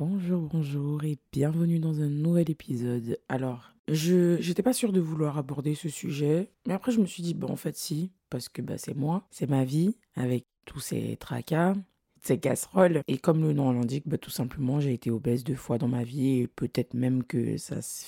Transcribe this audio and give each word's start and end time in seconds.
Bonjour, 0.00 0.40
bonjour 0.40 1.04
et 1.04 1.18
bienvenue 1.30 1.78
dans 1.78 2.00
un 2.00 2.08
nouvel 2.08 2.50
épisode. 2.50 3.18
Alors, 3.28 3.74
je 3.86 4.38
j'étais 4.40 4.62
pas 4.62 4.72
sûre 4.72 4.94
de 4.94 5.00
vouloir 5.00 5.36
aborder 5.36 5.74
ce 5.74 5.90
sujet, 5.90 6.52
mais 6.66 6.72
après 6.72 6.90
je 6.90 7.00
me 7.00 7.04
suis 7.04 7.22
dit 7.22 7.34
bon 7.34 7.50
en 7.50 7.56
fait 7.56 7.76
si 7.76 8.10
parce 8.30 8.48
que 8.48 8.62
bah 8.62 8.78
c'est 8.78 8.96
moi, 8.96 9.26
c'est 9.30 9.46
ma 9.46 9.62
vie 9.62 9.98
avec 10.14 10.46
tous 10.64 10.80
ces 10.80 11.18
tracas, 11.18 11.74
ces 12.22 12.40
casseroles 12.40 13.02
et 13.08 13.18
comme 13.18 13.42
le 13.42 13.52
nom 13.52 13.72
l'indique, 13.72 14.08
bah 14.08 14.16
tout 14.16 14.30
simplement 14.30 14.80
j'ai 14.80 14.94
été 14.94 15.10
obèse 15.10 15.44
deux 15.44 15.54
fois 15.54 15.76
dans 15.76 15.88
ma 15.88 16.02
vie 16.02 16.38
et 16.38 16.46
peut-être 16.46 16.94
même 16.94 17.22
que 17.22 17.58
ça 17.58 17.82
se 17.82 18.06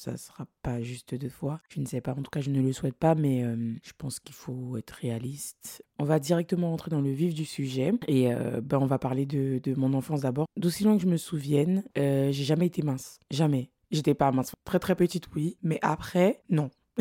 ça 0.00 0.16
sera 0.16 0.46
pas 0.62 0.80
juste 0.80 1.14
deux 1.14 1.28
fois. 1.28 1.60
Je 1.68 1.80
ne 1.80 1.86
sais 1.86 2.00
pas, 2.00 2.12
en 2.12 2.22
tout 2.22 2.30
cas, 2.30 2.40
je 2.40 2.50
ne 2.50 2.60
le 2.60 2.72
souhaite 2.72 2.96
pas, 2.96 3.14
mais 3.14 3.44
euh, 3.44 3.74
je 3.82 3.92
pense 3.96 4.18
qu'il 4.18 4.34
faut 4.34 4.76
être 4.76 4.92
réaliste. 4.92 5.84
On 5.98 6.04
va 6.04 6.18
directement 6.18 6.72
entrer 6.72 6.90
dans 6.90 7.00
le 7.00 7.10
vif 7.10 7.34
du 7.34 7.44
sujet 7.44 7.92
et 8.08 8.32
euh, 8.32 8.60
ben, 8.62 8.78
on 8.78 8.86
va 8.86 8.98
parler 8.98 9.26
de, 9.26 9.60
de 9.62 9.74
mon 9.74 9.92
enfance 9.92 10.22
d'abord. 10.22 10.46
D'aussi 10.56 10.84
loin 10.84 10.96
que 10.96 11.02
je 11.02 11.08
me 11.08 11.18
souvienne, 11.18 11.84
euh, 11.98 12.32
j'ai 12.32 12.44
jamais 12.44 12.66
été 12.66 12.82
mince. 12.82 13.18
Jamais. 13.30 13.70
J'étais 13.90 14.14
pas 14.14 14.32
mince. 14.32 14.52
Très 14.64 14.78
très 14.78 14.94
petite, 14.94 15.28
oui, 15.34 15.58
mais 15.62 15.78
après, 15.82 16.42
non. 16.48 16.70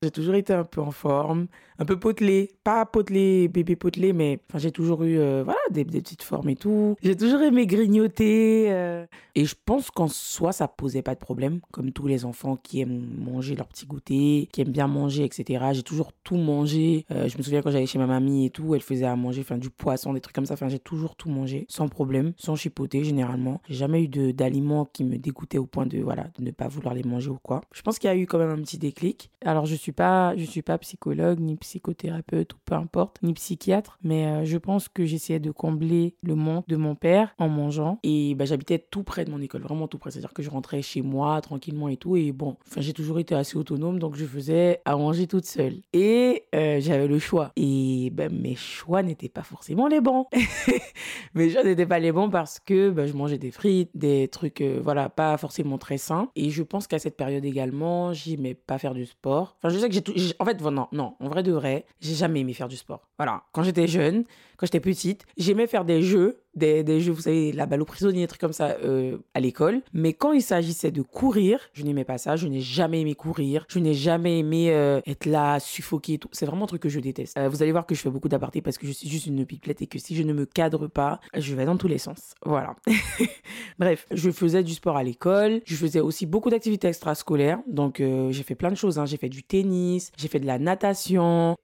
J'ai 0.00 0.12
toujours 0.12 0.36
été 0.36 0.52
un 0.52 0.62
peu 0.62 0.80
en 0.80 0.92
forme, 0.92 1.48
un 1.80 1.84
peu 1.84 1.98
potelé. 1.98 2.52
Pas 2.62 2.86
potelé, 2.86 3.48
bébé 3.48 3.74
potelé, 3.74 4.12
mais 4.12 4.38
enfin, 4.48 4.60
j'ai 4.60 4.70
toujours 4.70 5.02
eu 5.02 5.18
euh, 5.18 5.42
voilà, 5.42 5.58
des, 5.70 5.84
petites 5.84 6.22
formes 6.22 6.48
et 6.50 6.54
tout. 6.54 6.94
J'ai 7.02 7.16
toujours 7.16 7.40
aimé 7.40 7.66
grignoter. 7.66 8.66
Euh. 8.70 9.06
Et 9.34 9.44
je 9.44 9.56
pense 9.64 9.90
qu'en 9.90 10.06
soi, 10.06 10.52
ça 10.52 10.68
posait 10.68 11.02
pas 11.02 11.16
de 11.16 11.20
problème. 11.20 11.60
Comme 11.72 11.90
tous 11.90 12.06
les 12.06 12.24
enfants 12.24 12.56
qui 12.56 12.80
aiment 12.80 13.08
manger 13.18 13.56
leur 13.56 13.66
petit 13.66 13.86
goûter, 13.86 14.48
qui 14.52 14.60
aiment 14.60 14.70
bien 14.70 14.86
manger, 14.86 15.24
etc. 15.24 15.64
J'ai 15.72 15.82
toujours 15.82 16.12
tout 16.12 16.36
mangé. 16.36 17.04
Euh, 17.10 17.28
je 17.28 17.36
me 17.36 17.42
souviens 17.42 17.60
quand 17.60 17.72
j'allais 17.72 17.86
chez 17.86 17.98
ma 17.98 18.06
mamie 18.06 18.46
et 18.46 18.50
tout, 18.50 18.76
elle 18.76 18.82
faisait 18.82 19.04
à 19.04 19.16
manger 19.16 19.40
enfin, 19.40 19.58
du 19.58 19.70
poisson, 19.70 20.12
des 20.12 20.20
trucs 20.20 20.34
comme 20.34 20.46
ça. 20.46 20.54
Enfin, 20.54 20.68
j'ai 20.68 20.78
toujours 20.78 21.16
tout 21.16 21.28
mangé, 21.28 21.66
sans 21.68 21.88
problème, 21.88 22.34
sans 22.36 22.54
chipoter 22.54 23.02
généralement. 23.02 23.60
J'ai 23.68 23.74
jamais 23.74 24.04
eu 24.04 24.32
d'aliments 24.32 24.84
qui 24.84 25.02
me 25.02 25.18
dégoûtaient 25.18 25.58
au 25.58 25.66
point 25.66 25.86
de, 25.86 25.98
voilà, 25.98 26.28
de 26.38 26.44
ne 26.44 26.52
pas 26.52 26.68
vouloir 26.68 26.94
les 26.94 27.02
manger 27.02 27.30
ou 27.30 27.38
quoi. 27.42 27.62
Je 27.72 27.82
pense 27.82 27.98
qu'il 27.98 28.08
y 28.08 28.12
a 28.12 28.16
eu 28.16 28.26
quand 28.26 28.38
même 28.38 28.50
un 28.50 28.62
petit 28.62 28.78
déclic. 28.78 29.30
Alors, 29.44 29.66
je 29.66 29.74
suis 29.74 29.87
suis 29.88 29.92
pas, 29.92 30.36
je 30.36 30.44
suis 30.44 30.62
pas 30.62 30.76
psychologue, 30.78 31.40
ni 31.40 31.56
psychothérapeute, 31.56 32.52
ou 32.52 32.56
peu 32.64 32.74
importe, 32.74 33.18
ni 33.22 33.32
psychiatre, 33.32 33.98
mais 34.02 34.26
euh, 34.26 34.44
je 34.44 34.58
pense 34.58 34.88
que 34.88 35.06
j'essayais 35.06 35.40
de 35.40 35.50
combler 35.50 36.14
le 36.22 36.34
manque 36.34 36.68
de 36.68 36.76
mon 36.76 36.94
père 36.94 37.34
en 37.38 37.48
mangeant. 37.48 37.98
Et 38.02 38.34
bah, 38.34 38.44
j'habitais 38.44 38.78
tout 38.78 39.02
près 39.02 39.24
de 39.24 39.30
mon 39.30 39.40
école, 39.40 39.62
vraiment 39.62 39.88
tout 39.88 39.98
près. 39.98 40.10
C'est-à-dire 40.10 40.34
que 40.34 40.42
je 40.42 40.50
rentrais 40.50 40.82
chez 40.82 41.00
moi 41.00 41.40
tranquillement 41.40 41.88
et 41.88 41.96
tout. 41.96 42.16
Et 42.16 42.32
bon, 42.32 42.56
enfin, 42.66 42.82
j'ai 42.82 42.92
toujours 42.92 43.18
été 43.18 43.34
assez 43.34 43.56
autonome, 43.56 43.98
donc 43.98 44.14
je 44.16 44.26
faisais 44.26 44.80
à 44.84 44.94
manger 44.96 45.26
toute 45.26 45.46
seule. 45.46 45.80
Et 45.94 46.44
euh, 46.54 46.80
j'avais 46.80 47.08
le 47.08 47.18
choix. 47.18 47.52
Et 47.56 48.10
ben 48.12 48.30
mes 48.30 48.56
choix 48.56 49.02
n'étaient 49.02 49.30
pas 49.30 49.42
forcément 49.42 49.88
les 49.88 50.02
bons. 50.02 50.26
mes 51.34 51.48
choix 51.48 51.64
n'étaient 51.64 51.86
pas 51.86 51.98
les 51.98 52.12
bons 52.12 52.28
parce 52.28 52.60
que 52.60 52.90
bah, 52.90 53.06
je 53.06 53.14
mangeais 53.14 53.38
des 53.38 53.50
frites, 53.50 53.90
des 53.94 54.28
trucs, 54.28 54.60
euh, 54.60 54.80
voilà, 54.82 55.08
pas 55.08 55.36
forcément 55.38 55.78
très 55.78 55.96
sains. 55.96 56.28
Et 56.36 56.50
je 56.50 56.62
pense 56.62 56.86
qu'à 56.86 56.98
cette 56.98 57.16
période 57.16 57.44
également, 57.46 58.12
j'aimais 58.12 58.54
pas 58.54 58.76
faire 58.76 58.92
du 58.92 59.06
sport. 59.06 59.56
Enfin, 59.58 59.72
je 59.72 59.77
sais 59.78 59.88
que 59.88 59.94
j'ai 59.94 60.02
tout. 60.02 60.14
En 60.38 60.44
fait, 60.44 60.60
non, 60.60 60.88
non, 60.92 61.14
en 61.20 61.28
vrai 61.28 61.42
de 61.42 61.52
vrai, 61.52 61.86
j'ai 62.00 62.14
jamais 62.14 62.40
aimé 62.40 62.52
faire 62.52 62.68
du 62.68 62.76
sport. 62.76 63.08
Voilà. 63.18 63.42
Quand 63.52 63.62
j'étais 63.62 63.86
jeune, 63.86 64.24
quand 64.58 64.66
j'étais 64.66 64.80
petite, 64.80 65.24
j'aimais 65.36 65.68
faire 65.68 65.84
des 65.84 66.02
jeux 66.02 66.42
des, 66.58 67.00
jeux, 67.00 67.12
vous 67.12 67.22
savez, 67.22 67.52
la 67.52 67.66
balle 67.66 67.82
aux 67.82 67.86
prisonniers, 67.86 68.22
des 68.22 68.26
trucs 68.26 68.40
comme 68.40 68.52
ça 68.52 68.76
euh, 68.82 69.18
à 69.34 69.40
l'école. 69.40 69.80
Mais 69.92 70.12
quand 70.12 70.32
il 70.32 70.42
s'agissait 70.42 70.90
de 70.90 71.02
courir, 71.02 71.60
je 71.72 71.84
n'aimais 71.84 72.04
pas 72.04 72.18
ça. 72.18 72.36
Je 72.36 72.46
n'ai 72.48 72.60
jamais 72.60 73.00
aimé 73.00 73.14
courir. 73.14 73.64
Je 73.68 73.78
n'ai 73.78 73.94
jamais 73.94 74.40
aimé 74.40 74.70
euh, 74.70 75.00
être 75.06 75.26
là, 75.26 75.60
suffoquer 75.60 76.14
et 76.14 76.18
tout. 76.18 76.28
C'est 76.32 76.46
vraiment 76.46 76.64
un 76.64 76.68
truc 76.68 76.82
que 76.82 76.88
je 76.88 77.00
déteste. 77.00 77.36
Euh, 77.38 77.48
vous 77.48 77.62
allez 77.62 77.72
voir 77.72 77.86
que 77.86 77.94
je 77.94 78.00
fais 78.00 78.10
beaucoup 78.10 78.28
d'apartés 78.28 78.60
parce 78.60 78.78
que 78.78 78.86
je 78.86 78.92
suis 78.92 79.08
juste 79.08 79.26
une 79.26 79.46
pipelette 79.46 79.82
et 79.82 79.86
que 79.86 79.98
si 79.98 80.14
je 80.14 80.22
ne 80.22 80.32
me 80.32 80.44
cadre 80.44 80.86
pas, 80.88 81.20
je 81.34 81.54
vais 81.54 81.64
dans 81.64 81.76
tous 81.76 81.88
les 81.88 81.98
sens. 81.98 82.34
Voilà. 82.44 82.76
Bref, 83.78 84.06
je 84.10 84.30
faisais 84.30 84.62
du 84.62 84.74
sport 84.74 84.96
à 84.96 85.02
l'école. 85.02 85.60
Je 85.64 85.76
faisais 85.76 86.00
aussi 86.00 86.26
beaucoup 86.26 86.50
d'activités 86.50 86.88
extrascolaires. 86.88 87.60
Donc, 87.66 87.98
j'ai 87.98 88.42
fait 88.42 88.54
plein 88.54 88.70
de 88.70 88.76
choses. 88.76 88.98
Hein. 88.98 89.06
J'ai 89.06 89.16
fait 89.16 89.28
du 89.28 89.42
tennis, 89.42 90.10
j'ai 90.16 90.28
fait 90.28 90.40
de 90.40 90.46
la 90.46 90.58
natation, 90.58 91.56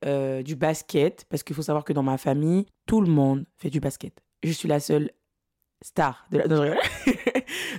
du 0.44 0.56
basket. 0.56 1.27
Parce 1.28 1.43
qu'il 1.43 1.56
faut 1.56 1.62
savoir 1.62 1.84
que 1.84 1.93
dans 1.93 2.03
ma 2.03 2.19
famille, 2.19 2.66
tout 2.87 3.00
le 3.00 3.09
monde 3.09 3.45
fait 3.56 3.71
du 3.71 3.81
basket 3.81 4.25
je 4.45 4.53
suis 4.53 4.69
la 4.69 4.81
seule 4.81 5.11
star 5.83 6.27
de 6.31 6.39
la... 6.39 6.45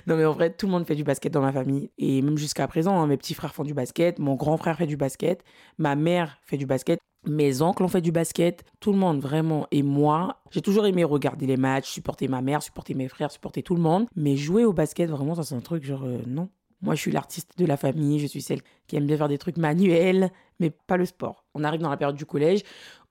Non, 0.06 0.16
mais 0.16 0.24
en 0.24 0.32
vrai, 0.32 0.52
tout 0.52 0.66
le 0.66 0.72
monde 0.72 0.86
fait 0.86 0.94
du 0.94 1.04
basket 1.04 1.32
dans 1.32 1.40
ma 1.40 1.52
famille. 1.52 1.90
Et 1.98 2.22
même 2.22 2.38
jusqu'à 2.38 2.68
présent, 2.68 3.00
hein, 3.00 3.06
mes 3.06 3.16
petits 3.16 3.34
frères 3.34 3.54
font 3.54 3.64
du 3.64 3.74
basket, 3.74 4.18
mon 4.18 4.34
grand 4.34 4.56
frère 4.56 4.76
fait 4.76 4.86
du 4.86 4.96
basket, 4.96 5.42
ma 5.78 5.96
mère 5.96 6.38
fait 6.42 6.56
du 6.56 6.66
basket, 6.66 7.00
mes 7.26 7.62
oncles 7.62 7.82
ont 7.82 7.88
fait 7.88 8.00
du 8.00 8.12
basket, 8.12 8.64
tout 8.78 8.92
le 8.92 8.98
monde 8.98 9.20
vraiment. 9.20 9.66
Et 9.72 9.82
moi, 9.82 10.40
j'ai 10.50 10.60
toujours 10.60 10.86
aimé 10.86 11.02
regarder 11.02 11.46
les 11.46 11.56
matchs, 11.56 11.90
supporter 11.90 12.28
ma 12.28 12.42
mère, 12.42 12.62
supporter 12.62 12.94
mes 12.94 13.08
frères, 13.08 13.32
supporter 13.32 13.62
tout 13.62 13.74
le 13.74 13.80
monde. 13.80 14.06
Mais 14.14 14.36
jouer 14.36 14.64
au 14.64 14.72
basket, 14.72 15.10
vraiment, 15.10 15.34
ça 15.34 15.42
c'est 15.42 15.56
un 15.56 15.60
truc 15.60 15.84
genre, 15.84 16.04
euh, 16.04 16.22
non. 16.26 16.48
Moi, 16.82 16.94
je 16.94 17.00
suis 17.00 17.10
l'artiste 17.10 17.58
de 17.58 17.64
la 17.64 17.76
famille, 17.76 18.20
je 18.20 18.26
suis 18.26 18.42
celle 18.42 18.60
qui 18.86 18.96
aime 18.96 19.06
bien 19.06 19.16
faire 19.16 19.28
des 19.28 19.38
trucs 19.38 19.56
manuels, 19.56 20.30
mais 20.60 20.70
pas 20.70 20.96
le 20.96 21.06
sport. 21.06 21.44
On 21.54 21.64
arrive 21.64 21.80
dans 21.80 21.90
la 21.90 21.96
période 21.96 22.16
du 22.16 22.26
collège 22.26 22.62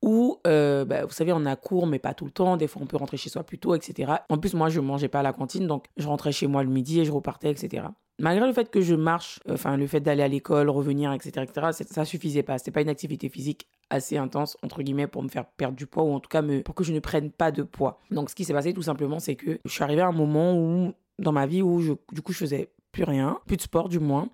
où, 0.06 0.40
euh, 0.46 0.86
bah, 0.86 1.04
vous 1.04 1.12
savez, 1.12 1.34
on 1.34 1.46
a 1.48 1.56
cours, 1.56 1.88
mais 1.88 1.98
pas 1.98 2.14
tout 2.14 2.26
le 2.26 2.32
temps. 2.32 2.58
Des 2.58 2.68
fois, 2.68 2.82
on 2.84 2.86
peut 2.86 2.96
rentrer 2.96 3.18
chez 3.18 3.30
soi 3.30 3.44
plus 3.44 3.58
tôt, 3.58 3.74
etc. 3.74 4.14
En 4.30 4.38
plus, 4.38 4.54
moi, 4.54 4.70
je 4.70 4.80
mangeais 4.80 5.08
pas 5.08 5.22
à 5.22 5.24
la 5.24 5.34
cantine, 5.34 5.66
donc 5.66 5.86
je 5.98 6.08
rentrais 6.08 6.32
chez 6.32 6.46
moi 6.46 6.64
le 6.64 6.70
midi 6.70 7.00
et 7.00 7.06
je 7.06 7.12
repartais, 7.12 7.50
etc. 7.50 7.88
Malgré 8.20 8.46
le 8.46 8.54
fait 8.54 8.70
que 8.70 8.82
je 8.82 8.94
marche, 8.94 9.40
enfin, 9.50 9.76
le 9.76 9.88
fait 9.88 10.00
d'aller 10.02 10.22
à 10.22 10.28
l'école, 10.28 10.70
revenir, 10.70 11.12
etc., 11.12 11.42
etc., 11.42 11.86
ça 11.90 12.06
suffisait 12.06 12.44
pas. 12.44 12.60
C'était 12.60 12.70
pas 12.70 12.82
une 12.82 12.90
activité 12.90 13.30
physique 13.30 13.68
assez 13.90 14.16
intense, 14.16 14.58
entre 14.62 14.84
guillemets, 14.84 15.08
pour 15.08 15.24
me 15.24 15.28
faire 15.28 15.46
perdre 15.46 15.76
du 15.76 15.88
poids, 15.88 16.04
ou 16.04 16.14
en 16.14 16.20
tout 16.20 16.30
cas, 16.30 16.44
me, 16.44 16.62
pour 16.62 16.76
que 16.76 16.84
je 16.84 16.94
ne 16.94 17.00
prenne 17.00 17.32
pas 17.32 17.52
de 17.52 17.64
poids. 17.64 18.00
Donc, 18.12 18.30
ce 18.30 18.36
qui 18.36 18.46
s'est 18.46 18.54
passé, 18.54 18.74
tout 18.74 18.84
simplement, 18.84 19.18
c'est 19.18 19.36
que 19.36 19.60
je 19.66 19.72
suis 19.72 19.84
arrivé 19.84 20.02
à 20.02 20.08
un 20.08 20.14
moment 20.14 20.56
où, 20.56 20.94
dans 21.18 21.32
ma 21.32 21.48
vie, 21.48 21.64
où 21.64 21.80
je, 21.80 21.94
du 22.12 22.22
coup, 22.22 22.32
je 22.32 22.38
faisais 22.38 22.70
plus 22.92 23.04
rien, 23.04 23.40
plus 23.48 23.58
de 23.58 23.62
sport 23.62 23.90
du 23.90 24.00
moins. 24.00 24.30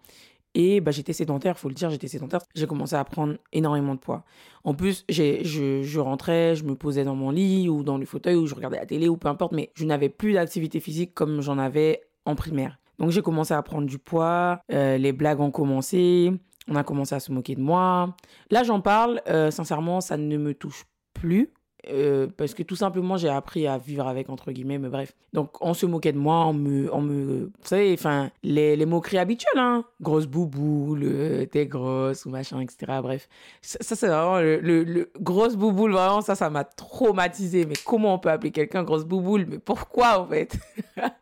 Et 0.53 0.81
bah, 0.81 0.91
j'étais 0.91 1.13
sédentaire, 1.13 1.57
faut 1.57 1.69
le 1.69 1.73
dire, 1.73 1.89
j'étais 1.89 2.07
sédentaire. 2.07 2.41
J'ai 2.55 2.67
commencé 2.67 2.95
à 2.95 3.03
prendre 3.03 3.35
énormément 3.53 3.95
de 3.95 3.99
poids. 3.99 4.23
En 4.63 4.73
plus, 4.73 5.05
je, 5.09 5.41
je, 5.43 5.99
rentrais, 5.99 6.55
je 6.55 6.63
me 6.65 6.75
posais 6.75 7.03
dans 7.03 7.15
mon 7.15 7.31
lit 7.31 7.69
ou 7.69 7.83
dans 7.83 7.97
le 7.97 8.05
fauteuil 8.05 8.35
ou 8.35 8.47
je 8.47 8.55
regardais 8.55 8.77
la 8.77 8.85
télé 8.85 9.07
ou 9.07 9.17
peu 9.17 9.29
importe, 9.29 9.53
mais 9.53 9.71
je 9.75 9.85
n'avais 9.85 10.09
plus 10.09 10.33
d'activité 10.33 10.79
physique 10.79 11.13
comme 11.13 11.41
j'en 11.41 11.57
avais 11.57 12.01
en 12.25 12.35
primaire. 12.35 12.77
Donc 12.99 13.11
j'ai 13.11 13.21
commencé 13.21 13.53
à 13.53 13.61
prendre 13.63 13.87
du 13.87 13.97
poids, 13.97 14.61
euh, 14.71 14.97
les 14.97 15.13
blagues 15.13 15.39
ont 15.39 15.51
commencé, 15.51 16.31
on 16.67 16.75
a 16.75 16.83
commencé 16.83 17.15
à 17.15 17.19
se 17.19 17.31
moquer 17.31 17.55
de 17.55 17.61
moi. 17.61 18.15
Là, 18.51 18.63
j'en 18.63 18.81
parle, 18.81 19.21
euh, 19.27 19.49
sincèrement, 19.51 20.01
ça 20.01 20.17
ne 20.17 20.37
me 20.37 20.53
touche 20.53 20.85
plus 21.13 21.51
euh, 21.89 22.27
parce 22.37 22.53
que 22.53 22.61
tout 22.63 22.75
simplement 22.75 23.17
j'ai 23.17 23.29
appris 23.29 23.65
à 23.65 23.77
vivre 23.77 24.07
avec 24.07 24.29
entre 24.29 24.51
guillemets 24.51 24.77
mais 24.77 24.89
bref. 24.89 25.13
Donc 25.33 25.49
on 25.61 25.73
se 25.73 25.85
moquait 25.85 26.11
de 26.11 26.17
moi 26.17 26.45
on 26.45 26.53
me 26.53 26.93
on 26.93 27.01
me 27.01 27.45
vous 27.45 27.51
savez 27.63 27.93
enfin 27.93 28.29
les, 28.43 28.85
moqueries 28.85 29.17
habituelles 29.17 29.57
hein. 29.57 29.83
Grosse 29.99 30.27
bouboule 30.27 31.01
euh, 31.03 31.45
t'es 31.45 31.65
grosse 31.65 32.25
ou 32.25 32.29
machin 32.29 32.61
etc 32.61 32.99
bref. 33.01 33.27
Ça, 33.61 33.95
c'est 33.95 34.07
vraiment 34.07 34.39
le, 34.39 34.59
le, 34.59 35.11
grosse 35.19 35.55
bouboule 35.55 35.93
vraiment 35.93 36.21
ça 36.21 36.35
ça 36.35 36.49
m'a 36.49 36.63
traumatisé 36.63 37.65
mais 37.65 37.75
comment 37.85 38.13
on 38.13 38.19
peut 38.19 38.29
appeler 38.29 38.51
quelqu'un 38.51 38.83
grosse 38.83 39.05
bouboule? 39.05 39.45
Mais 39.47 39.59
pourquoi 39.59 40.19
en 40.19 40.27
fait? 40.27 40.57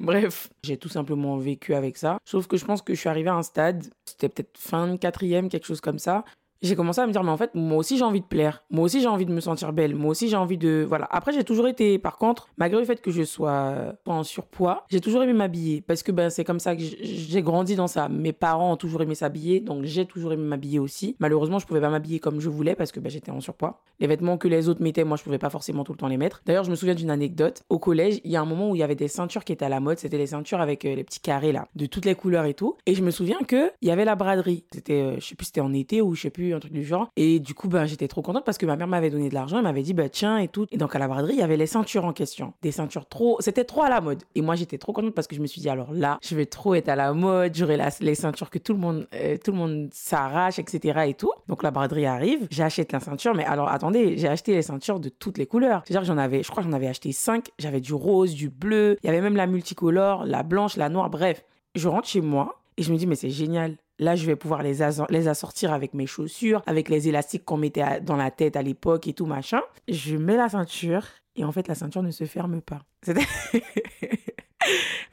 Bref, 0.00 0.50
j'ai 0.62 0.76
tout 0.76 0.88
simplement 0.88 1.36
vécu 1.36 1.74
avec 1.74 1.96
ça. 1.96 2.18
Sauf 2.24 2.46
que 2.46 2.56
je 2.56 2.64
pense 2.64 2.82
que 2.82 2.94
je 2.94 3.00
suis 3.00 3.08
arrivée 3.08 3.30
à 3.30 3.34
un 3.34 3.42
stade, 3.42 3.84
c'était 4.04 4.28
peut-être 4.28 4.58
fin 4.58 4.88
de 4.88 4.96
quatrième, 4.96 5.48
quelque 5.48 5.66
chose 5.66 5.80
comme 5.80 5.98
ça, 5.98 6.24
j'ai 6.64 6.76
commencé 6.76 7.00
à 7.00 7.06
me 7.06 7.12
dire, 7.12 7.22
mais 7.22 7.30
en 7.30 7.36
fait, 7.36 7.50
moi 7.54 7.78
aussi 7.78 7.98
j'ai 7.98 8.04
envie 8.04 8.20
de 8.20 8.26
plaire. 8.26 8.64
Moi 8.70 8.84
aussi 8.84 9.00
j'ai 9.00 9.06
envie 9.06 9.26
de 9.26 9.32
me 9.32 9.40
sentir 9.40 9.72
belle. 9.72 9.94
Moi 9.94 10.10
aussi 10.10 10.28
j'ai 10.28 10.36
envie 10.36 10.58
de. 10.58 10.84
Voilà. 10.88 11.06
Après, 11.10 11.32
j'ai 11.32 11.44
toujours 11.44 11.68
été, 11.68 11.98
par 11.98 12.16
contre, 12.16 12.48
malgré 12.56 12.80
le 12.80 12.86
fait 12.86 13.00
que 13.00 13.10
je 13.10 13.22
sois 13.22 13.94
en 14.06 14.22
surpoids, 14.22 14.84
j'ai 14.90 15.00
toujours 15.00 15.22
aimé 15.22 15.32
m'habiller. 15.32 15.80
Parce 15.80 16.02
que 16.02 16.12
ben, 16.12 16.30
c'est 16.30 16.44
comme 16.44 16.60
ça 16.60 16.74
que 16.74 16.82
j'ai 16.82 17.42
grandi 17.42 17.76
dans 17.76 17.86
ça. 17.86 18.08
Mes 18.08 18.32
parents 18.32 18.72
ont 18.72 18.76
toujours 18.76 19.02
aimé 19.02 19.14
s'habiller, 19.14 19.60
donc 19.60 19.84
j'ai 19.84 20.06
toujours 20.06 20.32
aimé 20.32 20.42
m'habiller 20.42 20.78
aussi. 20.78 21.16
Malheureusement, 21.20 21.58
je 21.58 21.66
pouvais 21.66 21.80
pas 21.80 21.90
m'habiller 21.90 22.18
comme 22.18 22.40
je 22.40 22.48
voulais 22.48 22.74
parce 22.74 22.92
que 22.92 23.00
ben, 23.00 23.10
j'étais 23.10 23.30
en 23.30 23.40
surpoids. 23.40 23.82
Les 24.00 24.06
vêtements 24.06 24.38
que 24.38 24.48
les 24.48 24.68
autres 24.68 24.82
mettaient, 24.82 25.04
moi 25.04 25.16
je 25.16 25.22
pouvais 25.22 25.38
pas 25.38 25.50
forcément 25.50 25.84
tout 25.84 25.92
le 25.92 25.98
temps 25.98 26.08
les 26.08 26.16
mettre. 26.16 26.42
D'ailleurs, 26.46 26.64
je 26.64 26.70
me 26.70 26.76
souviens 26.76 26.94
d'une 26.94 27.10
anecdote. 27.10 27.62
Au 27.68 27.78
collège, 27.78 28.20
il 28.24 28.30
y 28.30 28.36
a 28.36 28.40
un 28.40 28.44
moment 28.44 28.70
où 28.70 28.74
il 28.74 28.78
y 28.78 28.82
avait 28.82 28.94
des 28.94 29.08
ceintures 29.08 29.44
qui 29.44 29.52
étaient 29.52 29.64
à 29.64 29.68
la 29.68 29.80
mode. 29.80 29.98
C'était 29.98 30.18
les 30.18 30.28
ceintures 30.28 30.60
avec 30.60 30.84
euh, 30.84 30.94
les 30.94 31.04
petits 31.04 31.20
carrés 31.20 31.52
là, 31.52 31.68
de 31.74 31.86
toutes 31.86 32.04
les 32.04 32.14
couleurs 32.14 32.46
et 32.46 32.54
tout. 32.54 32.76
Et 32.86 32.94
je 32.94 33.02
me 33.02 33.10
souviens 33.10 33.38
que 33.46 33.70
il 33.82 33.88
y 33.88 33.90
avait 33.90 34.04
la 34.04 34.16
braderie. 34.16 34.64
C'était, 34.72 35.02
euh, 35.02 35.16
je 35.20 35.26
sais 35.26 35.34
plus, 35.34 35.46
c'était 35.46 35.60
en 35.60 35.72
été 35.72 36.02
ou 36.02 36.14
je 36.14 36.22
sais 36.22 36.30
plus, 36.30 36.53
un 36.54 36.60
truc 36.60 36.72
du 36.72 36.84
genre. 36.84 37.08
Et 37.16 37.40
du 37.40 37.54
coup, 37.54 37.68
ben, 37.68 37.86
j'étais 37.86 38.08
trop 38.08 38.22
contente 38.22 38.44
parce 38.44 38.58
que 38.58 38.66
ma 38.66 38.76
mère 38.76 38.86
m'avait 38.86 39.10
donné 39.10 39.28
de 39.28 39.34
l'argent. 39.34 39.58
Elle 39.58 39.64
m'avait 39.64 39.82
dit, 39.82 39.94
bah, 39.94 40.08
tiens, 40.08 40.38
et 40.38 40.48
tout. 40.48 40.66
Et 40.70 40.76
donc, 40.76 40.94
à 40.94 40.98
la 40.98 41.08
braderie, 41.08 41.34
il 41.34 41.40
y 41.40 41.42
avait 41.42 41.56
les 41.56 41.66
ceintures 41.66 42.04
en 42.04 42.12
question. 42.12 42.54
Des 42.62 42.72
ceintures 42.72 43.06
trop. 43.06 43.36
C'était 43.40 43.64
trop 43.64 43.82
à 43.82 43.88
la 43.88 44.00
mode. 44.00 44.22
Et 44.34 44.42
moi, 44.42 44.54
j'étais 44.54 44.78
trop 44.78 44.92
contente 44.92 45.14
parce 45.14 45.26
que 45.26 45.36
je 45.36 45.40
me 45.40 45.46
suis 45.46 45.60
dit, 45.60 45.68
alors 45.68 45.92
là, 45.92 46.18
je 46.22 46.34
vais 46.34 46.46
trop 46.46 46.74
être 46.74 46.88
à 46.88 46.96
la 46.96 47.12
mode. 47.12 47.54
J'aurai 47.54 47.78
les 48.00 48.14
ceintures 48.14 48.50
que 48.50 48.58
tout 48.58 48.72
le 48.72 48.78
monde, 48.78 49.06
euh, 49.14 49.36
tout 49.42 49.52
le 49.52 49.58
monde 49.58 49.88
s'arrache, 49.92 50.58
etc. 50.58 51.00
et 51.06 51.14
tout. 51.14 51.32
Donc, 51.48 51.62
la 51.62 51.70
braderie 51.70 52.06
arrive. 52.06 52.46
J'achète 52.50 52.92
la 52.92 53.00
ceinture. 53.00 53.34
Mais 53.34 53.44
alors, 53.44 53.68
attendez, 53.68 54.16
j'ai 54.16 54.28
acheté 54.28 54.54
les 54.54 54.62
ceintures 54.62 55.00
de 55.00 55.08
toutes 55.08 55.38
les 55.38 55.46
couleurs. 55.46 55.82
C'est-à-dire 55.84 56.04
j'en 56.04 56.18
avais, 56.18 56.42
je 56.42 56.50
crois 56.50 56.62
que 56.62 56.68
j'en 56.68 56.74
avais 56.76 56.88
acheté 56.88 57.12
cinq. 57.12 57.48
J'avais 57.58 57.80
du 57.80 57.94
rose, 57.94 58.34
du 58.34 58.48
bleu. 58.48 58.96
Il 59.02 59.06
y 59.06 59.10
avait 59.10 59.20
même 59.20 59.36
la 59.36 59.46
multicolore, 59.46 60.24
la 60.24 60.42
blanche, 60.42 60.76
la 60.76 60.88
noire. 60.88 61.10
Bref. 61.10 61.44
Je 61.74 61.88
rentre 61.88 62.06
chez 62.06 62.20
moi 62.20 62.60
et 62.76 62.82
je 62.82 62.92
me 62.92 62.96
dis, 62.96 63.06
mais 63.06 63.16
c'est 63.16 63.30
génial. 63.30 63.76
Là, 63.98 64.16
je 64.16 64.26
vais 64.26 64.36
pouvoir 64.36 64.62
les, 64.62 64.82
assortir 64.82 65.72
avec 65.72 65.94
mes 65.94 66.06
chaussures, 66.06 66.62
avec 66.66 66.88
les 66.88 67.08
élastiques 67.08 67.44
qu'on 67.44 67.56
mettait 67.56 68.00
dans 68.00 68.16
la 68.16 68.30
tête 68.30 68.56
à 68.56 68.62
l'époque 68.62 69.06
et 69.06 69.12
tout 69.12 69.26
machin. 69.26 69.60
Je 69.88 70.16
mets 70.16 70.36
la 70.36 70.48
ceinture 70.48 71.06
et 71.36 71.44
en 71.44 71.52
fait, 71.52 71.68
la 71.68 71.74
ceinture 71.74 72.02
ne 72.02 72.10
se 72.10 72.24
ferme 72.24 72.60
pas. 72.60 72.82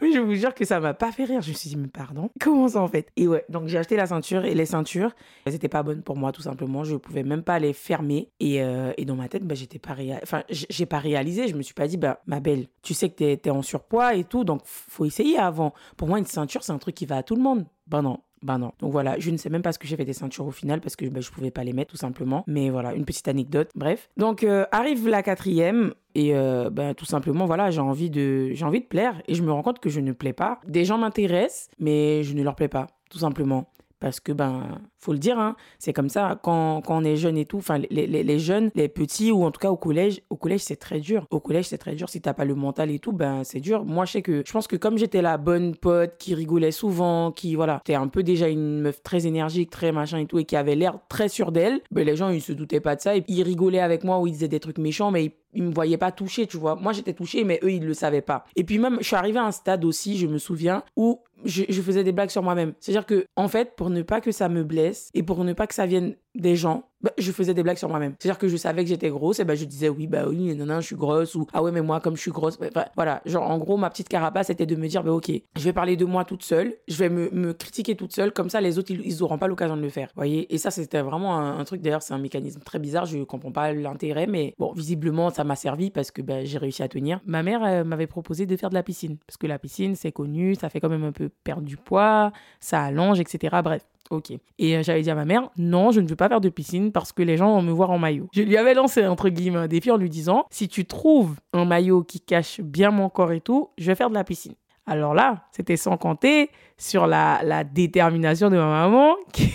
Oui, 0.01 0.13
je 0.15 0.19
vous 0.19 0.33
jure 0.33 0.53
que 0.53 0.65
ça 0.65 0.79
m'a 0.79 0.93
pas 0.93 1.11
fait 1.11 1.25
rire. 1.25 1.41
Je 1.41 1.49
me 1.49 1.55
suis 1.55 1.69
dit, 1.69 1.77
mais 1.77 1.87
pardon, 1.87 2.29
comment 2.39 2.69
ça 2.69 2.81
en 2.81 2.87
fait? 2.87 3.11
Et 3.17 3.27
ouais, 3.27 3.45
donc 3.49 3.67
j'ai 3.67 3.77
acheté 3.77 3.95
la 3.95 4.07
ceinture 4.07 4.45
et 4.45 4.55
les 4.55 4.65
ceintures, 4.65 5.13
elles 5.45 5.53
étaient 5.53 5.69
pas 5.69 5.83
bonnes 5.83 6.01
pour 6.01 6.17
moi 6.17 6.31
tout 6.31 6.41
simplement. 6.41 6.83
Je 6.83 6.95
pouvais 6.95 7.23
même 7.23 7.43
pas 7.43 7.59
les 7.59 7.73
fermer 7.73 8.29
et, 8.39 8.63
euh, 8.63 8.93
et 8.97 9.05
dans 9.05 9.15
ma 9.15 9.27
tête, 9.27 9.43
bah, 9.43 9.55
j'étais 9.55 9.79
pas 9.79 9.95
enfin, 10.23 10.43
j'ai 10.49 10.85
pas 10.85 10.99
réalisé. 10.99 11.47
Je 11.47 11.55
me 11.55 11.61
suis 11.61 11.73
pas 11.73 11.87
dit, 11.87 11.97
bah 11.97 12.21
ma 12.25 12.39
belle, 12.39 12.67
tu 12.81 12.93
sais 12.93 13.09
que 13.09 13.15
t'es 13.15 13.41
es 13.45 13.49
en 13.49 13.61
surpoids 13.61 14.15
et 14.15 14.23
tout, 14.23 14.43
donc 14.43 14.61
faut 14.65 15.05
essayer 15.05 15.37
avant. 15.37 15.73
Pour 15.97 16.07
moi, 16.07 16.17
une 16.17 16.25
ceinture, 16.25 16.63
c'est 16.63 16.71
un 16.71 16.79
truc 16.79 16.95
qui 16.95 17.05
va 17.05 17.17
à 17.17 17.23
tout 17.23 17.35
le 17.35 17.41
monde. 17.41 17.65
Bah 17.87 18.01
non, 18.01 18.19
ben 18.41 18.57
non. 18.57 18.71
Donc 18.79 18.91
voilà, 18.91 19.19
je 19.19 19.31
ne 19.31 19.37
sais 19.37 19.49
même 19.49 19.61
pas 19.61 19.71
ce 19.71 19.79
que 19.79 19.87
j'ai 19.87 19.95
fait 19.95 20.05
des 20.05 20.13
ceintures 20.13 20.45
au 20.45 20.51
final 20.51 20.81
parce 20.81 20.95
que 20.95 21.05
ben, 21.05 21.21
je 21.21 21.31
pouvais 21.31 21.51
pas 21.51 21.63
les 21.63 21.73
mettre 21.73 21.91
tout 21.91 21.97
simplement. 21.97 22.43
Mais 22.47 22.69
voilà, 22.69 22.93
une 22.93 23.05
petite 23.05 23.27
anecdote. 23.27 23.69
Bref. 23.75 24.09
Donc 24.17 24.43
euh, 24.43 24.65
arrive 24.71 25.07
la 25.07 25.23
quatrième 25.23 25.93
et 26.13 26.33
ben, 26.33 26.93
tout 26.93 27.05
simplement 27.05 27.45
voilà, 27.45 27.71
j'ai 27.71 27.79
envie 27.79 28.09
de 28.09 28.51
j'ai 28.53 28.65
envie 28.65 28.81
de 28.81 28.85
plaire 28.85 29.21
et 29.27 29.33
je 29.33 29.43
me 29.43 29.51
rends 29.51 29.61
compte 29.61 29.79
que 29.79 29.89
je 29.89 29.99
ne 29.99 30.11
plais 30.11 30.33
pas. 30.33 30.59
Des 30.67 30.83
gens 30.83 30.97
m'intéressent, 30.97 31.69
mais 31.79 32.23
je 32.23 32.33
ne 32.33 32.43
leur 32.43 32.55
plais 32.55 32.67
pas 32.67 32.87
tout 33.11 33.19
simplement. 33.19 33.67
Parce 34.01 34.19
que, 34.19 34.31
ben, 34.31 34.81
faut 34.97 35.13
le 35.13 35.19
dire, 35.19 35.39
hein, 35.39 35.55
c'est 35.77 35.93
comme 35.93 36.09
ça, 36.09 36.39
quand, 36.41 36.81
on 36.89 37.03
est 37.03 37.15
jeune 37.15 37.37
et 37.37 37.45
tout, 37.45 37.59
enfin, 37.59 37.79
les, 37.89 38.39
jeunes, 38.39 38.71
les 38.73 38.89
petits, 38.89 39.31
ou 39.31 39.45
en 39.45 39.51
tout 39.51 39.59
cas 39.59 39.69
au 39.69 39.77
collège, 39.77 40.21
au 40.31 40.35
collège, 40.35 40.61
c'est 40.61 40.75
très 40.75 40.99
dur. 40.99 41.27
Au 41.29 41.39
collège, 41.39 41.67
c'est 41.67 41.77
très 41.77 41.93
dur. 41.93 42.09
Si 42.09 42.19
t'as 42.19 42.33
pas 42.33 42.43
le 42.43 42.55
mental 42.55 42.89
et 42.89 42.97
tout, 42.97 43.11
ben, 43.11 43.43
c'est 43.43 43.59
dur. 43.59 43.85
Moi, 43.85 44.05
je 44.05 44.13
sais 44.13 44.21
que, 44.23 44.41
je 44.45 44.51
pense 44.51 44.67
que 44.67 44.75
comme 44.75 44.97
j'étais 44.97 45.21
la 45.21 45.37
bonne 45.37 45.75
pote 45.75 46.15
qui 46.17 46.33
rigolait 46.33 46.71
souvent, 46.71 47.31
qui, 47.31 47.53
voilà, 47.53 47.79
t'es 47.85 47.93
un 47.93 48.07
peu 48.07 48.23
déjà 48.23 48.47
une 48.47 48.81
meuf 48.81 49.03
très 49.03 49.27
énergique, 49.27 49.69
très 49.69 49.91
machin 49.91 50.17
et 50.17 50.25
tout, 50.25 50.39
et 50.39 50.45
qui 50.45 50.55
avait 50.55 50.75
l'air 50.75 50.97
très 51.07 51.29
sûre 51.29 51.51
d'elle, 51.51 51.79
ben, 51.91 52.03
les 52.03 52.15
gens, 52.15 52.29
ils 52.29 52.41
se 52.41 52.53
doutaient 52.53 52.81
pas 52.81 52.95
de 52.95 53.01
ça. 53.01 53.13
Ils 53.15 53.43
rigolaient 53.43 53.79
avec 53.79 54.03
moi 54.03 54.19
ou 54.19 54.25
ils 54.25 54.33
disaient 54.33 54.47
des 54.47 54.59
trucs 54.59 54.79
méchants, 54.79 55.11
mais 55.11 55.25
ils 55.25 55.31
ils 55.53 55.63
me 55.63 55.73
voyaient 55.73 55.97
pas 55.97 56.11
toucher, 56.11 56.47
tu 56.47 56.57
vois. 56.57 56.75
Moi, 56.75 56.93
j'étais 56.93 57.13
touchée, 57.13 57.43
mais 57.43 57.59
eux, 57.63 57.71
ils 57.71 57.85
le 57.85 57.93
savaient 57.93 58.21
pas. 58.21 58.45
Et 58.55 58.63
puis 58.63 58.79
même, 58.79 58.97
je 58.99 59.07
suis 59.07 59.15
arrivée 59.15 59.39
à 59.39 59.45
un 59.45 59.51
stade 59.51 59.83
aussi, 59.85 60.17
je 60.17 60.27
me 60.27 60.37
souviens, 60.37 60.83
où 60.95 61.19
je, 61.45 61.81
faisais 61.81 62.03
des 62.03 62.11
blagues 62.11 62.29
sur 62.29 62.43
moi-même. 62.43 62.73
C'est-à-dire 62.79 63.05
que, 63.05 63.25
en 63.35 63.47
fait, 63.47 63.75
pour 63.75 63.89
ne 63.89 64.01
pas 64.01 64.21
que 64.21 64.31
ça 64.31 64.49
me 64.49 64.63
blesse 64.63 65.09
et 65.13 65.23
pour 65.23 65.43
ne 65.43 65.53
pas 65.53 65.67
que 65.67 65.73
ça 65.73 65.85
vienne 65.85 66.15
des 66.35 66.55
gens, 66.55 66.83
bah, 67.01 67.11
je 67.17 67.31
faisais 67.31 67.53
des 67.53 67.63
blagues 67.63 67.77
sur 67.77 67.89
moi-même. 67.89 68.15
C'est-à-dire 68.19 68.37
que 68.37 68.47
je 68.47 68.55
savais 68.57 68.83
que 68.83 68.89
j'étais 68.89 69.09
grosse 69.09 69.39
et 69.39 69.45
bah, 69.45 69.55
je 69.55 69.65
disais 69.65 69.89
oui, 69.89 70.07
bah 70.07 70.25
oui, 70.27 70.55
non, 70.55 70.65
non, 70.65 70.79
je 70.79 70.85
suis 70.85 70.95
grosse 70.95 71.35
ou 71.35 71.47
ah 71.53 71.61
ouais, 71.61 71.71
mais 71.71 71.81
moi, 71.81 71.99
comme 71.99 72.15
je 72.15 72.21
suis 72.21 72.31
grosse. 72.31 72.57
Bah, 72.57 72.87
voilà, 72.95 73.21
genre 73.25 73.49
en 73.49 73.57
gros, 73.57 73.77
ma 73.77 73.89
petite 73.89 74.07
carapace 74.07 74.49
était 74.49 74.65
de 74.65 74.75
me 74.75 74.87
dire 74.87 75.03
bah 75.03 75.11
ok, 75.11 75.29
je 75.29 75.63
vais 75.63 75.73
parler 75.73 75.97
de 75.97 76.05
moi 76.05 76.23
toute 76.25 76.43
seule, 76.43 76.75
je 76.87 76.95
vais 76.97 77.09
me, 77.09 77.29
me 77.31 77.53
critiquer 77.53 77.95
toute 77.95 78.13
seule, 78.13 78.31
comme 78.31 78.49
ça 78.49 78.61
les 78.61 78.77
autres, 78.77 78.91
ils, 78.91 79.19
n'auront 79.19 79.37
pas 79.37 79.47
l'occasion 79.47 79.75
de 79.75 79.81
le 79.81 79.89
faire. 79.89 80.09
voyez 80.15 80.53
Et 80.53 80.57
ça, 80.57 80.71
c'était 80.71 81.01
vraiment 81.01 81.37
un, 81.37 81.63
truc, 81.63 81.81
d'ailleurs, 81.81 82.03
c'est 82.03 82.13
un 82.13 82.19
mécanisme 82.19 82.61
très 82.61 82.79
bizarre, 82.79 83.05
je 83.05 83.23
comprends 83.23 83.51
pas 83.51 83.73
l'intérêt, 83.73 84.27
mais 84.27 84.55
bon, 84.57 84.71
visiblement, 84.73 85.29
ça 85.31 85.43
m'a 85.43 85.55
servi 85.55 85.91
parce 85.91 86.11
que 86.11 86.21
j'ai 86.43 86.57
réussi 86.57 86.83
à 86.83 86.87
tenir. 86.87 87.19
Ma 87.25 87.43
mère 87.43 87.85
m'avait 87.85 88.07
proposé 88.07 88.45
de 88.45 88.55
faire 88.55 88.69
de 88.69 88.75
la 88.75 88.83
piscine 88.83 89.17
parce 89.27 89.37
que 89.37 89.47
la 89.47 89.59
piscine, 89.59 89.95
c'est 89.95 90.11
connu, 90.11 90.55
ça 90.55 90.69
fait 90.69 90.79
quand 90.79 90.89
même 90.89 91.03
un 91.03 91.11
peu 91.11 91.29
perdre 91.43 91.63
du 91.63 91.77
poids, 91.77 92.31
ça 92.59 92.81
allonge, 92.81 93.19
etc. 93.19 93.57
Bref. 93.63 93.83
Ok. 94.09 94.31
Et 94.59 94.77
euh, 94.77 94.83
j'avais 94.83 95.01
dit 95.01 95.09
à 95.09 95.15
ma 95.15 95.25
mère, 95.25 95.49
non, 95.57 95.91
je 95.91 96.01
ne 96.01 96.07
veux 96.07 96.15
pas 96.15 96.27
faire 96.27 96.41
de 96.41 96.49
piscine 96.49 96.91
parce 96.91 97.11
que 97.13 97.23
les 97.23 97.37
gens 97.37 97.53
vont 97.55 97.61
me 97.61 97.71
voir 97.71 97.91
en 97.91 97.97
maillot. 97.97 98.27
Je 98.33 98.41
lui 98.41 98.57
avais 98.57 98.73
lancé, 98.73 99.05
entre 99.05 99.29
guillemets, 99.29 99.59
un 99.59 99.67
défi 99.67 99.91
en 99.91 99.97
lui 99.97 100.09
disant, 100.09 100.45
si 100.49 100.67
tu 100.67 100.85
trouves 100.85 101.35
un 101.53 101.65
maillot 101.65 102.03
qui 102.03 102.19
cache 102.19 102.59
bien 102.61 102.91
mon 102.91 103.09
corps 103.09 103.31
et 103.31 103.41
tout, 103.41 103.69
je 103.77 103.85
vais 103.85 103.95
faire 103.95 104.09
de 104.09 104.15
la 104.15 104.23
piscine. 104.23 104.55
Alors 104.85 105.13
là, 105.13 105.45
c'était 105.51 105.77
sans 105.77 105.95
compter 105.95 106.49
sur 106.77 107.07
la, 107.07 107.41
la 107.43 107.63
détermination 107.63 108.49
de 108.49 108.57
ma 108.57 108.65
maman 108.65 109.15
qui 109.31 109.49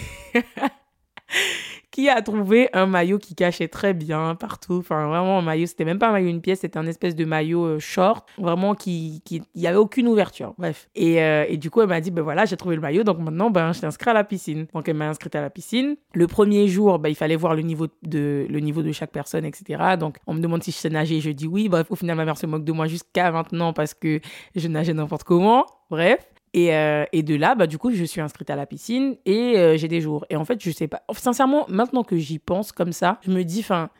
qui 1.97 2.11
a 2.11 2.21
trouvé 2.21 2.69
un 2.75 2.85
maillot 2.85 3.17
qui 3.19 3.35
cachait 3.35 3.69
très 3.69 3.95
bien 3.95 4.35
partout. 4.35 4.77
Enfin, 4.81 5.09
vraiment, 5.09 5.39
un 5.39 5.43
maillot, 5.43 5.65
c'était 5.65 5.87
même 5.87 5.99
pas 5.99 6.11
un 6.11 6.13
maillot 6.13 6.29
une 6.29 6.43
pièce, 6.43 6.61
c'était 6.61 6.77
un 6.77 6.87
espèce 6.87 7.17
de 7.17 7.25
maillot 7.25 7.65
euh, 7.65 7.79
short, 7.79 8.29
vraiment 8.37 8.75
qui, 8.75 9.23
qui, 9.25 9.41
il 9.55 9.63
y 9.63 9.67
avait 9.67 9.79
aucune 9.79 10.07
ouverture. 10.07 10.53
Bref. 10.59 10.91
Et, 10.95 11.23
euh, 11.23 11.47
et 11.49 11.57
du 11.57 11.71
coup, 11.71 11.81
elle 11.81 11.89
m'a 11.89 12.03
dit, 12.03 12.11
ben 12.11 12.21
voilà, 12.21 12.45
j'ai 12.45 12.59
trouvé 12.59 12.75
le 12.75 12.83
maillot, 12.83 13.03
donc 13.03 13.19
maintenant, 13.19 13.49
ben, 13.49 13.73
je 13.73 13.81
t'inscris 13.81 14.11
à 14.11 14.13
la 14.13 14.25
piscine. 14.25 14.67
Donc, 14.75 14.87
elle 14.91 14.97
m'a 14.97 15.09
inscrite 15.09 15.35
à 15.37 15.41
la 15.41 15.49
piscine. 15.49 15.97
Le 16.13 16.27
premier 16.27 16.69
jour, 16.69 16.99
ben, 16.99 17.09
il 17.09 17.15
fallait 17.15 17.35
voir 17.35 17.55
le 17.55 17.63
niveau 17.63 17.87
de, 18.03 18.47
le 18.47 18.61
niveau 18.61 18.83
de 18.83 18.93
chaque 18.93 19.13
personne, 19.13 19.47
etc. 19.47 19.97
Donc, 19.99 20.19
on 20.27 20.35
me 20.35 20.41
demande 20.41 20.63
si 20.63 20.73
je 20.73 20.77
sais 20.77 20.91
nager, 20.91 21.23
je 21.23 21.31
dis 21.31 21.47
oui. 21.47 21.71
Bref, 21.71 21.87
au 21.89 21.97
final, 21.97 22.19
ma 22.19 22.27
mère 22.27 22.37
se 22.37 22.45
moque 22.45 22.65
de 22.65 22.73
moi 22.73 22.89
jusqu'à 22.89 23.33
maintenant 23.33 23.73
parce 23.73 23.95
que 23.95 24.21
je 24.55 24.69
nageais 24.69 24.93
n'importe 24.93 25.25
comment. 25.25 25.65
Bref. 25.89 26.19
Et, 26.57 26.75
euh, 26.75 27.05
et, 27.13 27.23
de 27.23 27.35
là, 27.35 27.55
bah, 27.55 27.67
du 27.67 27.77
coup, 27.77 27.91
je 27.93 28.03
suis 28.03 28.23
inscrite 28.23 28.49
à 28.49 28.57
la 28.57 28.65
piscine 28.65 29.17
et 29.27 29.59
euh, 29.59 29.77
j'ai 29.77 29.89
des 29.89 30.01
jours. 30.01 30.25
Et 30.31 30.37
en 30.37 30.47
fait, 30.47 30.59
je 30.63 30.71
sais 30.71 30.89
pas. 30.89 31.03
Sincèrement, 31.13 31.67
maintenant 31.69 32.03
que 32.03 32.17
j'y 32.17 32.39
pense 32.39 32.73
comme 32.73 32.93
ça, 32.93 33.19
je 33.27 33.31
me 33.31 33.45
dis, 33.45 33.61
enfin, 33.61 33.91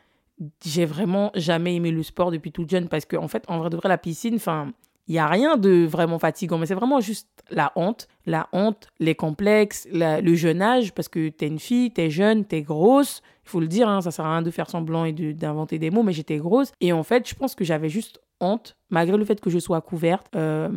j'ai 0.65 0.85
vraiment 0.85 1.31
jamais 1.35 1.75
aimé 1.75 1.91
le 1.91 2.01
sport 2.01 2.31
depuis 2.31 2.51
toute 2.51 2.67
jeune 2.67 2.89
parce 2.89 3.05
qu'en 3.05 3.23
en 3.23 3.27
fait, 3.27 3.43
en 3.47 3.59
vrai 3.59 3.69
de 3.69 3.77
vrai, 3.77 3.87
la 3.89 3.99
piscine, 3.99 4.33
enfin, 4.35 4.73
il 5.07 5.11
n'y 5.11 5.19
a 5.19 5.27
rien 5.27 5.55
de 5.55 5.85
vraiment 5.85 6.17
fatigant, 6.17 6.57
mais 6.57 6.65
c'est 6.65 6.73
vraiment 6.73 6.99
juste 6.99 7.29
la 7.51 7.71
honte. 7.75 8.07
La 8.25 8.49
honte, 8.53 8.87
les 8.99 9.13
complexes, 9.13 9.87
le 9.93 10.35
jeune 10.35 10.63
âge, 10.63 10.95
parce 10.95 11.09
que 11.09 11.29
tu 11.29 11.45
es 11.45 11.47
une 11.47 11.59
fille, 11.59 11.93
tu 11.93 12.01
es 12.01 12.09
jeune, 12.09 12.43
tu 12.43 12.55
es 12.55 12.63
grosse. 12.63 13.21
Il 13.45 13.49
faut 13.51 13.59
le 13.59 13.67
dire, 13.67 13.87
hein, 13.87 14.01
ça 14.01 14.09
sert 14.09 14.25
à 14.25 14.33
rien 14.33 14.41
de 14.41 14.51
faire 14.51 14.69
semblant 14.69 15.05
et 15.05 15.13
d'inventer 15.13 15.77
des 15.77 15.91
mots, 15.91 16.01
mais 16.01 16.11
j'étais 16.11 16.37
grosse. 16.37 16.71
Et 16.81 16.91
en 16.91 17.03
fait, 17.03 17.29
je 17.29 17.35
pense 17.35 17.53
que 17.53 17.63
j'avais 17.63 17.87
juste 17.87 18.19
honte, 18.39 18.77
malgré 18.89 19.17
le 19.17 19.25
fait 19.25 19.39
que 19.41 19.49
je 19.49 19.59
sois 19.59 19.81
couverte, 19.81 20.27
euh, 20.35 20.69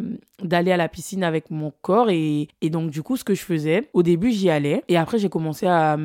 d'aller 0.42 0.72
à 0.72 0.76
la 0.76 0.88
piscine 0.88 1.24
avec 1.24 1.50
mon 1.50 1.72
corps. 1.82 2.10
Et, 2.10 2.48
et, 2.60 2.70
donc, 2.70 2.90
du 2.90 3.02
coup, 3.02 3.16
ce 3.16 3.24
que 3.24 3.34
je 3.34 3.42
faisais, 3.42 3.88
au 3.92 4.02
début, 4.02 4.30
j'y 4.30 4.50
allais. 4.50 4.82
Et 4.88 4.96
après, 4.96 5.18
j'ai 5.18 5.28
commencé 5.28 5.66
à, 5.66 5.98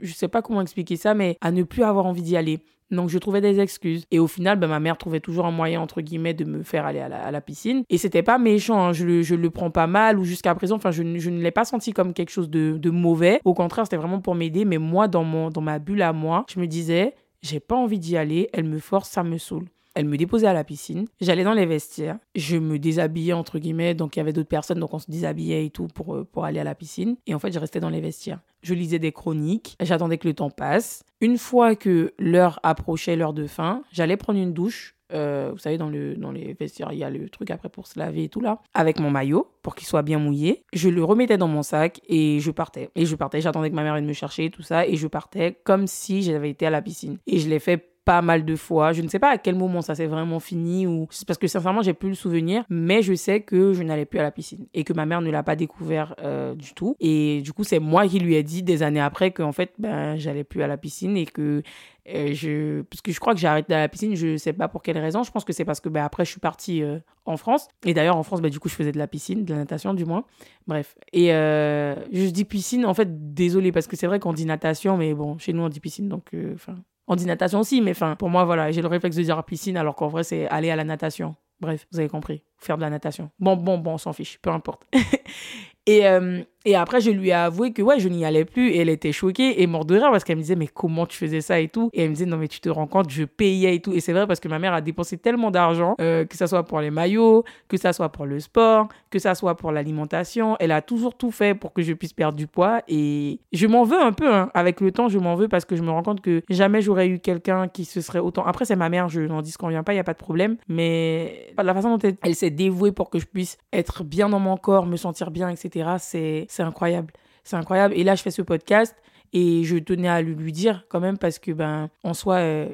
je 0.00 0.12
sais 0.12 0.28
pas 0.28 0.42
comment 0.42 0.60
expliquer 0.60 0.96
ça, 0.96 1.14
mais 1.14 1.36
à 1.40 1.50
ne 1.50 1.62
plus 1.62 1.82
avoir 1.82 2.06
envie 2.06 2.22
d'y 2.22 2.36
aller. 2.36 2.60
Donc 2.90 3.08
je 3.08 3.18
trouvais 3.18 3.40
des 3.40 3.60
excuses. 3.60 4.04
Et 4.10 4.18
au 4.18 4.26
final, 4.26 4.58
ben, 4.58 4.66
ma 4.66 4.80
mère 4.80 4.98
trouvait 4.98 5.20
toujours 5.20 5.46
un 5.46 5.50
moyen, 5.50 5.80
entre 5.80 6.00
guillemets, 6.00 6.34
de 6.34 6.44
me 6.44 6.62
faire 6.62 6.84
aller 6.86 7.00
à 7.00 7.08
la, 7.08 7.22
à 7.24 7.30
la 7.30 7.40
piscine. 7.40 7.84
Et 7.88 7.98
c'était 7.98 8.22
pas 8.22 8.38
méchant, 8.38 8.80
hein. 8.80 8.92
je, 8.92 9.04
le, 9.04 9.22
je, 9.22 9.34
le, 9.34 9.50
prends 9.50 9.70
pas 9.70 9.86
mal 9.86 10.18
ou 10.18 10.24
jusqu'à 10.24 10.54
présent, 10.54 10.76
enfin, 10.76 10.90
je, 10.90 11.02
je, 11.18 11.30
ne 11.30 11.40
l'ai 11.40 11.50
pas 11.50 11.64
senti 11.64 11.92
comme 11.92 12.12
quelque 12.12 12.30
chose 12.30 12.50
de, 12.50 12.76
de 12.76 12.90
mauvais. 12.90 13.40
Au 13.44 13.54
contraire, 13.54 13.84
c'était 13.84 13.96
vraiment 13.96 14.20
pour 14.20 14.34
m'aider. 14.34 14.64
Mais 14.64 14.78
moi, 14.78 15.08
dans, 15.08 15.24
mon, 15.24 15.50
dans 15.50 15.60
ma 15.60 15.78
bulle 15.78 16.02
à 16.02 16.12
moi, 16.12 16.44
je 16.52 16.58
me 16.58 16.66
disais, 16.66 17.14
j'ai 17.42 17.60
pas 17.60 17.76
envie 17.76 17.98
d'y 17.98 18.16
aller, 18.16 18.48
elle 18.52 18.64
me 18.64 18.78
force, 18.78 19.08
ça 19.08 19.22
me 19.22 19.38
saoule. 19.38 19.66
Elle 20.00 20.08
me 20.08 20.16
déposait 20.16 20.46
à 20.46 20.54
la 20.54 20.64
piscine. 20.64 21.04
J'allais 21.20 21.44
dans 21.44 21.52
les 21.52 21.66
vestiaires. 21.66 22.16
Je 22.34 22.56
me 22.56 22.78
déshabillais, 22.78 23.34
entre 23.34 23.58
guillemets. 23.58 23.92
Donc, 23.92 24.16
il 24.16 24.20
y 24.20 24.22
avait 24.22 24.32
d'autres 24.32 24.48
personnes. 24.48 24.80
Donc, 24.80 24.94
on 24.94 24.98
se 24.98 25.10
déshabillait 25.10 25.66
et 25.66 25.70
tout 25.70 25.88
pour, 25.88 26.14
euh, 26.14 26.24
pour 26.24 26.46
aller 26.46 26.58
à 26.58 26.64
la 26.64 26.74
piscine. 26.74 27.16
Et 27.26 27.34
en 27.34 27.38
fait, 27.38 27.52
je 27.52 27.58
restais 27.58 27.80
dans 27.80 27.90
les 27.90 28.00
vestiaires. 28.00 28.40
Je 28.62 28.72
lisais 28.72 28.98
des 28.98 29.12
chroniques. 29.12 29.76
J'attendais 29.78 30.16
que 30.16 30.26
le 30.26 30.32
temps 30.32 30.48
passe. 30.48 31.04
Une 31.20 31.36
fois 31.36 31.74
que 31.74 32.14
l'heure 32.18 32.60
approchait, 32.62 33.14
l'heure 33.14 33.34
de 33.34 33.46
fin, 33.46 33.82
j'allais 33.92 34.16
prendre 34.16 34.38
une 34.38 34.54
douche. 34.54 34.96
Euh, 35.12 35.50
vous 35.52 35.58
savez, 35.58 35.76
dans, 35.76 35.90
le, 35.90 36.14
dans 36.14 36.32
les 36.32 36.54
vestiaires, 36.54 36.92
il 36.92 36.98
y 36.98 37.04
a 37.04 37.10
le 37.10 37.28
truc 37.28 37.50
après 37.50 37.68
pour 37.68 37.86
se 37.86 37.98
laver 37.98 38.24
et 38.24 38.28
tout 38.30 38.40
là, 38.40 38.62
avec 38.72 39.00
mon 39.00 39.10
maillot 39.10 39.50
pour 39.60 39.74
qu'il 39.74 39.86
soit 39.86 40.02
bien 40.02 40.18
mouillé. 40.18 40.62
Je 40.72 40.88
le 40.88 41.04
remettais 41.04 41.36
dans 41.36 41.48
mon 41.48 41.62
sac 41.62 42.00
et 42.08 42.38
je 42.40 42.50
partais. 42.50 42.90
Et 42.94 43.04
je 43.04 43.16
partais, 43.16 43.40
j'attendais 43.40 43.68
que 43.68 43.74
ma 43.74 43.82
mère 43.82 43.94
vienne 43.94 44.06
me 44.06 44.12
chercher, 44.12 44.50
tout 44.50 44.62
ça, 44.62 44.86
et 44.86 44.96
je 44.96 45.08
partais 45.08 45.58
comme 45.64 45.86
si 45.86 46.22
j'avais 46.22 46.48
été 46.48 46.64
à 46.64 46.70
la 46.70 46.80
piscine. 46.80 47.18
Et 47.26 47.38
je 47.38 47.48
l'ai 47.48 47.58
fait 47.58 47.89
pas 48.04 48.22
mal 48.22 48.44
de 48.44 48.56
fois. 48.56 48.92
Je 48.92 49.02
ne 49.02 49.08
sais 49.08 49.18
pas 49.18 49.30
à 49.30 49.38
quel 49.38 49.54
moment 49.54 49.82
ça 49.82 49.94
s'est 49.94 50.06
vraiment 50.06 50.40
fini 50.40 50.86
ou 50.86 51.08
parce 51.26 51.38
que 51.38 51.46
sincèrement 51.46 51.82
j'ai 51.82 51.94
plus 51.94 52.08
le 52.08 52.14
souvenir, 52.14 52.64
mais 52.68 53.02
je 53.02 53.14
sais 53.14 53.40
que 53.40 53.72
je 53.72 53.82
n'allais 53.82 54.06
plus 54.06 54.18
à 54.18 54.22
la 54.22 54.30
piscine 54.30 54.66
et 54.74 54.84
que 54.84 54.92
ma 54.92 55.06
mère 55.06 55.20
ne 55.20 55.30
l'a 55.30 55.42
pas 55.42 55.56
découvert 55.56 56.14
euh, 56.20 56.54
du 56.54 56.72
tout. 56.74 56.96
Et 57.00 57.42
du 57.42 57.52
coup 57.52 57.64
c'est 57.64 57.78
moi 57.78 58.06
qui 58.08 58.18
lui 58.18 58.34
ai 58.34 58.42
dit 58.42 58.62
des 58.62 58.82
années 58.82 59.00
après 59.00 59.32
qu'en 59.32 59.52
fait 59.52 59.74
ben 59.78 60.16
j'allais 60.16 60.44
plus 60.44 60.62
à 60.62 60.66
la 60.66 60.76
piscine 60.76 61.16
et 61.16 61.26
que 61.26 61.62
euh, 62.08 62.32
je 62.32 62.82
parce 62.82 63.02
que 63.02 63.12
je 63.12 63.20
crois 63.20 63.34
que 63.34 63.40
j'ai 63.40 63.46
arrêté 63.46 63.74
à 63.74 63.80
la 63.80 63.88
piscine, 63.88 64.16
je 64.16 64.36
sais 64.36 64.54
pas 64.54 64.68
pour 64.68 64.82
quelle 64.82 64.98
raison. 64.98 65.22
Je 65.22 65.30
pense 65.30 65.44
que 65.44 65.52
c'est 65.52 65.66
parce 65.66 65.80
que 65.80 65.88
ben, 65.88 66.02
après 66.02 66.24
je 66.24 66.30
suis 66.30 66.40
partie 66.40 66.82
euh, 66.82 66.98
en 67.26 67.36
France 67.36 67.68
et 67.84 67.92
d'ailleurs 67.92 68.16
en 68.16 68.22
France 68.22 68.40
ben, 68.40 68.50
du 68.50 68.58
coup 68.58 68.68
je 68.68 68.74
faisais 68.74 68.92
de 68.92 68.98
la 68.98 69.06
piscine, 69.08 69.44
de 69.44 69.52
la 69.52 69.60
natation 69.60 69.92
du 69.92 70.06
moins. 70.06 70.24
Bref 70.66 70.96
et 71.12 71.28
je 71.28 72.30
dis 72.30 72.44
piscine 72.44 72.86
en 72.86 72.94
fait 72.94 73.34
désolé 73.34 73.72
parce 73.72 73.86
que 73.86 73.96
c'est 73.96 74.06
vrai 74.06 74.18
qu'on 74.20 74.32
dit 74.32 74.46
natation 74.46 74.96
mais 74.96 75.12
bon 75.12 75.36
chez 75.38 75.52
nous 75.52 75.62
on 75.62 75.68
dit 75.68 75.80
piscine 75.80 76.08
donc 76.08 76.34
enfin 76.54 76.76
on 77.10 77.16
dit 77.16 77.26
natation 77.26 77.58
aussi, 77.58 77.80
mais 77.80 77.92
pour 78.18 78.30
moi, 78.30 78.44
voilà, 78.44 78.70
j'ai 78.70 78.82
le 78.82 78.88
réflexe 78.88 79.16
de 79.16 79.22
dire 79.22 79.42
piscine, 79.42 79.76
alors 79.76 79.96
qu'en 79.96 80.06
vrai, 80.06 80.22
c'est 80.22 80.46
aller 80.46 80.70
à 80.70 80.76
la 80.76 80.84
natation. 80.84 81.34
Bref, 81.58 81.88
vous 81.90 81.98
avez 81.98 82.08
compris. 82.08 82.44
Faire 82.56 82.76
de 82.76 82.82
la 82.82 82.88
natation. 82.88 83.30
Bon, 83.40 83.56
bon, 83.56 83.78
bon, 83.78 83.94
on 83.94 83.98
s'en 83.98 84.12
fiche, 84.12 84.38
peu 84.40 84.50
importe. 84.50 84.86
et, 85.86 86.06
euh, 86.06 86.40
et 86.64 86.76
après, 86.76 87.00
je 87.00 87.10
lui 87.10 87.28
ai 87.28 87.32
avoué 87.32 87.72
que 87.72 87.82
ouais, 87.82 87.98
je 87.98 88.08
n'y 88.08 88.24
allais 88.24 88.44
plus 88.44 88.70
et 88.70 88.78
elle 88.78 88.88
était 88.88 89.12
choquée 89.12 89.62
et 89.62 89.66
morte 89.66 89.88
de 89.88 89.94
rire 89.94 90.10
parce 90.10 90.24
qu'elle 90.24 90.36
me 90.36 90.42
disait, 90.42 90.56
mais 90.56 90.66
comment 90.66 91.06
tu 91.06 91.16
faisais 91.16 91.40
ça 91.40 91.58
et 91.58 91.68
tout? 91.68 91.90
Et 91.92 92.02
elle 92.02 92.10
me 92.10 92.14
disait, 92.14 92.26
non, 92.26 92.36
mais 92.36 92.48
tu 92.48 92.60
te 92.60 92.68
rends 92.68 92.86
compte, 92.86 93.10
je 93.10 93.24
payais 93.24 93.76
et 93.76 93.80
tout. 93.80 93.92
Et 93.94 94.00
c'est 94.00 94.12
vrai 94.12 94.26
parce 94.26 94.40
que 94.40 94.48
ma 94.48 94.58
mère 94.58 94.74
a 94.74 94.80
dépensé 94.80 95.16
tellement 95.16 95.50
d'argent, 95.50 95.94
euh, 96.00 96.24
que 96.26 96.36
ça 96.36 96.46
soit 96.46 96.64
pour 96.64 96.80
les 96.80 96.90
maillots, 96.90 97.44
que 97.68 97.76
ça 97.76 97.92
soit 97.92 98.10
pour 98.10 98.26
le 98.26 98.40
sport, 98.40 98.88
que 99.10 99.18
ça 99.18 99.34
soit 99.34 99.56
pour 99.56 99.72
l'alimentation. 99.72 100.56
Elle 100.60 100.72
a 100.72 100.82
toujours 100.82 101.14
tout 101.16 101.30
fait 101.30 101.54
pour 101.54 101.72
que 101.72 101.82
je 101.82 101.92
puisse 101.94 102.12
perdre 102.12 102.36
du 102.36 102.46
poids 102.46 102.82
et 102.88 103.40
je 103.52 103.66
m'en 103.66 103.84
veux 103.84 104.00
un 104.00 104.12
peu. 104.12 104.32
Hein. 104.32 104.50
Avec 104.52 104.80
le 104.80 104.92
temps, 104.92 105.08
je 105.08 105.18
m'en 105.18 105.34
veux 105.34 105.48
parce 105.48 105.64
que 105.64 105.76
je 105.76 105.82
me 105.82 105.90
rends 105.90 106.02
compte 106.02 106.20
que 106.20 106.42
jamais 106.50 106.82
j'aurais 106.82 107.08
eu 107.08 107.20
quelqu'un 107.20 107.68
qui 107.68 107.86
se 107.86 108.00
serait 108.00 108.18
autant. 108.18 108.44
Après, 108.44 108.66
c'est 108.66 108.76
ma 108.76 108.90
mère, 108.90 109.08
je 109.08 109.22
n'en 109.22 109.40
dis 109.40 109.52
qu'on 109.52 109.68
vient 109.68 109.82
pas, 109.82 109.92
il 109.92 109.96
n'y 109.96 110.00
a 110.00 110.04
pas 110.04 110.12
de 110.12 110.18
problème. 110.18 110.56
Mais 110.68 111.52
la 111.56 111.74
façon 111.74 111.96
dont 111.96 112.10
elle, 112.22 112.34
s'est 112.34 112.50
dévouée 112.50 112.92
pour 112.92 113.10
que 113.10 113.18
je 113.18 113.26
puisse 113.26 113.58
être 113.72 114.04
bien 114.04 114.28
dans 114.28 114.38
mon 114.38 114.56
corps, 114.56 114.86
me 114.86 114.96
sentir 114.96 115.30
bien, 115.30 115.48
etc., 115.48 115.90
c'est 115.98 116.46
c'est 116.50 116.62
incroyable. 116.62 117.12
C'est 117.44 117.56
incroyable. 117.56 117.94
Et 117.96 118.04
là, 118.04 118.14
je 118.14 118.22
fais 118.22 118.30
ce 118.30 118.42
podcast 118.42 118.94
et 119.32 119.64
je 119.64 119.76
tenais 119.76 120.08
à 120.08 120.20
lui, 120.22 120.52
dire 120.52 120.84
quand 120.88 121.00
même 121.00 121.18
parce 121.18 121.38
que, 121.38 121.52
ben, 121.52 121.88
en 122.02 122.14
soi, 122.14 122.36
euh, 122.36 122.68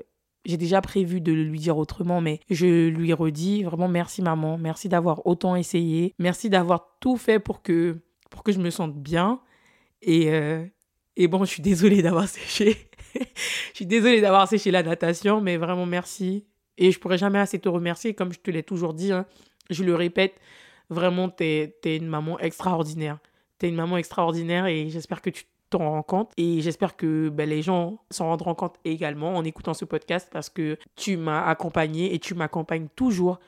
j'ai 0.44 0.56
déjà 0.56 0.80
prévu 0.80 1.20
de 1.20 1.32
lui 1.32 1.58
dire 1.58 1.76
autrement, 1.76 2.20
mais 2.20 2.40
je 2.50 2.88
lui 2.88 3.12
redis 3.12 3.64
vraiment 3.64 3.88
merci 3.88 4.22
maman, 4.22 4.56
merci 4.58 4.88
d'avoir 4.88 5.26
autant 5.26 5.56
essayé, 5.56 6.14
merci 6.18 6.48
d'avoir 6.48 6.96
tout 7.00 7.16
fait 7.16 7.38
pour 7.38 7.62
que, 7.62 7.98
pour 8.30 8.42
que 8.42 8.52
je 8.52 8.58
me 8.58 8.70
sente 8.70 8.94
bien. 8.96 9.40
Et, 10.02 10.30
euh, 10.32 10.64
et 11.16 11.28
bon, 11.28 11.44
je 11.44 11.50
suis 11.50 11.62
désolée 11.62 12.02
d'avoir 12.02 12.28
séché. 12.28 12.88
je 13.14 13.74
suis 13.74 13.86
désolée 13.86 14.20
d'avoir 14.20 14.48
séché 14.48 14.70
la 14.70 14.82
natation, 14.82 15.40
mais 15.40 15.56
vraiment 15.56 15.86
merci. 15.86 16.46
Et 16.78 16.92
je 16.92 16.98
pourrais 16.98 17.18
jamais 17.18 17.38
assez 17.38 17.58
te 17.58 17.68
remercier, 17.68 18.14
comme 18.14 18.32
je 18.32 18.38
te 18.38 18.50
l'ai 18.50 18.62
toujours 18.62 18.94
dit. 18.94 19.12
Hein. 19.12 19.26
je 19.70 19.82
le 19.82 19.94
répète, 19.94 20.34
vraiment, 20.90 21.28
tu 21.28 21.44
es, 21.44 21.72
une 21.84 22.06
maman 22.06 22.38
extraordinaire. 22.38 23.18
Tu 23.58 23.66
es 23.66 23.68
une 23.68 23.74
maman 23.76 23.96
extraordinaire 23.96 24.66
et 24.66 24.88
j'espère 24.88 25.22
que 25.22 25.30
tu 25.30 25.44
t'en 25.70 25.90
rends 25.90 26.02
compte. 26.02 26.32
Et 26.36 26.60
j'espère 26.60 26.96
que 26.96 27.28
ben, 27.28 27.48
les 27.48 27.62
gens 27.62 27.98
s'en 28.10 28.26
rendront 28.26 28.54
compte 28.54 28.76
également 28.84 29.36
en 29.36 29.44
écoutant 29.44 29.74
ce 29.74 29.84
podcast 29.84 30.28
parce 30.32 30.48
que 30.48 30.78
tu 30.94 31.16
m'as 31.16 31.44
accompagné 31.46 32.14
et 32.14 32.18
tu 32.18 32.34
m'accompagnes 32.34 32.88
toujours 32.94 33.38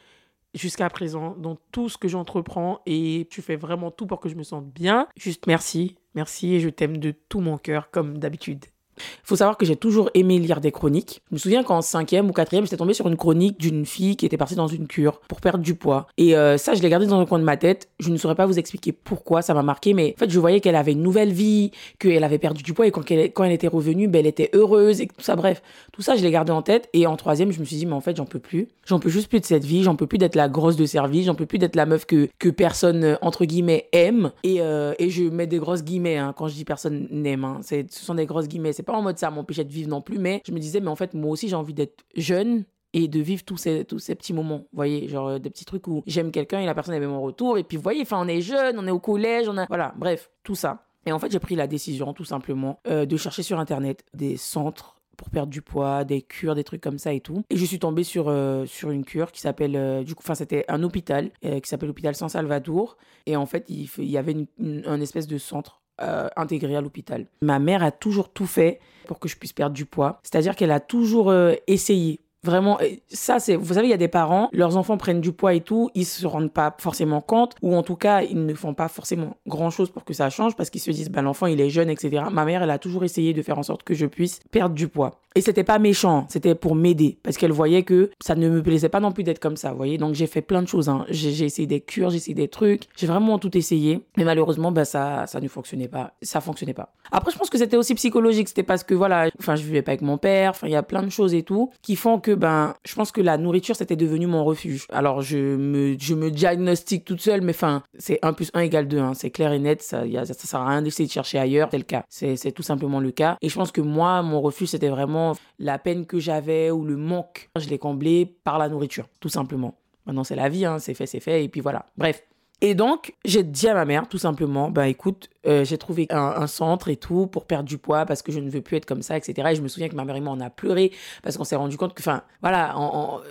jusqu'à 0.55 0.88
présent 0.88 1.37
dans 1.37 1.57
tout 1.73 1.88
ce 1.88 1.99
que 1.99 2.09
j'entreprends 2.09 2.81
et 2.87 3.29
tu 3.31 3.43
fais 3.43 3.57
vraiment 3.57 3.91
tout 3.91 4.07
pour 4.07 4.21
que 4.21 4.29
je 4.29 4.35
me 4.35 4.43
sente 4.43 4.67
bien. 4.73 5.07
Juste 5.17 5.47
merci, 5.47 5.97
merci 6.15 6.55
et 6.55 6.61
je 6.61 6.69
t'aime 6.69 6.97
de 6.97 7.12
tout 7.29 7.41
mon 7.41 7.59
cœur 7.59 7.91
comme 7.91 8.19
d'habitude. 8.19 8.65
Il 8.99 9.26
faut 9.26 9.37
savoir 9.37 9.57
que 9.57 9.67
j'ai 9.67 9.76
toujours 9.76 10.11
aimé 10.14 10.38
lire 10.38 10.61
des 10.61 10.73
chroniques. 10.73 11.23
Je 11.31 11.35
me 11.35 11.38
souviens 11.38 11.62
qu'en 11.62 11.83
cinquième 11.83 12.28
ou 12.28 12.33
quatrième, 12.33 12.64
j'étais 12.64 12.76
tombée 12.76 12.95
sur 12.95 13.09
une 13.09 13.17
chronique 13.17 13.59
d'une 13.59 13.87
fille 13.87 14.17
qui 14.17 14.26
était 14.26 14.37
partie 14.37 14.55
dans 14.55 14.69
une 14.69 14.87
cure 14.87 15.21
pour 15.28 15.40
perdre 15.40 15.62
du 15.62 15.75
poids. 15.75 16.07
Et 16.17 16.37
euh, 16.37 16.59
ça, 16.59 16.75
je 16.75 16.83
l'ai 16.83 16.88
gardé 16.88 17.07
dans 17.07 17.21
un 17.21 17.26
coin 17.26 17.38
de 17.38 17.45
ma 17.45 17.57
tête. 17.57 17.88
Je 18.00 18.11
ne 18.11 18.17
saurais 18.17 18.35
pas 18.35 18.47
vous 18.47 18.59
expliquer 18.59 18.93
pourquoi 18.93 19.43
ça 19.43 19.55
m'a 19.55 19.62
marqué, 19.62 19.95
mais 19.95 20.14
en 20.17 20.19
fait, 20.19 20.31
je 20.31 20.38
voyais 20.38 20.61
qu'elle 20.61 20.76
avait 20.76 20.93
une 20.93 21.02
nouvelle 21.02 21.33
vie, 21.33 21.71
qu'elle 21.99 22.25
avait 22.25 22.38
perdu 22.38 22.62
du 22.62 22.75
poids 22.75 22.87
et 22.87 22.90
quand 22.90 23.11
elle, 23.11 23.52
était 23.52 23.69
revenue, 23.69 24.09
ben, 24.09 24.21
elle 24.21 24.26
était 24.26 24.50
heureuse 24.52 25.00
et 25.00 25.07
tout 25.07 25.23
ça. 25.23 25.37
Bref, 25.37 25.62
tout 25.93 26.02
ça, 26.02 26.17
je 26.17 26.23
l'ai 26.23 26.31
gardé 26.31 26.52
en 26.52 26.62
tête. 26.62 26.88
Et 26.93 27.07
en 27.07 27.17
troisième, 27.17 27.52
je 27.52 27.61
me 27.61 27.64
suis 27.64 27.76
dit, 27.76 27.87
mais 27.87 27.93
en 27.93 28.00
fait, 28.00 28.17
j'en 28.17 28.25
peux 28.25 28.38
plus. 28.38 28.69
J'en 28.87 28.99
peux 28.99 29.09
juste 29.09 29.28
plus 29.28 29.40
de 29.40 29.45
cette 29.45 29.64
vie. 29.64 29.83
J'en 29.83 29.97
peux 29.97 30.07
plus 30.07 30.19
d'être 30.19 30.35
la 30.35 30.49
grosse 30.49 30.76
de 30.76 30.87
service. 30.87 31.26
J'en 31.26 31.35
peux 31.35 31.47
plus 31.47 31.59
d'être 31.59 31.76
la 31.76 31.87
meuf 31.87 32.07
que, 32.07 32.28
que 32.38 32.49
personne, 32.49 33.05
euh, 33.05 33.17
entre 33.23 33.45
guillemets, 33.45 33.88
aime. 33.93 34.33
Et, 34.43 34.61
euh, 34.61 34.95
et 34.99 35.11
je 35.11 35.25
mets 35.25 35.47
des 35.47 35.59
grosses 35.59 35.85
guillemets 35.85 36.17
hein, 36.17 36.35
quand 36.37 36.49
je 36.49 36.55
dis 36.55 36.64
personne 36.64 37.09
n'aime. 37.11 37.45
Hein. 37.45 37.61
Ce 37.62 37.85
sont 37.90 38.14
des 38.14 38.26
grosses 38.26 38.49
guillemets. 38.49 38.73
Pas 38.88 38.97
en 38.97 39.02
mode 39.02 39.18
ça 39.18 39.30
m'empêchait 39.30 39.64
de 39.64 39.73
vivre 39.73 39.90
non 39.90 40.00
plus, 40.00 40.18
mais 40.18 40.42
je 40.47 40.52
me 40.52 40.59
disais, 40.59 40.80
mais 40.80 40.88
en 40.88 40.97
fait, 40.97 41.12
moi 41.12 41.30
aussi, 41.30 41.47
j'ai 41.49 41.57
envie 41.57 41.75
d'être 41.75 42.04
jeune 42.16 42.64
et 42.95 43.07
de 43.07 43.21
vivre 43.21 43.45
tous 43.45 43.59
ces, 43.59 43.85
tous 43.85 43.99
ces 43.99 44.14
petits 44.14 44.33
moments. 44.33 44.61
Vous 44.61 44.76
voyez, 44.76 45.09
genre 45.09 45.28
euh, 45.28 45.38
des 45.38 45.50
petits 45.50 45.66
trucs 45.66 45.87
où 45.88 46.02
j'aime 46.07 46.30
quelqu'un 46.30 46.61
et 46.61 46.66
la 46.66 46.75
personne 46.75 46.95
avait 46.95 47.07
mon 47.07 47.21
retour. 47.21 47.59
Et 47.59 47.64
puis, 47.64 47.76
vous 47.76 47.83
voyez, 47.83 48.00
enfin, 48.00 48.18
on 48.18 48.26
est 48.26 48.40
jeune, 48.40 48.78
on 48.78 48.87
est 48.87 48.90
au 48.90 48.99
collège, 48.99 49.47
on 49.47 49.59
a. 49.59 49.66
Voilà, 49.66 49.92
bref, 49.99 50.30
tout 50.42 50.54
ça. 50.54 50.87
Et 51.04 51.12
en 51.12 51.18
fait, 51.18 51.30
j'ai 51.30 51.38
pris 51.38 51.54
la 51.54 51.66
décision, 51.66 52.14
tout 52.14 52.25
simplement, 52.25 52.80
euh, 52.88 53.04
de 53.04 53.16
chercher 53.18 53.42
sur 53.42 53.59
Internet 53.59 54.07
des 54.14 54.38
centres 54.38 54.97
pour 55.18 55.28
perdre 55.28 55.50
du 55.50 55.61
poids, 55.61 56.04
des 56.04 56.23
cures, 56.23 56.54
des 56.54 56.64
trucs 56.64 56.80
comme 56.80 56.99
ça 56.99 57.12
et 57.12 57.21
tout. 57.21 57.42
Et 57.50 57.59
je 57.59 57.64
suis 57.66 57.78
tombée 57.78 58.04
sur, 58.04 58.28
euh, 58.28 58.64
sur 58.64 58.90
une 58.90 59.04
cure 59.04 59.33
qui 59.33 59.42
s'appelle, 59.42 60.02
du 60.04 60.14
coup, 60.14 60.23
enfin, 60.25 60.35
c'était 60.35 60.64
un 60.68 60.83
hôpital 60.83 61.30
qui 61.42 61.68
s'appelle 61.68 61.88
l'hôpital 61.88 62.14
San 62.14 62.30
Salvador. 62.30 62.97
Et 63.26 63.37
en 63.37 63.45
fait, 63.45 63.66
il, 63.68 63.90
y 63.99 64.16
avait 64.16 64.47
un 64.59 65.00
espèce 65.02 65.26
de 65.26 65.37
centre 65.37 65.83
euh, 66.00 66.28
intégrée 66.37 66.76
à 66.76 66.81
l'hôpital. 66.81 67.26
Ma 67.40 67.59
mère 67.59 67.83
a 67.83 67.90
toujours 67.90 68.31
tout 68.31 68.47
fait 68.47 68.81
pour 69.07 69.19
que 69.19 69.28
je 69.28 69.37
puisse 69.37 69.52
perdre 69.52 69.75
du 69.75 69.85
poids. 69.85 70.21
C'est-à-dire 70.23 70.55
qu'elle 70.55 70.71
a 70.71 70.81
toujours 70.81 71.31
euh, 71.31 71.55
essayé. 71.67 72.21
Vraiment, 72.49 72.78
ça 73.09 73.40
c'est, 73.40 73.57
vous 73.57 73.75
savez, 73.75 73.88
il 73.88 73.90
y 73.90 73.95
a 73.95 73.99
des 73.99 74.09
parents, 74.09 74.49
leurs 74.52 74.78
enfants 74.78 74.97
prennent 74.97 75.21
du 75.21 75.33
poids 75.33 75.52
et 75.52 75.61
tout, 75.61 75.90
ils 75.95 76.07
se 76.07 76.26
rendent 76.26 76.50
pas 76.50 76.75
forcément 76.78 77.21
compte, 77.21 77.55
ou 77.61 77.76
en 77.76 77.83
tout 77.83 77.97
cas, 77.97 78.23
ils 78.23 78.43
ne 78.47 78.55
font 78.55 78.73
pas 78.73 78.88
forcément 78.88 79.37
grand 79.47 79.69
chose 79.69 79.90
pour 79.90 80.07
que 80.07 80.14
ça 80.14 80.31
change 80.31 80.57
parce 80.57 80.71
qu'ils 80.71 80.81
se 80.81 80.90
disent, 80.90 81.11
ben 81.11 81.21
l'enfant 81.21 81.47
il 81.47 81.61
est 81.61 81.69
jeune, 81.69 81.90
etc. 81.90 82.23
Ma 82.33 82.47
mère, 82.47 82.62
elle 82.62 82.71
a 82.71 82.78
toujours 82.78 83.05
essayé 83.05 83.35
de 83.35 83.43
faire 83.43 83.59
en 83.59 83.62
sorte 83.62 83.83
que 83.83 83.93
je 83.93 84.07
puisse 84.07 84.40
perdre 84.50 84.75
du 84.75 84.88
poids. 84.88 85.21
Et 85.35 85.40
c'était 85.40 85.62
pas 85.62 85.78
méchant, 85.78 86.26
c'était 86.31 86.55
pour 86.55 86.75
m'aider 86.75 87.19
parce 87.23 87.37
qu'elle 87.37 87.52
voyait 87.52 87.83
que 87.83 88.11
ça 88.21 88.35
ne 88.35 88.49
me 88.49 88.62
plaisait 88.62 88.88
pas 88.88 88.99
non 88.99 89.12
plus 89.12 89.25
d'être 89.25 89.38
comme 89.38 89.57
ça, 89.57 89.71
vous 89.71 89.76
voyez. 89.76 89.99
Donc 89.99 90.14
j'ai 90.14 90.26
fait 90.26 90.40
plein 90.40 90.62
de 90.62 90.69
choses. 90.69 90.88
Hein. 90.88 91.05
J'ai 91.11 91.45
essayé 91.45 91.69
des 91.69 91.81
cures, 91.81 92.11
j'ai 92.11 92.17
essayé 92.17 92.35
des 92.35 92.49
trucs, 92.49 92.85
j'ai 92.97 93.07
vraiment 93.07 93.38
tout 93.38 93.57
essayé, 93.57 94.00
mais 94.17 94.25
malheureusement, 94.25 94.73
ben 94.73 94.85
ça, 94.85 95.26
ça 95.26 95.40
ne 95.40 95.47
fonctionnait 95.49 95.87
pas. 95.87 96.14
Ça 96.23 96.40
fonctionnait 96.40 96.75
pas. 96.75 96.95
Après, 97.12 97.31
je 97.31 97.38
pense 97.38 97.50
que 97.50 97.59
c'était 97.59 97.76
aussi 97.76 97.95
psychologique. 97.95 98.49
C'était 98.49 98.62
parce 98.62 98.85
que 98.85 98.95
voilà, 98.95 99.28
enfin, 99.38 99.55
je 99.55 99.62
vivais 99.62 99.83
pas 99.83 99.93
avec 99.93 100.02
mon 100.02 100.19
père. 100.19 100.50
Enfin, 100.50 100.67
il 100.67 100.73
y 100.73 100.76
a 100.76 100.83
plein 100.83 101.02
de 101.02 101.11
choses 101.11 101.35
et 101.35 101.43
tout 101.43 101.71
qui 101.83 101.97
font 101.97 102.19
que 102.19 102.35
ben, 102.38 102.75
je 102.85 102.95
pense 102.95 103.12
que 103.12 103.21
la 103.21 103.38
nourriture 103.38 103.76
c'était 103.76 103.97
devenu 103.97 104.26
mon 104.26 104.45
refuge. 104.45 104.87
Alors 104.90 105.23
je 105.23 105.57
me, 105.57 105.97
je 105.99 106.14
me 106.14 106.30
diagnostique 106.30 107.04
toute 107.04 107.21
seule, 107.21 107.42
mais 107.42 107.52
enfin, 107.52 107.83
c'est 107.99 108.18
1 108.23 108.33
plus 108.33 108.50
1 108.54 108.61
égale 108.61 108.88
2. 108.88 108.99
Hein. 108.99 109.14
C'est 109.14 109.30
clair 109.30 109.52
et 109.52 109.59
net. 109.59 109.83
Ça, 109.83 110.07
y 110.07 110.16
a, 110.16 110.25
ça 110.25 110.35
sert 110.35 110.61
à 110.61 110.68
rien 110.68 110.83
d'essayer 110.83 111.07
de 111.07 111.12
chercher 111.12 111.38
ailleurs. 111.38 111.68
C'est 111.71 111.83
cas. 111.85 112.04
C'est 112.09 112.52
tout 112.52 112.62
simplement 112.62 113.00
le 113.00 113.11
cas. 113.11 113.37
Et 113.42 113.49
je 113.49 113.54
pense 113.54 113.73
que 113.73 113.80
moi, 113.80 114.23
mon 114.23 114.40
refuge 114.40 114.68
c'était 114.68 114.88
vraiment 114.88 115.35
la 115.59 115.78
peine 115.78 116.07
que 116.07 116.18
j'avais 116.18 116.71
ou 116.71 116.85
le 116.85 116.97
manque. 116.97 117.50
Je 117.59 117.68
l'ai 117.68 117.78
comblé 117.78 118.37
par 118.45 118.59
la 118.59 118.68
nourriture, 118.68 119.09
tout 119.21 119.28
simplement. 119.28 119.75
Maintenant, 120.07 120.25
c'est 120.25 120.37
la 120.37 120.49
vie, 120.49 120.64
hein, 120.64 120.78
c'est 120.78 120.95
fait, 120.95 121.07
c'est 121.07 121.21
fait, 121.21 121.45
et 121.45 121.49
puis 121.49 121.61
voilà. 121.61 121.85
Bref. 121.97 122.23
Et 122.61 122.75
donc, 122.75 123.15
j'ai 123.25 123.45
dit 123.45 123.69
à 123.69 123.75
ma 123.75 123.85
mère, 123.85 124.09
tout 124.09 124.19
simplement, 124.19 124.69
bah 124.69 124.88
écoute, 124.88 125.31
euh, 125.47 125.65
j'ai 125.65 125.79
trouvé 125.79 126.09
un, 126.11 126.47
centre 126.49 126.88
et 126.88 126.97
tout 126.97 127.29
pour 127.29 127.47
perdre 127.47 127.69
du 127.69 127.79
poids 127.79 128.05
parce 128.05 128.23
que 128.23 128.33
je 128.33 128.41
ne 128.41 128.50
veux 128.50 128.61
plus 128.61 128.77
être 128.77 128.87
comme 128.87 129.03
ça, 129.03 129.17
etc. 129.17 129.49
Et 129.53 129.55
je 129.55 129.62
me 129.62 129.69
souviens 129.69 129.88
que 129.88 129.95
ma 129.95 130.05
mère 130.05 130.17
et 130.17 130.21
moi, 130.21 130.35
on 130.37 130.41
a 130.41 130.50
pleuré 130.50 130.91
parce 131.23 131.37
qu'on 131.37 131.45
s'est 131.45 131.57
rendu 131.57 131.77
compte 131.77 131.95
que, 131.95 132.03
enfin, 132.03 132.23
voilà, 132.43 132.75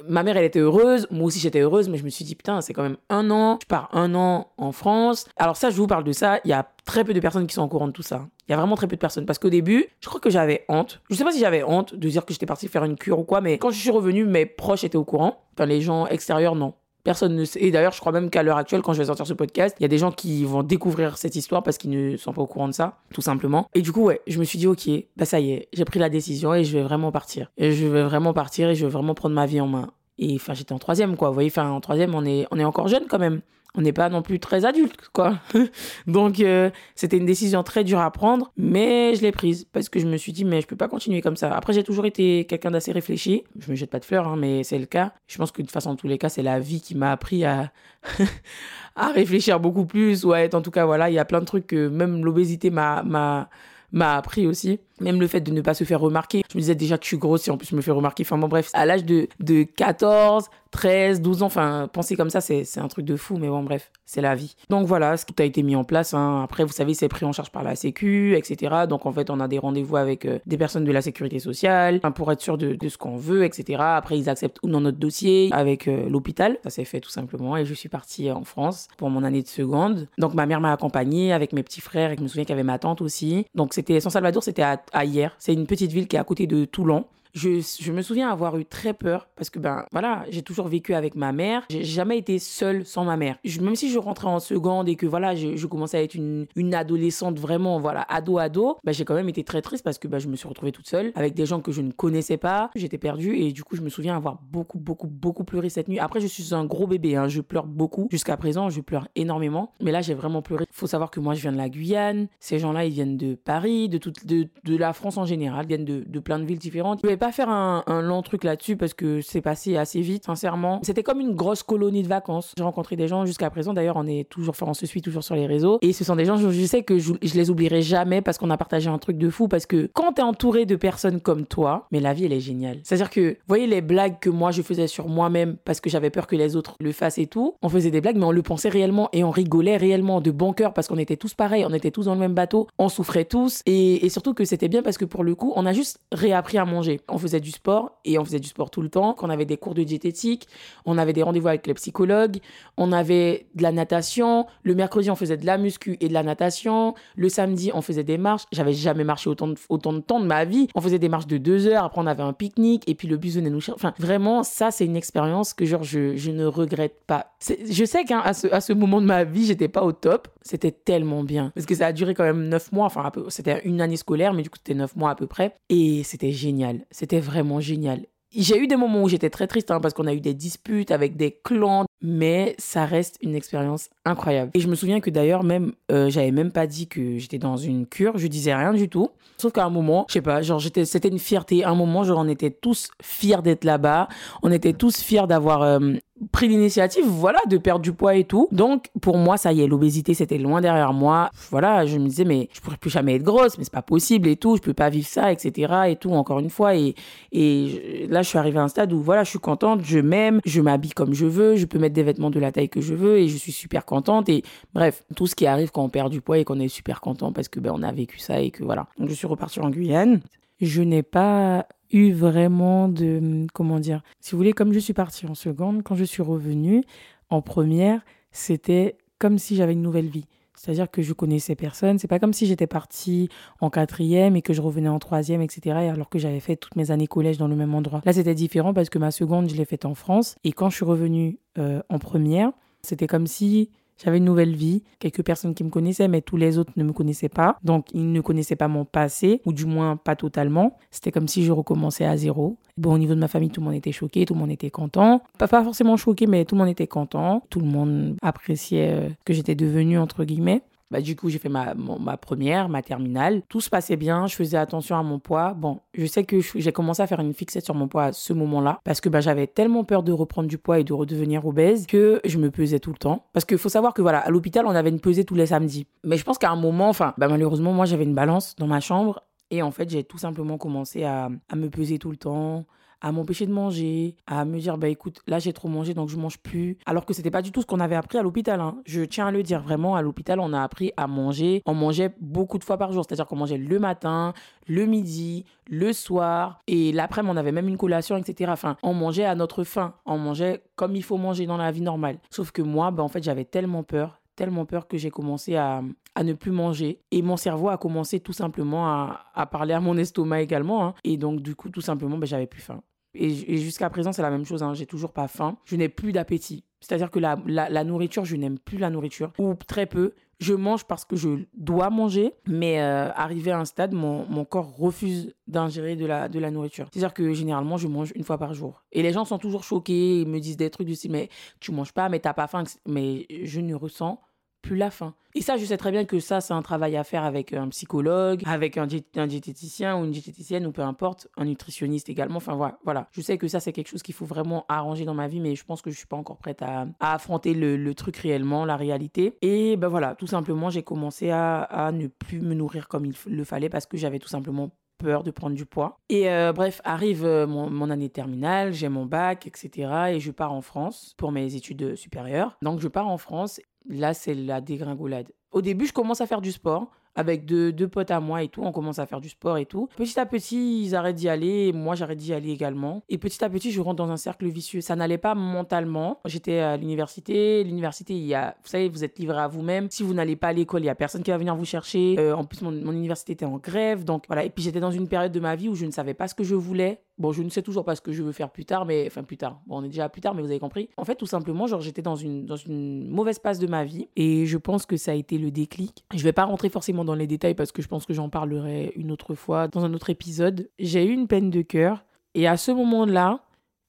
ma 0.07 0.23
mère, 0.23 0.37
elle 0.37 0.45
était 0.45 0.59
heureuse, 0.59 1.07
moi 1.11 1.25
aussi 1.25 1.39
j'étais 1.39 1.59
heureuse, 1.59 1.89
mais 1.89 1.97
je 1.97 2.05
me 2.05 2.09
suis 2.09 2.23
dit, 2.23 2.35
putain, 2.35 2.61
c'est 2.61 2.73
quand 2.73 2.83
même 2.83 2.97
un 3.09 3.29
an, 3.29 3.59
je 3.61 3.67
pars 3.67 3.89
un 3.91 4.15
an 4.15 4.47
en 4.57 4.71
France. 4.71 5.25
Alors 5.35 5.57
ça, 5.57 5.71
je 5.71 5.75
vous 5.75 5.87
parle 5.87 6.05
de 6.05 6.13
ça, 6.13 6.39
il 6.45 6.49
y 6.49 6.53
a 6.53 6.65
très 6.85 7.03
peu 7.03 7.13
de 7.13 7.19
personnes 7.19 7.47
qui 7.47 7.53
sont 7.53 7.63
au 7.63 7.67
courant 7.67 7.87
de 7.87 7.91
tout 7.91 8.03
ça. 8.03 8.27
Il 8.47 8.51
y 8.51 8.53
a 8.53 8.57
vraiment 8.57 8.75
très 8.75 8.87
peu 8.87 8.95
de 8.95 9.01
personnes. 9.01 9.25
Parce 9.25 9.39
qu'au 9.39 9.49
début, 9.49 9.87
je 9.99 10.07
crois 10.07 10.21
que 10.21 10.29
j'avais 10.29 10.63
honte. 10.69 11.01
Je 11.09 11.15
sais 11.15 11.25
pas 11.25 11.33
si 11.33 11.39
j'avais 11.39 11.63
honte 11.63 11.93
de 11.93 12.09
dire 12.09 12.25
que 12.25 12.31
j'étais 12.31 12.45
partie 12.45 12.69
faire 12.69 12.85
une 12.85 12.95
cure 12.95 13.19
ou 13.19 13.23
quoi, 13.25 13.41
mais 13.41 13.57
quand 13.57 13.71
je 13.71 13.79
suis 13.79 13.91
revenue, 13.91 14.23
mes 14.23 14.45
proches 14.45 14.85
étaient 14.85 14.97
au 14.97 15.03
courant. 15.03 15.43
Enfin, 15.53 15.65
les 15.65 15.81
gens 15.81 16.07
extérieurs, 16.07 16.55
non. 16.55 16.73
Personne 17.07 17.37
ne 17.37 17.45
sait. 17.45 17.63
Et 17.63 17.71
d'ailleurs, 17.71 17.93
je 17.93 18.01
crois 18.01 18.11
même 18.11 18.29
qu'à 18.29 18.43
l'heure 18.43 18.57
actuelle, 18.57 18.81
quand 18.81 18.91
je 18.91 18.97
vais 18.97 19.05
sortir 19.05 19.25
ce 19.25 19.33
podcast, 19.33 19.73
il 19.79 19.83
y 19.83 19.85
a 19.85 19.87
des 19.87 19.97
gens 19.97 20.11
qui 20.11 20.43
vont 20.43 20.61
découvrir 20.61 21.17
cette 21.17 21.37
histoire 21.37 21.63
parce 21.63 21.77
qu'ils 21.77 21.91
ne 21.91 22.17
sont 22.17 22.33
pas 22.33 22.41
au 22.41 22.47
courant 22.47 22.67
de 22.67 22.73
ça, 22.73 22.97
tout 23.13 23.21
simplement. 23.21 23.69
Et 23.73 23.81
du 23.81 23.93
coup, 23.93 24.03
ouais, 24.03 24.19
je 24.27 24.37
me 24.37 24.43
suis 24.43 24.59
dit, 24.59 24.67
ok, 24.67 24.89
bah 25.15 25.23
ça 25.23 25.39
y 25.39 25.53
est, 25.53 25.69
j'ai 25.71 25.85
pris 25.85 25.99
la 25.99 26.09
décision 26.09 26.53
et 26.53 26.65
je 26.65 26.77
vais 26.77 26.83
vraiment 26.83 27.13
partir. 27.13 27.49
Et 27.55 27.71
je 27.71 27.87
vais 27.87 28.03
vraiment 28.03 28.33
partir 28.33 28.67
et 28.67 28.75
je 28.75 28.85
vais 28.85 28.91
vraiment 28.91 29.13
prendre 29.13 29.33
ma 29.33 29.45
vie 29.45 29.61
en 29.61 29.67
main. 29.67 29.89
Et 30.17 30.35
enfin, 30.35 30.53
j'étais 30.53 30.73
en 30.73 30.79
troisième, 30.79 31.15
quoi. 31.15 31.29
Vous 31.29 31.35
voyez, 31.35 31.49
enfin, 31.49 31.69
en 31.69 31.79
troisième, 31.79 32.13
on 32.13 32.25
est, 32.25 32.45
on 32.51 32.59
est 32.59 32.65
encore 32.65 32.89
jeune 32.89 33.05
quand 33.07 33.19
même 33.19 33.39
on 33.75 33.81
n'est 33.81 33.93
pas 33.93 34.09
non 34.09 34.21
plus 34.21 34.39
très 34.39 34.65
adulte, 34.65 35.09
quoi. 35.13 35.39
Donc, 36.07 36.39
euh, 36.39 36.69
c'était 36.95 37.17
une 37.17 37.25
décision 37.25 37.63
très 37.63 37.83
dure 37.83 37.99
à 37.99 38.09
prendre, 38.11 38.51
mais 38.57 39.15
je 39.15 39.21
l'ai 39.21 39.31
prise 39.31 39.65
parce 39.71 39.87
que 39.89 39.99
je 39.99 40.07
me 40.07 40.17
suis 40.17 40.31
dit, 40.31 40.45
mais 40.45 40.61
je 40.61 40.67
peux 40.67 40.75
pas 40.75 40.87
continuer 40.87 41.21
comme 41.21 41.35
ça. 41.35 41.55
Après, 41.55 41.73
j'ai 41.73 41.83
toujours 41.83 42.05
été 42.05 42.45
quelqu'un 42.45 42.71
d'assez 42.71 42.91
réfléchi. 42.91 43.43
Je 43.59 43.69
me 43.69 43.75
jette 43.75 43.91
pas 43.91 43.99
de 43.99 44.05
fleurs, 44.05 44.27
hein, 44.27 44.35
mais 44.37 44.63
c'est 44.63 44.79
le 44.79 44.87
cas. 44.87 45.13
Je 45.27 45.37
pense 45.37 45.51
que 45.51 45.61
de 45.61 45.69
façon, 45.69 45.91
en 45.91 45.95
tous 45.95 46.07
les 46.07 46.17
cas, 46.17 46.29
c'est 46.29 46.43
la 46.43 46.59
vie 46.59 46.81
qui 46.81 46.95
m'a 46.95 47.11
appris 47.11 47.45
à, 47.45 47.71
à 48.95 49.11
réfléchir 49.11 49.59
beaucoup 49.59 49.85
plus. 49.85 50.25
Ouais, 50.25 50.53
en 50.55 50.61
tout 50.61 50.71
cas, 50.71 50.85
voilà, 50.85 51.09
il 51.09 51.13
y 51.13 51.19
a 51.19 51.25
plein 51.25 51.39
de 51.39 51.45
trucs 51.45 51.67
que 51.67 51.87
même 51.87 52.25
l'obésité 52.25 52.71
m'a, 52.71 53.03
m'a, 53.03 53.49
m'a 53.91 54.17
appris 54.17 54.47
aussi. 54.47 54.79
Même 54.99 55.19
le 55.19 55.27
fait 55.27 55.41
de 55.41 55.51
ne 55.51 55.61
pas 55.61 55.73
se 55.73 55.83
faire 55.83 55.99
remarquer. 55.99 56.43
Je 56.51 56.57
me 56.57 56.61
disais 56.61 56.75
déjà 56.75 56.97
que 56.97 57.03
je 57.03 57.09
suis 57.09 57.17
grosse 57.17 57.47
et 57.47 57.51
en 57.51 57.57
plus 57.57 57.67
je 57.67 57.75
me 57.75 57.81
fais 57.81 57.91
remarquer. 57.91 58.23
Enfin 58.23 58.37
bon, 58.37 58.47
bref, 58.47 58.69
à 58.73 58.85
l'âge 58.85 59.05
de, 59.05 59.27
de 59.39 59.63
14, 59.63 60.45
13, 60.77 61.21
12 61.21 61.41
ans, 61.41 61.47
enfin, 61.47 61.89
penser 61.91 62.15
comme 62.15 62.29
ça, 62.29 62.39
c'est 62.39 62.77
un 62.77 62.87
truc 62.87 63.03
de 63.03 63.15
fou, 63.15 63.37
mais 63.37 63.47
bon, 63.47 63.63
bref, 63.63 63.89
c'est 64.05 64.21
la 64.21 64.35
vie. 64.35 64.55
Donc 64.69 64.85
voilà, 64.85 65.17
ce 65.17 65.25
qui 65.25 65.33
a 65.41 65.43
été 65.43 65.63
mis 65.63 65.75
en 65.75 65.83
place. 65.83 66.13
Hein. 66.13 66.43
Après, 66.43 66.63
vous 66.63 66.71
savez, 66.71 66.93
c'est 66.93 67.07
pris 67.07 67.25
en 67.25 67.31
charge 67.31 67.49
par 67.49 67.63
la 67.63 67.75
Sécu, 67.75 68.37
etc. 68.37 68.85
Donc 68.87 69.07
en 69.07 69.11
fait, 69.11 69.31
on 69.31 69.39
a 69.39 69.47
des 69.47 69.57
rendez-vous 69.57 69.95
avec 69.95 70.25
euh, 70.25 70.37
des 70.45 70.55
personnes 70.55 70.83
de 70.83 70.91
la 70.91 71.01
sécurité 71.01 71.39
sociale 71.39 71.99
pour 72.13 72.31
être 72.31 72.41
sûr 72.41 72.59
de, 72.59 72.77
ce 72.87 72.95
qu'on 72.95 73.17
veut, 73.17 73.43
etc. 73.43 73.81
Après, 73.81 74.19
ils 74.19 74.29
acceptent 74.29 74.59
ou 74.61 74.67
non 74.67 74.81
notre 74.81 74.99
dossier 74.99 75.49
avec 75.51 75.87
euh, 75.87 76.07
l'hôpital. 76.09 76.59
Ça 76.63 76.69
s'est 76.69 76.85
fait 76.85 76.99
tout 76.99 77.09
simplement 77.09 77.57
et 77.57 77.65
je 77.65 77.73
suis 77.73 77.89
partie 77.89 78.29
en 78.29 78.43
France 78.43 78.87
pour 78.97 79.09
mon 79.09 79.23
année 79.23 79.41
de 79.41 79.47
seconde. 79.47 80.07
Donc 80.19 80.35
ma 80.35 80.45
mère 80.45 80.61
m'a 80.61 80.73
accompagnée 80.73 81.33
avec 81.33 81.53
mes 81.53 81.63
petits 81.63 81.81
frères 81.81 82.11
et 82.11 82.17
je 82.17 82.21
me 82.21 82.27
souviens 82.27 82.43
qu'il 82.43 82.51
y 82.51 82.53
avait 82.53 82.61
ma 82.61 82.77
tante 82.77 83.01
aussi. 83.01 83.47
Donc 83.55 83.73
c'était 83.73 83.99
San 83.99 84.11
Salvador, 84.11 84.43
c'était 84.43 84.61
à, 84.61 84.79
à 84.93 85.05
hier. 85.05 85.35
C'est 85.39 85.53
une 85.53 85.65
petite 85.65 85.91
ville 85.91 86.07
qui 86.07 86.17
est 86.17 86.19
à 86.19 86.23
côté 86.23 86.45
de 86.45 86.65
Toulon. 86.65 87.05
Je, 87.33 87.91
me 87.91 88.01
souviens 88.01 88.29
avoir 88.29 88.57
eu 88.57 88.65
très 88.65 88.93
peur 88.93 89.27
parce 89.35 89.49
que, 89.49 89.59
ben 89.59 89.85
voilà, 89.91 90.25
j'ai 90.29 90.41
toujours 90.41 90.67
vécu 90.67 90.93
avec 90.93 91.15
ma 91.15 91.31
mère. 91.31 91.63
J'ai 91.69 91.83
jamais 91.83 92.17
été 92.17 92.39
seule 92.39 92.85
sans 92.85 93.05
ma 93.05 93.17
mère. 93.17 93.37
même 93.61 93.75
si 93.75 93.89
je 93.89 93.99
rentrais 93.99 94.27
en 94.27 94.39
seconde 94.39 94.89
et 94.89 94.95
que, 94.95 95.05
voilà, 95.05 95.35
je, 95.35 95.67
commençais 95.67 95.97
à 95.97 96.03
être 96.03 96.15
une, 96.15 96.47
une, 96.55 96.73
adolescente 96.73 97.39
vraiment, 97.39 97.79
voilà, 97.79 98.05
ado-ado, 98.09 98.77
ben, 98.83 98.91
j'ai 98.91 99.05
quand 99.05 99.15
même 99.15 99.29
été 99.29 99.43
très 99.43 99.61
triste 99.61 99.83
parce 99.83 99.97
que 99.97 100.07
ben, 100.07 100.19
je 100.19 100.27
me 100.27 100.35
suis 100.35 100.47
retrouvée 100.47 100.71
toute 100.71 100.87
seule 100.87 101.11
avec 101.15 101.33
des 101.33 101.45
gens 101.45 101.61
que 101.61 101.71
je 101.71 101.81
ne 101.81 101.91
connaissais 101.91 102.37
pas. 102.37 102.71
J'étais 102.75 102.97
perdue 102.97 103.35
et 103.35 103.51
du 103.51 103.63
coup, 103.63 103.75
je 103.75 103.81
me 103.81 103.89
souviens 103.89 104.15
avoir 104.15 104.39
beaucoup, 104.41 104.79
beaucoup, 104.79 105.07
beaucoup 105.07 105.43
pleuré 105.43 105.69
cette 105.69 105.87
nuit. 105.87 105.99
Après, 105.99 106.21
je 106.21 106.27
suis 106.27 106.53
un 106.53 106.65
gros 106.65 106.87
bébé, 106.87 107.15
hein. 107.15 107.27
je 107.27 107.41
pleure 107.41 107.65
beaucoup. 107.65 108.07
Jusqu'à 108.11 108.37
présent, 108.37 108.69
je 108.69 108.81
pleure 108.81 109.07
énormément. 109.15 109.71
Mais 109.81 109.91
là, 109.91 110.01
j'ai 110.01 110.13
vraiment 110.13 110.41
pleuré. 110.41 110.65
Faut 110.71 110.87
savoir 110.87 111.11
que 111.11 111.19
moi, 111.19 111.33
je 111.33 111.41
viens 111.41 111.51
de 111.51 111.57
la 111.57 111.69
Guyane. 111.69 112.27
Ces 112.39 112.59
gens-là, 112.59 112.85
ils 112.85 112.93
viennent 112.93 113.17
de 113.17 113.35
Paris, 113.35 113.89
de, 113.89 113.97
toute, 113.97 114.25
de, 114.25 114.47
de 114.63 114.77
la 114.77 114.93
France 114.93 115.17
en 115.17 115.25
général, 115.25 115.65
ils 115.65 115.67
viennent 115.67 115.85
de, 115.85 116.03
de 116.07 116.19
plein 116.19 116.39
de 116.39 116.45
villes 116.45 116.57
différentes 116.59 117.01
pas 117.17 117.31
faire 117.31 117.49
un, 117.49 117.83
long 118.01 118.21
truc 118.21 118.43
là-dessus 118.43 118.77
parce 118.77 118.93
que 118.93 119.21
c'est 119.21 119.41
passé 119.41 119.77
assez 119.77 120.01
vite, 120.01 120.25
sincèrement. 120.25 120.79
C'était 120.83 121.03
comme 121.03 121.19
une 121.19 121.35
grosse 121.35 121.63
colonie 121.63 122.03
de 122.03 122.07
vacances. 122.07 122.53
J'ai 122.57 122.63
rencontré 122.63 122.95
des 122.95 123.07
gens 123.07 123.25
jusqu'à 123.25 123.49
présent. 123.49 123.73
D'ailleurs, 123.73 123.97
on 123.97 124.07
est 124.07 124.27
toujours, 124.29 124.55
on 124.61 124.73
se 124.73 124.85
suit 124.85 125.01
toujours 125.01 125.23
sur 125.23 125.35
les 125.35 125.47
réseaux. 125.47 125.79
Et 125.81 125.93
ce 125.93 126.03
sont 126.03 126.15
des 126.15 126.25
gens, 126.25 126.37
je, 126.37 126.65
sais 126.65 126.83
que 126.83 126.99
je, 126.99 127.13
les 127.21 127.49
oublierai 127.49 127.81
jamais 127.81 128.21
parce 128.21 128.37
qu'on 128.37 128.49
a 128.49 128.57
partagé 128.57 128.89
un 128.89 128.97
truc 128.97 129.17
de 129.17 129.29
fou. 129.29 129.47
Parce 129.47 129.65
que 129.65 129.89
quand 129.93 130.13
t'es 130.13 130.21
entouré 130.21 130.65
de 130.65 130.75
personnes 130.75 131.19
comme 131.21 131.45
toi, 131.45 131.87
mais 131.91 131.99
la 131.99 132.13
vie, 132.13 132.25
elle 132.25 132.33
est 132.33 132.39
géniale. 132.39 132.79
C'est-à-dire 132.83 133.09
que, 133.09 133.31
vous 133.31 133.47
voyez 133.47 133.67
les 133.67 133.81
blagues 133.81 134.19
que 134.19 134.29
moi 134.29 134.51
je 134.51 134.61
faisais 134.61 134.87
sur 134.87 135.07
moi-même 135.07 135.57
parce 135.65 135.81
que 135.81 135.89
j'avais 135.89 136.09
peur 136.09 136.27
que 136.27 136.35
les 136.35 136.55
autres 136.55 136.75
le 136.79 136.91
fassent 136.91 137.17
et 137.17 137.27
tout. 137.27 137.55
On 137.61 137.69
faisait 137.69 137.91
des 137.91 138.01
blagues, 138.01 138.17
mais 138.17 138.25
on 138.25 138.31
le 138.31 138.43
pensait 138.43 138.69
réellement 138.69 139.09
et 139.13 139.23
on 139.23 139.31
rigolait 139.31 139.77
réellement 139.77 140.21
de 140.21 140.31
bon 140.31 140.53
cœur 140.53 140.73
parce 140.73 140.87
qu'on 140.87 140.97
était 140.97 141.17
tous 141.17 141.33
pareils, 141.33 141.65
on 141.65 141.73
était 141.73 141.91
tous 141.91 142.05
dans 142.05 142.13
le 142.13 142.19
même 142.19 142.33
bateau, 142.33 142.67
on 142.77 142.89
souffrait 142.89 143.25
tous 143.25 143.61
et 143.65 144.07
surtout 144.09 144.33
que 144.33 144.45
c'était 144.45 144.67
bien 144.67 144.83
parce 144.83 144.97
que 144.97 145.05
pour 145.05 145.23
le 145.23 145.35
coup, 145.35 145.53
on 145.55 145.65
a 145.65 145.73
juste 145.73 145.99
réappris 146.11 146.57
à 146.57 146.65
manger. 146.65 146.99
On 147.09 147.17
faisait 147.17 147.39
du 147.39 147.51
sport 147.51 147.99
et 148.05 148.17
on 148.17 148.25
faisait 148.25 148.39
du 148.39 148.47
sport 148.47 148.69
tout 148.69 148.81
le 148.81 148.89
temps. 148.89 149.13
Qu'on 149.13 149.29
avait 149.29 149.45
des 149.45 149.57
cours 149.57 149.73
de 149.73 149.83
diététique, 149.83 150.47
on 150.85 150.97
avait 150.97 151.13
des 151.13 151.23
rendez-vous 151.23 151.47
avec 151.47 151.67
les 151.67 151.73
psychologues, 151.73 152.37
on 152.77 152.91
avait 152.91 153.47
de 153.55 153.63
la 153.63 153.71
natation. 153.71 154.45
Le 154.63 154.75
mercredi, 154.75 155.09
on 155.09 155.15
faisait 155.15 155.37
de 155.37 155.45
la 155.45 155.57
muscu 155.57 155.97
et 156.01 156.07
de 156.07 156.13
la 156.13 156.23
natation. 156.23 156.93
Le 157.15 157.29
samedi, 157.29 157.71
on 157.73 157.81
faisait 157.81 158.03
des 158.03 158.17
marches. 158.17 158.43
J'avais 158.51 158.73
jamais 158.73 159.03
marché 159.03 159.29
autant 159.29 159.47
de, 159.47 159.55
autant 159.69 159.93
de 159.93 159.99
temps 159.99 160.19
de 160.19 160.25
ma 160.25 160.45
vie. 160.45 160.67
On 160.75 160.81
faisait 160.81 160.99
des 160.99 161.09
marches 161.09 161.27
de 161.27 161.37
deux 161.37 161.67
heures. 161.67 161.83
Après, 161.83 162.01
on 162.01 162.07
avait 162.07 162.23
un 162.23 162.33
pique-nique 162.33 162.83
et 162.87 162.95
puis 162.95 163.07
le 163.07 163.17
bus 163.17 163.35
venait 163.35 163.49
nous 163.49 163.61
chercher. 163.61 163.75
Enfin, 163.75 163.93
vraiment, 163.99 164.43
ça, 164.43 164.71
c'est 164.71 164.85
une 164.85 164.95
expérience 164.95 165.53
que 165.53 165.65
genre 165.65 165.83
je, 165.83 166.15
je 166.15 166.31
ne 166.31 166.45
regrette 166.45 167.01
pas. 167.05 167.33
Je 167.39 167.85
sais 167.85 168.03
qu'à 168.03 168.33
ce, 168.33 168.47
à 168.47 168.61
ce 168.61 168.73
moment 168.73 169.01
de 169.01 169.05
ma 169.05 169.23
vie, 169.23 169.45
j'étais 169.45 169.67
pas 169.67 169.83
au 169.83 169.91
top. 169.91 170.27
C'était 170.41 170.71
tellement 170.71 171.23
bien 171.23 171.51
parce 171.55 171.65
que 171.65 171.75
ça 171.75 171.87
a 171.87 171.93
duré 171.93 172.13
quand 172.13 172.23
même 172.23 172.47
neuf 172.47 172.71
mois. 172.71 172.85
Enfin, 172.85 173.11
c'était 173.29 173.61
une 173.65 173.81
année 173.81 173.97
scolaire, 173.97 174.33
mais 174.33 174.43
du 174.43 174.49
coup, 174.49 174.57
c'était 174.57 174.77
neuf 174.77 174.95
mois 174.95 175.11
à 175.11 175.15
peu 175.15 175.27
près. 175.27 175.55
Et 175.69 176.03
c'était 176.03 176.31
génial. 176.31 176.85
C'était 176.97 177.19
vraiment 177.19 177.59
génial. 177.59 178.07
J'ai 178.35 178.57
eu 178.57 178.65
des 178.65 178.75
moments 178.75 179.03
où 179.03 179.07
j'étais 179.07 179.29
très 179.29 179.45
triste 179.45 179.69
hein, 179.69 179.79
parce 179.79 179.93
qu'on 179.93 180.07
a 180.07 180.15
eu 180.15 180.19
des 180.19 180.33
disputes 180.33 180.89
avec 180.89 181.15
des 181.15 181.29
clans, 181.43 181.85
mais 182.01 182.55
ça 182.57 182.85
reste 182.85 183.19
une 183.21 183.35
expérience 183.35 183.91
incroyable. 184.03 184.49
Et 184.55 184.59
je 184.59 184.67
me 184.67 184.73
souviens 184.73 184.99
que 184.99 185.11
d'ailleurs, 185.11 185.43
même, 185.43 185.73
euh, 185.91 186.09
j'avais 186.09 186.31
même 186.31 186.51
pas 186.51 186.65
dit 186.65 186.87
que 186.87 187.19
j'étais 187.19 187.37
dans 187.37 187.55
une 187.55 187.85
cure, 187.85 188.17
je 188.17 188.25
disais 188.25 188.55
rien 188.55 188.73
du 188.73 188.89
tout. 188.89 189.11
Sauf 189.37 189.53
qu'à 189.53 189.63
un 189.63 189.69
moment, 189.69 190.07
je 190.09 190.13
sais 190.13 190.21
pas, 190.21 190.41
genre, 190.41 190.57
j'étais, 190.57 190.85
c'était 190.85 191.09
une 191.09 191.19
fierté. 191.19 191.63
À 191.63 191.69
un 191.69 191.75
moment, 191.75 192.03
genre, 192.03 192.17
on 192.17 192.27
était 192.27 192.49
tous 192.49 192.89
fiers 192.99 193.43
d'être 193.43 193.63
là-bas. 193.63 194.07
On 194.41 194.51
était 194.51 194.73
tous 194.73 194.97
fiers 194.97 195.27
d'avoir 195.27 195.61
euh, 195.61 195.93
pris 196.31 196.47
l'initiative, 196.47 197.05
voilà, 197.05 197.39
de 197.47 197.57
perdre 197.57 197.81
du 197.81 197.93
poids 197.93 198.15
et 198.15 198.23
tout. 198.23 198.47
Donc, 198.51 198.87
pour 199.01 199.17
moi, 199.17 199.37
ça 199.37 199.53
y 199.53 199.61
est, 199.61 199.67
l'obésité, 199.67 200.13
c'était 200.13 200.37
loin 200.37 200.61
derrière 200.61 200.93
moi. 200.93 201.29
Voilà, 201.51 201.85
je 201.85 201.97
me 201.97 202.07
disais, 202.07 202.25
mais 202.25 202.49
je 202.53 202.61
pourrais 202.61 202.77
plus 202.77 202.89
jamais 202.89 203.15
être 203.15 203.23
grosse, 203.23 203.57
mais 203.57 203.63
c'est 203.63 203.73
pas 203.73 203.81
possible 203.81 204.27
et 204.27 204.35
tout, 204.35 204.55
je 204.55 204.61
peux 204.61 204.73
pas 204.73 204.89
vivre 204.89 205.07
ça, 205.07 205.31
etc. 205.31 205.73
et 205.87 205.95
tout, 205.95 206.11
encore 206.11 206.39
une 206.39 206.49
fois. 206.49 206.75
Et, 206.75 206.95
et 207.31 208.07
là, 208.09 208.21
je 208.21 208.29
suis 208.29 208.37
arrivée 208.37 208.59
à 208.59 208.63
un 208.63 208.67
stade 208.67 208.93
où, 208.93 209.01
voilà, 209.01 209.23
je 209.23 209.29
suis 209.29 209.39
contente, 209.39 209.81
je 209.83 209.99
m'aime, 209.99 210.39
je 210.45 210.61
m'habille 210.61 210.91
comme 210.91 211.13
je 211.13 211.25
veux, 211.25 211.55
je 211.55 211.65
peux 211.65 211.79
mettre 211.79 211.95
des 211.95 212.03
vêtements 212.03 212.29
de 212.29 212.39
la 212.39 212.51
taille 212.51 212.69
que 212.69 212.81
je 212.81 212.93
veux 212.93 213.17
et 213.17 213.27
je 213.27 213.37
suis 213.37 213.51
super 213.51 213.85
contente. 213.85 214.29
Et 214.29 214.43
bref, 214.73 215.03
tout 215.15 215.27
ce 215.27 215.35
qui 215.35 215.45
arrive 215.45 215.71
quand 215.71 215.83
on 215.83 215.89
perd 215.89 216.11
du 216.11 216.21
poids 216.21 216.37
et 216.37 216.43
qu'on 216.43 216.59
est 216.59 216.67
super 216.67 217.01
content 217.01 217.31
parce 217.31 217.47
que, 217.47 217.59
ben, 217.59 217.71
on 217.73 217.83
a 217.83 217.91
vécu 217.91 218.19
ça 218.19 218.39
et 218.41 218.51
que 218.51 218.63
voilà. 218.63 218.87
Donc, 218.97 219.09
je 219.09 219.13
suis 219.13 219.27
repartie 219.27 219.59
en 219.59 219.69
Guyane. 219.69 220.21
Je 220.59 220.81
n'ai 220.81 221.03
pas 221.03 221.67
eu 221.91 222.11
vraiment 222.11 222.89
de 222.89 223.47
comment 223.53 223.79
dire 223.79 224.01
si 224.19 224.31
vous 224.31 224.37
voulez 224.37 224.53
comme 224.53 224.73
je 224.73 224.79
suis 224.79 224.93
partie 224.93 225.25
en 225.25 225.35
seconde 225.35 225.83
quand 225.83 225.95
je 225.95 226.03
suis 226.03 226.21
revenue 226.21 226.83
en 227.29 227.41
première 227.41 228.01
c'était 228.31 228.97
comme 229.19 229.37
si 229.37 229.55
j'avais 229.55 229.73
une 229.73 229.81
nouvelle 229.81 230.07
vie. 230.07 230.25
C'est-à-dire 230.53 230.89
que 230.89 231.01
je 231.01 231.13
connaissais 231.13 231.55
personne 231.55 231.99
c'est 231.99 232.07
pas 232.07 232.19
comme 232.19 232.33
si 232.33 232.45
j'étais 232.45 232.67
partie 232.67 233.29
en 233.61 233.69
quatrième 233.69 234.35
et 234.35 234.41
que 234.41 234.53
je 234.53 234.61
revenais 234.61 234.89
en 234.89 234.99
troisième 234.99 235.41
etc 235.41 235.77
et 235.83 235.89
alors 235.89 236.09
que 236.09 236.19
j'avais 236.19 236.39
fait 236.39 236.55
toutes 236.55 236.75
mes 236.75 236.91
années 236.91 237.07
collège 237.07 237.37
dans 237.37 237.47
le 237.47 237.55
même 237.55 237.73
endroit. 237.73 238.01
Là 238.05 238.13
c'était 238.13 238.35
différent 238.35 238.73
parce 238.73 238.89
que 238.89 238.99
ma 238.99 239.11
seconde 239.11 239.49
je 239.49 239.55
l'ai 239.55 239.65
faite 239.65 239.85
en 239.85 239.95
France 239.95 240.35
et 240.43 240.51
quand 240.51 240.69
je 240.69 240.75
suis 240.75 240.85
revenue 240.85 241.39
euh, 241.57 241.81
en 241.89 241.99
première 241.99 242.51
c'était 242.81 243.07
comme 243.07 243.27
si 243.27 243.69
j'avais 244.03 244.17
une 244.17 244.25
nouvelle 244.25 244.55
vie, 244.55 244.83
quelques 244.99 245.23
personnes 245.23 245.53
qui 245.53 245.63
me 245.63 245.69
connaissaient, 245.69 246.07
mais 246.07 246.21
tous 246.21 246.37
les 246.37 246.57
autres 246.57 246.71
ne 246.75 246.83
me 246.83 246.93
connaissaient 246.93 247.29
pas. 247.29 247.57
Donc, 247.63 247.87
ils 247.93 248.11
ne 248.11 248.21
connaissaient 248.21 248.55
pas 248.55 248.67
mon 248.67 248.85
passé, 248.85 249.41
ou 249.45 249.53
du 249.53 249.65
moins 249.65 249.97
pas 249.97 250.15
totalement. 250.15 250.77
C'était 250.91 251.11
comme 251.11 251.27
si 251.27 251.43
je 251.43 251.51
recommençais 251.51 252.05
à 252.05 252.15
zéro. 252.17 252.57
Bon, 252.77 252.93
au 252.93 252.97
niveau 252.97 253.15
de 253.15 253.19
ma 253.19 253.27
famille, 253.27 253.49
tout 253.49 253.61
le 253.61 253.65
monde 253.65 253.75
était 253.75 253.91
choqué, 253.91 254.25
tout 254.25 254.33
le 254.35 254.39
monde 254.39 254.51
était 254.51 254.69
content. 254.69 255.23
Pas, 255.39 255.47
forcément 255.47 255.97
choqué, 255.97 256.27
mais 256.27 256.45
tout 256.45 256.55
le 256.55 256.59
monde 256.59 256.69
était 256.69 256.87
content. 256.87 257.43
Tout 257.49 257.59
le 257.59 257.65
monde 257.65 258.17
appréciait 258.21 258.91
euh, 258.91 259.09
que 259.25 259.33
j'étais 259.33 259.55
devenue, 259.55 259.97
entre 259.97 260.23
guillemets. 260.25 260.61
Bah, 260.89 261.01
du 261.01 261.15
coup, 261.15 261.29
j'ai 261.29 261.39
fait 261.39 261.49
ma, 261.49 261.73
ma 261.73 262.17
première, 262.17 262.69
ma 262.69 262.81
terminale. 262.81 263.41
Tout 263.49 263.59
se 263.59 263.69
passait 263.69 263.97
bien, 263.97 264.27
je 264.27 264.35
faisais 264.35 264.57
attention 264.57 264.95
à 264.95 265.03
mon 265.03 265.19
poids. 265.19 265.53
Bon, 265.53 265.79
je 265.93 266.05
sais 266.05 266.23
que 266.23 266.39
j'ai 266.39 266.71
commencé 266.71 267.01
à 267.01 267.07
faire 267.07 267.19
une 267.19 267.33
fixette 267.33 267.65
sur 267.65 267.75
mon 267.75 267.87
poids 267.87 268.05
à 268.05 268.11
ce 268.13 268.33
moment-là 268.33 268.79
parce 268.83 269.01
que 269.01 269.09
bah, 269.09 269.19
j'avais 269.19 269.47
tellement 269.47 269.83
peur 269.83 270.03
de 270.03 270.11
reprendre 270.11 270.47
du 270.47 270.57
poids 270.57 270.79
et 270.79 270.83
de 270.83 270.93
redevenir 270.93 271.45
obèse 271.45 271.87
que 271.87 272.21
je 272.23 272.37
me 272.37 272.51
pesais 272.51 272.79
tout 272.79 272.91
le 272.91 272.97
temps. 272.97 273.25
Parce 273.33 273.45
qu'il 273.45 273.57
faut 273.57 273.69
savoir 273.69 273.93
que 273.93 274.01
voilà, 274.01 274.19
à 274.19 274.29
l'hôpital, 274.29 274.65
on 274.65 274.71
avait 274.71 274.89
une 274.89 275.01
pesée 275.01 275.25
tous 275.25 275.35
les 275.35 275.47
samedis. 275.47 275.87
Mais 276.03 276.17
je 276.17 276.23
pense 276.23 276.37
qu'à 276.37 276.49
un 276.49 276.55
moment, 276.55 276.89
enfin, 276.89 277.13
bah, 277.17 277.27
malheureusement, 277.27 277.73
moi, 277.73 277.85
j'avais 277.85 278.05
une 278.05 278.15
balance 278.15 278.55
dans 278.55 278.67
ma 278.67 278.79
chambre 278.79 279.21
et 279.51 279.61
en 279.61 279.71
fait, 279.71 279.89
j'ai 279.89 280.03
tout 280.03 280.17
simplement 280.17 280.57
commencé 280.57 281.03
à, 281.03 281.29
à 281.49 281.55
me 281.55 281.69
peser 281.69 281.99
tout 281.99 282.11
le 282.11 282.17
temps, 282.17 282.65
à 283.01 283.11
m'empêcher 283.11 283.45
de 283.45 283.51
manger, 283.51 284.15
à 284.25 284.45
me 284.45 284.59
dire 284.59 284.77
bah 284.77 284.87
écoute, 284.87 285.21
là 285.27 285.39
j'ai 285.39 285.53
trop 285.53 285.67
mangé 285.67 285.93
donc 285.93 286.09
je 286.09 286.17
mange 286.17 286.37
plus. 286.39 286.77
Alors 286.85 287.05
que 287.05 287.13
c'était 287.13 287.31
pas 287.31 287.41
du 287.41 287.51
tout 287.51 287.61
ce 287.61 287.65
qu'on 287.65 287.79
avait 287.79 287.95
appris 287.95 288.17
à 288.17 288.21
l'hôpital. 288.21 288.59
hein. 288.61 288.77
Je 288.85 289.01
tiens 289.01 289.27
à 289.27 289.31
le 289.31 289.43
dire 289.43 289.61
vraiment, 289.61 289.95
à 289.95 290.01
l'hôpital 290.01 290.39
on 290.39 290.53
a 290.53 290.61
appris 290.61 290.91
à 290.97 291.07
manger. 291.07 291.61
On 291.65 291.73
mangeait 291.73 292.13
beaucoup 292.19 292.57
de 292.57 292.63
fois 292.63 292.77
par 292.77 292.91
jour, 292.91 293.03
c'est-à-dire 293.07 293.25
qu'on 293.25 293.35
mangeait 293.35 293.57
le 293.57 293.79
matin, 293.79 294.33
le 294.67 294.85
midi, 294.85 295.45
le 295.69 295.93
soir 295.93 296.61
et 296.67 296.91
l'après-midi 296.91 297.33
on 297.33 297.37
avait 297.37 297.51
même 297.51 297.67
une 297.67 297.77
collation, 297.77 298.17
etc. 298.17 298.51
Enfin, 298.53 298.77
on 298.83 298.93
mangeait 298.93 299.25
à 299.25 299.35
notre 299.35 299.63
faim, 299.63 299.93
on 300.05 300.17
mangeait 300.17 300.63
comme 300.75 300.95
il 300.95 301.03
faut 301.03 301.17
manger 301.17 301.45
dans 301.45 301.57
la 301.57 301.71
vie 301.71 301.81
normale. 301.81 302.19
Sauf 302.29 302.51
que 302.51 302.61
moi, 302.61 302.91
bah 302.91 303.03
en 303.03 303.07
fait 303.07 303.23
j'avais 303.23 303.45
tellement 303.45 303.83
peur 303.83 304.19
tellement 304.37 304.65
peur 304.65 304.87
que 304.87 304.97
j'ai 304.97 305.09
commencé 305.09 305.57
à, 305.57 305.81
à 306.15 306.23
ne 306.23 306.31
plus 306.31 306.51
manger. 306.51 307.01
Et 307.11 307.21
mon 307.21 307.35
cerveau 307.35 307.67
a 307.67 307.77
commencé 307.77 308.21
tout 308.21 308.31
simplement 308.31 308.87
à, 308.87 309.25
à 309.33 309.45
parler 309.45 309.73
à 309.73 309.81
mon 309.81 309.97
estomac 309.97 310.41
également. 310.41 310.85
hein. 310.85 310.93
Et 311.03 311.17
donc, 311.17 311.41
du 311.41 311.55
coup, 311.55 311.69
tout 311.69 311.81
simplement, 311.81 312.17
ben, 312.17 312.25
j'avais 312.25 312.47
plus 312.47 312.61
faim. 312.61 312.81
Et, 313.13 313.57
jusqu'à 313.57 313.89
présent, 313.89 314.13
c'est 314.13 314.21
la 314.21 314.29
même 314.29 314.45
chose. 314.45 314.63
Hein. 314.63 314.73
J'ai 314.73 314.85
toujours 314.85 315.11
pas 315.11 315.27
faim. 315.27 315.57
Je 315.65 315.75
n'ai 315.75 315.89
plus 315.89 316.11
d'appétit. 316.13 316.63
C'est-à-dire 316.79 317.11
que 317.11 317.19
la, 317.19 317.37
la, 317.47 317.83
nourriture, 317.83 318.25
je 318.25 318.35
n'aime 318.35 318.59
plus 318.59 318.77
la 318.77 318.89
nourriture. 318.89 319.31
Ou 319.39 319.55
très 319.55 319.85
peu. 319.85 320.13
Je 320.39 320.53
mange 320.53 320.85
parce 320.85 321.05
que 321.05 321.15
je 321.15 321.29
dois 321.55 321.89
manger. 321.89 322.33
Mais 322.47 322.79
euh, 322.81 323.11
arrivé 323.13 323.51
à 323.51 323.59
un 323.59 323.65
stade, 323.65 323.93
mon, 323.93 324.25
mon 324.27 324.45
corps 324.45 324.75
refuse 324.77 325.33
d'ingérer 325.47 325.95
de 325.95 326.05
la, 326.05 326.29
de 326.29 326.39
la 326.39 326.51
nourriture. 326.51 326.87
C'est-à-dire 326.91 327.13
que 327.13 327.33
généralement, 327.33 327.77
je 327.77 327.87
mange 327.87 328.11
une 328.15 328.23
fois 328.23 328.37
par 328.37 328.53
jour. 328.53 328.83
Et 328.91 329.01
les 329.01 329.11
gens 329.11 329.25
sont 329.25 329.39
toujours 329.39 329.63
choqués. 329.63 330.21
Ils 330.21 330.27
me 330.27 330.39
disent 330.39 330.57
des 330.57 330.69
trucs 330.69 330.87
du 330.87 330.95
style, 330.95 331.11
mais 331.11 331.29
tu 331.59 331.71
manges 331.71 331.93
pas, 331.93 332.09
mais 332.09 332.19
t'as 332.19 332.33
pas 332.33 332.47
faim. 332.47 332.63
Mais 332.85 333.25
je 333.43 333.59
ne 333.59 333.73
ressens 333.73 334.19
plus 334.61 334.75
la 334.75 334.91
faim. 334.91 335.13
Et 335.37 335.41
ça, 335.41 335.55
je 335.55 335.65
sais 335.65 335.77
très 335.77 335.91
bien 335.91 336.05
que 336.05 336.19
ça, 336.19 336.41
c'est 336.41 336.53
un 336.53 336.63
travail 336.63 336.97
à 336.97 337.03
faire 337.03 337.23
avec 337.23 337.53
un 337.53 337.67
psychologue, 337.69 338.41
avec 338.47 338.75
un, 338.77 338.87
dié- 338.87 339.05
un 339.17 339.27
diététicien 339.27 339.95
ou 339.95 340.05
une 340.05 340.11
diététicienne 340.11 340.65
ou 340.65 340.71
peu 340.71 340.81
importe, 340.81 341.27
un 341.37 341.45
nutritionniste 341.45 342.09
également. 342.09 342.37
Enfin 342.37 342.55
voilà. 342.83 343.07
Je 343.11 343.21
sais 343.21 343.37
que 343.37 343.47
ça, 343.47 343.59
c'est 343.59 343.71
quelque 343.71 343.89
chose 343.89 344.01
qu'il 344.01 344.15
faut 344.15 344.25
vraiment 344.25 344.65
arranger 344.67 345.05
dans 345.05 345.13
ma 345.13 345.27
vie, 345.27 345.39
mais 345.39 345.55
je 345.55 345.63
pense 345.63 345.83
que 345.83 345.91
je 345.91 345.97
suis 345.97 346.07
pas 346.07 346.17
encore 346.17 346.37
prête 346.37 346.63
à, 346.63 346.87
affronter 346.99 347.53
le, 347.53 347.93
truc 347.93 348.17
réellement, 348.17 348.65
la 348.65 348.77
réalité. 348.77 349.37
Et 349.43 349.77
ben 349.77 349.89
voilà, 349.89 350.15
tout 350.15 350.27
simplement, 350.27 350.71
j'ai 350.71 350.81
commencé 350.81 351.29
à, 351.29 351.91
ne 351.93 352.07
plus 352.07 352.41
me 352.41 352.55
nourrir 352.55 352.87
comme 352.87 353.05
il 353.05 353.13
le 353.27 353.43
fallait 353.43 353.69
parce 353.69 353.85
que 353.85 353.97
j'avais 353.97 354.19
tout 354.19 354.29
simplement 354.29 354.71
peur 354.97 355.21
de 355.21 355.29
prendre 355.29 355.55
du 355.55 355.67
poids. 355.67 355.99
Et 356.09 356.31
euh, 356.31 356.51
bref, 356.51 356.81
arrive 356.83 357.23
euh, 357.23 357.45
mon 357.45 357.89
année 357.91 358.09
terminale, 358.09 358.73
j'ai 358.73 358.89
mon 358.89 359.05
bac, 359.05 359.45
etc. 359.45 360.13
Et 360.13 360.19
je 360.19 360.31
pars 360.31 360.51
en 360.51 360.61
France 360.61 361.13
pour 361.17 361.31
mes 361.31 361.55
études 361.55 361.95
supérieures. 361.95 362.57
Donc 362.63 362.79
je 362.79 362.87
pars 362.87 363.07
en 363.07 363.19
France. 363.19 363.61
Là, 363.89 364.13
c'est 364.13 364.33
la 364.33 364.61
dégringolade. 364.61 365.31
Au 365.51 365.61
début, 365.61 365.87
je 365.87 365.93
commence 365.93 366.21
à 366.21 366.27
faire 366.27 366.41
du 366.41 366.51
sport 366.51 366.91
avec 367.17 367.45
deux, 367.45 367.73
deux 367.73 367.87
potes 367.87 368.11
à 368.11 368.19
moi 368.19 368.43
et 368.43 368.47
tout. 368.47 368.61
On 368.63 368.71
commence 368.71 368.99
à 368.99 369.07
faire 369.07 369.19
du 369.19 369.29
sport 369.29 369.57
et 369.57 369.65
tout. 369.65 369.89
Petit 369.97 370.19
à 370.19 370.25
petit, 370.25 370.83
ils 370.83 370.95
arrêtent 370.95 371.15
d'y 371.15 371.27
aller. 371.27 371.73
Moi, 371.73 371.95
j'arrête 371.95 372.19
d'y 372.19 372.31
aller 372.31 372.51
également. 372.51 373.01
Et 373.09 373.17
petit 373.17 373.43
à 373.43 373.49
petit, 373.49 373.71
je 373.71 373.81
rentre 373.81 373.95
dans 373.95 374.11
un 374.11 374.17
cercle 374.17 374.47
vicieux. 374.47 374.81
Ça 374.81 374.95
n'allait 374.95 375.17
pas 375.17 375.33
mentalement. 375.33 376.19
J'étais 376.25 376.59
à 376.59 376.77
l'université. 376.77 377.63
L'université, 377.63 378.13
il 378.13 378.25
y 378.25 378.35
a, 378.35 378.55
vous 378.63 378.69
savez, 378.69 378.87
vous 378.87 379.03
êtes 379.03 379.17
livré 379.17 379.39
à 379.39 379.47
vous-même. 379.47 379.89
Si 379.89 380.03
vous 380.03 380.13
n'allez 380.13 380.35
pas 380.35 380.49
à 380.49 380.53
l'école, 380.53 380.83
il 380.83 380.85
y 380.85 380.89
a 380.89 380.95
personne 380.95 381.23
qui 381.23 381.31
va 381.31 381.37
venir 381.37 381.55
vous 381.55 381.65
chercher. 381.65 382.15
Euh, 382.19 382.35
en 382.35 382.43
plus, 382.43 382.61
mon, 382.61 382.71
mon 382.71 382.91
université 382.91 383.33
était 383.33 383.45
en 383.45 383.57
grève. 383.57 384.03
Donc 384.03 384.25
voilà. 384.27 384.43
Et 384.45 384.51
puis, 384.51 384.63
j'étais 384.63 384.79
dans 384.79 384.91
une 384.91 385.07
période 385.07 385.31
de 385.31 385.39
ma 385.39 385.55
vie 385.55 385.69
où 385.69 385.75
je 385.75 385.87
ne 385.87 385.91
savais 385.91 386.13
pas 386.13 386.27
ce 386.27 386.35
que 386.35 386.43
je 386.43 386.53
voulais. 386.53 387.01
Bon, 387.17 387.31
je 387.31 387.41
ne 387.41 387.49
sais 387.49 387.61
toujours 387.61 387.83
pas 387.83 387.95
ce 387.95 388.01
que 388.01 388.11
je 388.11 388.21
veux 388.21 388.31
faire 388.31 388.51
plus 388.51 388.65
tard, 388.65 388.85
mais 388.85 389.05
enfin 389.07 389.23
plus 389.23 389.37
tard. 389.37 389.59
Bon, 389.65 389.79
on 389.79 389.83
est 389.83 389.87
déjà 389.87 390.07
plus 390.07 390.21
tard, 390.21 390.35
mais 390.35 390.41
vous 390.41 390.49
avez 390.49 390.59
compris. 390.59 390.89
En 390.97 391.05
fait, 391.05 391.15
tout 391.15 391.25
simplement, 391.25 391.65
genre 391.65 391.81
j'étais 391.81 392.01
dans 392.03 392.15
une 392.15 392.45
dans 392.45 392.55
une 392.55 393.09
mauvaise 393.09 393.39
passe 393.39 393.59
de 393.59 393.67
ma 393.67 393.83
vie 393.83 394.07
et 394.15 394.45
je 394.45 394.57
pense 394.57 394.85
que 394.85 394.97
ça 394.97 395.11
a 395.11 395.15
été 395.15 395.37
le 395.37 395.51
déclic. 395.51 396.05
Je 396.13 396.23
vais 396.23 396.33
pas 396.33 396.45
rentrer 396.45 396.69
forcément 396.69 397.03
dans 397.03 397.15
les 397.15 397.27
détails 397.27 397.55
parce 397.55 397.71
que 397.71 397.81
je 397.81 397.87
pense 397.87 398.05
que 398.05 398.13
j'en 398.13 398.29
parlerai 398.29 398.93
une 398.95 399.11
autre 399.11 399.35
fois 399.35 399.67
dans 399.67 399.83
un 399.83 399.93
autre 399.93 400.09
épisode. 400.09 400.69
J'ai 400.79 401.05
eu 401.05 401.11
une 401.11 401.27
peine 401.27 401.49
de 401.49 401.61
cœur 401.61 402.05
et 402.35 402.47
à 402.47 402.57
ce 402.57 402.71
moment-là, 402.71 403.41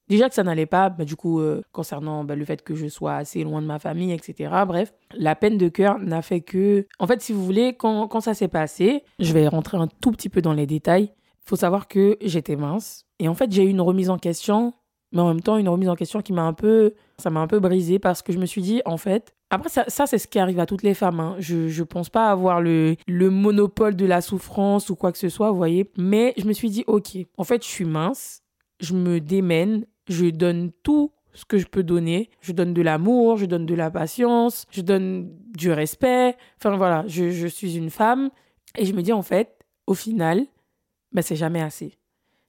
Déjà 0.09 0.27
que 0.27 0.33
ça 0.33 0.43
n'allait 0.43 0.65
pas, 0.65 0.89
bah, 0.89 1.05
du 1.05 1.15
coup, 1.15 1.39
euh, 1.39 1.61
concernant 1.71 2.23
bah, 2.23 2.35
le 2.35 2.43
fait 2.43 2.63
que 2.63 2.73
je 2.73 2.87
sois 2.87 3.13
assez 3.13 3.43
loin 3.43 3.61
de 3.61 3.67
ma 3.67 3.77
famille, 3.77 4.11
etc. 4.11 4.51
Bref, 4.67 4.91
la 5.13 5.35
peine 5.35 5.59
de 5.59 5.69
cœur 5.69 5.99
n'a 5.99 6.23
fait 6.23 6.41
que... 6.41 6.87
En 6.97 7.05
fait, 7.05 7.21
si 7.21 7.31
vous 7.31 7.45
voulez, 7.45 7.75
quand, 7.75 8.07
quand 8.07 8.19
ça 8.19 8.33
s'est 8.33 8.47
passé, 8.47 9.03
je 9.19 9.31
vais 9.33 9.47
rentrer 9.47 9.77
un 9.77 9.87
tout 9.87 10.11
petit 10.11 10.29
peu 10.29 10.41
dans 10.41 10.53
les 10.53 10.65
détails. 10.65 11.11
Faut 11.45 11.55
savoir 11.55 11.87
que 11.87 12.17
j'étais 12.21 12.55
mince. 12.55 13.05
Et 13.19 13.27
en 13.27 13.33
fait, 13.33 13.51
j'ai 13.51 13.63
eu 13.63 13.69
une 13.69 13.81
remise 13.81 14.09
en 14.09 14.17
question, 14.17 14.73
mais 15.11 15.21
en 15.21 15.27
même 15.27 15.41
temps, 15.41 15.57
une 15.57 15.69
remise 15.69 15.89
en 15.89 15.95
question 15.95 16.21
qui 16.21 16.33
m'a 16.33 16.43
un 16.43 16.53
peu. 16.53 16.93
Ça 17.17 17.29
m'a 17.29 17.39
un 17.39 17.47
peu 17.47 17.59
brisé 17.59 17.99
parce 17.99 18.21
que 18.21 18.31
je 18.31 18.37
me 18.37 18.45
suis 18.45 18.61
dit, 18.61 18.81
en 18.85 18.97
fait. 18.97 19.33
Après, 19.51 19.69
ça, 19.69 19.83
ça 19.87 20.05
c'est 20.05 20.19
ce 20.19 20.27
qui 20.27 20.37
arrive 20.37 20.59
à 20.59 20.67
toutes 20.67 20.83
les 20.83 20.93
femmes. 20.93 21.19
hein. 21.19 21.35
Je 21.39 21.55
ne 21.79 21.83
pense 21.83 22.09
pas 22.09 22.29
avoir 22.29 22.61
le, 22.61 22.95
le 23.07 23.29
monopole 23.31 23.95
de 23.95 24.05
la 24.05 24.21
souffrance 24.21 24.91
ou 24.91 24.95
quoi 24.95 25.11
que 25.11 25.17
ce 25.17 25.27
soit, 25.29 25.49
vous 25.49 25.57
voyez. 25.57 25.89
Mais 25.97 26.33
je 26.37 26.45
me 26.45 26.53
suis 26.53 26.69
dit, 26.69 26.83
ok, 26.85 27.17
en 27.35 27.43
fait, 27.43 27.63
je 27.63 27.67
suis 27.67 27.85
mince, 27.85 28.43
je 28.79 28.93
me 28.93 29.19
démène, 29.19 29.85
je 30.07 30.27
donne 30.27 30.71
tout 30.83 31.11
ce 31.33 31.45
que 31.45 31.57
je 31.57 31.65
peux 31.65 31.81
donner. 31.83 32.29
Je 32.41 32.51
donne 32.51 32.73
de 32.75 32.81
l'amour, 32.83 33.37
je 33.37 33.45
donne 33.47 33.65
de 33.65 33.73
la 33.73 33.89
patience, 33.89 34.65
je 34.69 34.81
donne 34.81 35.31
du 35.57 35.71
respect. 35.71 36.35
Enfin 36.57 36.77
voilà, 36.77 37.03
je, 37.07 37.31
je 37.31 37.47
suis 37.47 37.75
une 37.75 37.89
femme. 37.89 38.29
Et 38.77 38.85
je 38.85 38.93
me 38.93 39.01
dis, 39.01 39.13
en 39.13 39.23
fait, 39.23 39.57
au 39.87 39.95
final, 39.95 40.45
ben, 41.11 41.21
c'est 41.21 41.35
jamais 41.35 41.61
assez. 41.61 41.97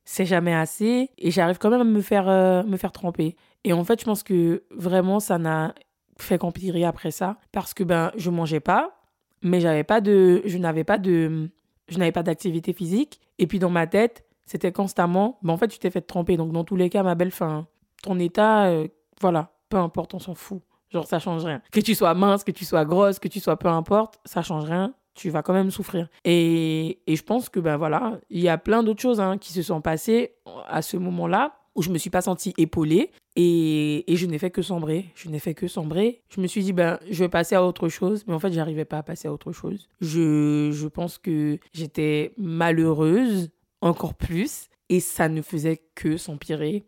C'est 0.04 0.26
jamais 0.26 0.54
assez. 0.54 1.10
Et 1.18 1.30
j'arrive 1.30 1.58
quand 1.58 1.70
même 1.70 1.80
à 1.80 1.84
me 1.84 2.00
faire, 2.00 2.28
euh, 2.28 2.62
me 2.62 2.76
faire 2.76 2.92
tromper. 2.92 3.36
Et 3.64 3.72
en 3.72 3.84
fait, 3.84 4.00
je 4.00 4.04
pense 4.04 4.22
que 4.22 4.64
vraiment, 4.70 5.20
ça 5.20 5.38
n'a 5.38 5.74
fait 6.18 6.38
qu'empirer 6.38 6.84
après 6.84 7.10
ça. 7.10 7.38
Parce 7.52 7.74
que 7.74 7.84
ben, 7.84 8.10
je 8.16 8.30
mangeais 8.30 8.60
pas, 8.60 9.02
mais 9.42 9.60
j'avais 9.60 9.84
pas 9.84 10.00
de, 10.00 10.42
je 10.44 10.58
n'avais 10.58 10.84
pas 10.84 10.98
de, 10.98 11.50
je 11.88 11.98
n'avais 11.98 12.12
pas 12.12 12.22
d'activité 12.22 12.72
physique. 12.72 13.20
Et 13.38 13.46
puis 13.46 13.58
dans 13.58 13.70
ma 13.70 13.86
tête, 13.86 14.24
c'était 14.46 14.72
constamment, 14.72 15.38
ben, 15.42 15.52
en 15.52 15.56
fait, 15.56 15.68
tu 15.68 15.78
t'es 15.78 15.90
fait 15.90 16.00
tromper. 16.00 16.36
Donc 16.36 16.52
dans 16.52 16.64
tous 16.64 16.76
les 16.76 16.90
cas, 16.90 17.02
ma 17.02 17.14
belle, 17.14 17.30
fin, 17.30 17.66
ton 18.02 18.18
état, 18.18 18.66
euh, 18.66 18.88
voilà, 19.20 19.52
peu 19.68 19.76
importe, 19.76 20.14
on 20.14 20.18
s'en 20.18 20.34
fout. 20.34 20.62
Genre, 20.90 21.06
ça 21.06 21.20
change 21.20 21.44
rien. 21.44 21.62
Que 21.70 21.80
tu 21.80 21.94
sois 21.94 22.14
mince, 22.14 22.42
que 22.42 22.50
tu 22.50 22.64
sois 22.64 22.84
grosse, 22.84 23.20
que 23.20 23.28
tu 23.28 23.38
sois 23.38 23.56
peu 23.56 23.68
importe, 23.68 24.18
ça 24.24 24.42
change 24.42 24.64
rien. 24.64 24.92
Tu 25.14 25.30
vas 25.30 25.42
quand 25.42 25.52
même 25.52 25.70
souffrir. 25.70 26.08
Et, 26.24 27.00
et 27.06 27.16
je 27.16 27.22
pense 27.22 27.48
que, 27.48 27.60
ben 27.60 27.76
voilà, 27.76 28.20
il 28.30 28.40
y 28.40 28.48
a 28.48 28.58
plein 28.58 28.82
d'autres 28.82 29.02
choses 29.02 29.20
hein, 29.20 29.38
qui 29.38 29.52
se 29.52 29.62
sont 29.62 29.80
passées 29.80 30.32
à 30.68 30.82
ce 30.82 30.96
moment-là 30.96 31.56
où 31.74 31.82
je 31.82 31.90
me 31.90 31.98
suis 31.98 32.10
pas 32.10 32.20
sentie 32.20 32.52
épaulée 32.58 33.10
et, 33.36 34.12
et 34.12 34.16
je 34.16 34.26
n'ai 34.26 34.38
fait 34.38 34.50
que 34.50 34.60
sombrer. 34.60 35.06
Je 35.14 35.28
n'ai 35.28 35.38
fait 35.38 35.54
que 35.54 35.68
sombrer. 35.68 36.22
Je 36.28 36.40
me 36.40 36.46
suis 36.46 36.62
dit, 36.64 36.72
ben, 36.72 36.98
je 37.08 37.22
vais 37.22 37.28
passer 37.28 37.54
à 37.54 37.64
autre 37.64 37.88
chose. 37.88 38.24
Mais 38.26 38.34
en 38.34 38.38
fait, 38.40 38.52
j'arrivais 38.52 38.84
pas 38.84 38.98
à 38.98 39.02
passer 39.02 39.28
à 39.28 39.32
autre 39.32 39.52
chose. 39.52 39.88
Je, 40.00 40.70
je 40.72 40.88
pense 40.88 41.18
que 41.18 41.58
j'étais 41.72 42.32
malheureuse 42.36 43.50
encore 43.80 44.14
plus 44.14 44.68
et 44.88 45.00
ça 45.00 45.28
ne 45.28 45.42
faisait 45.42 45.80
que 45.94 46.16
s'empirer. 46.16 46.84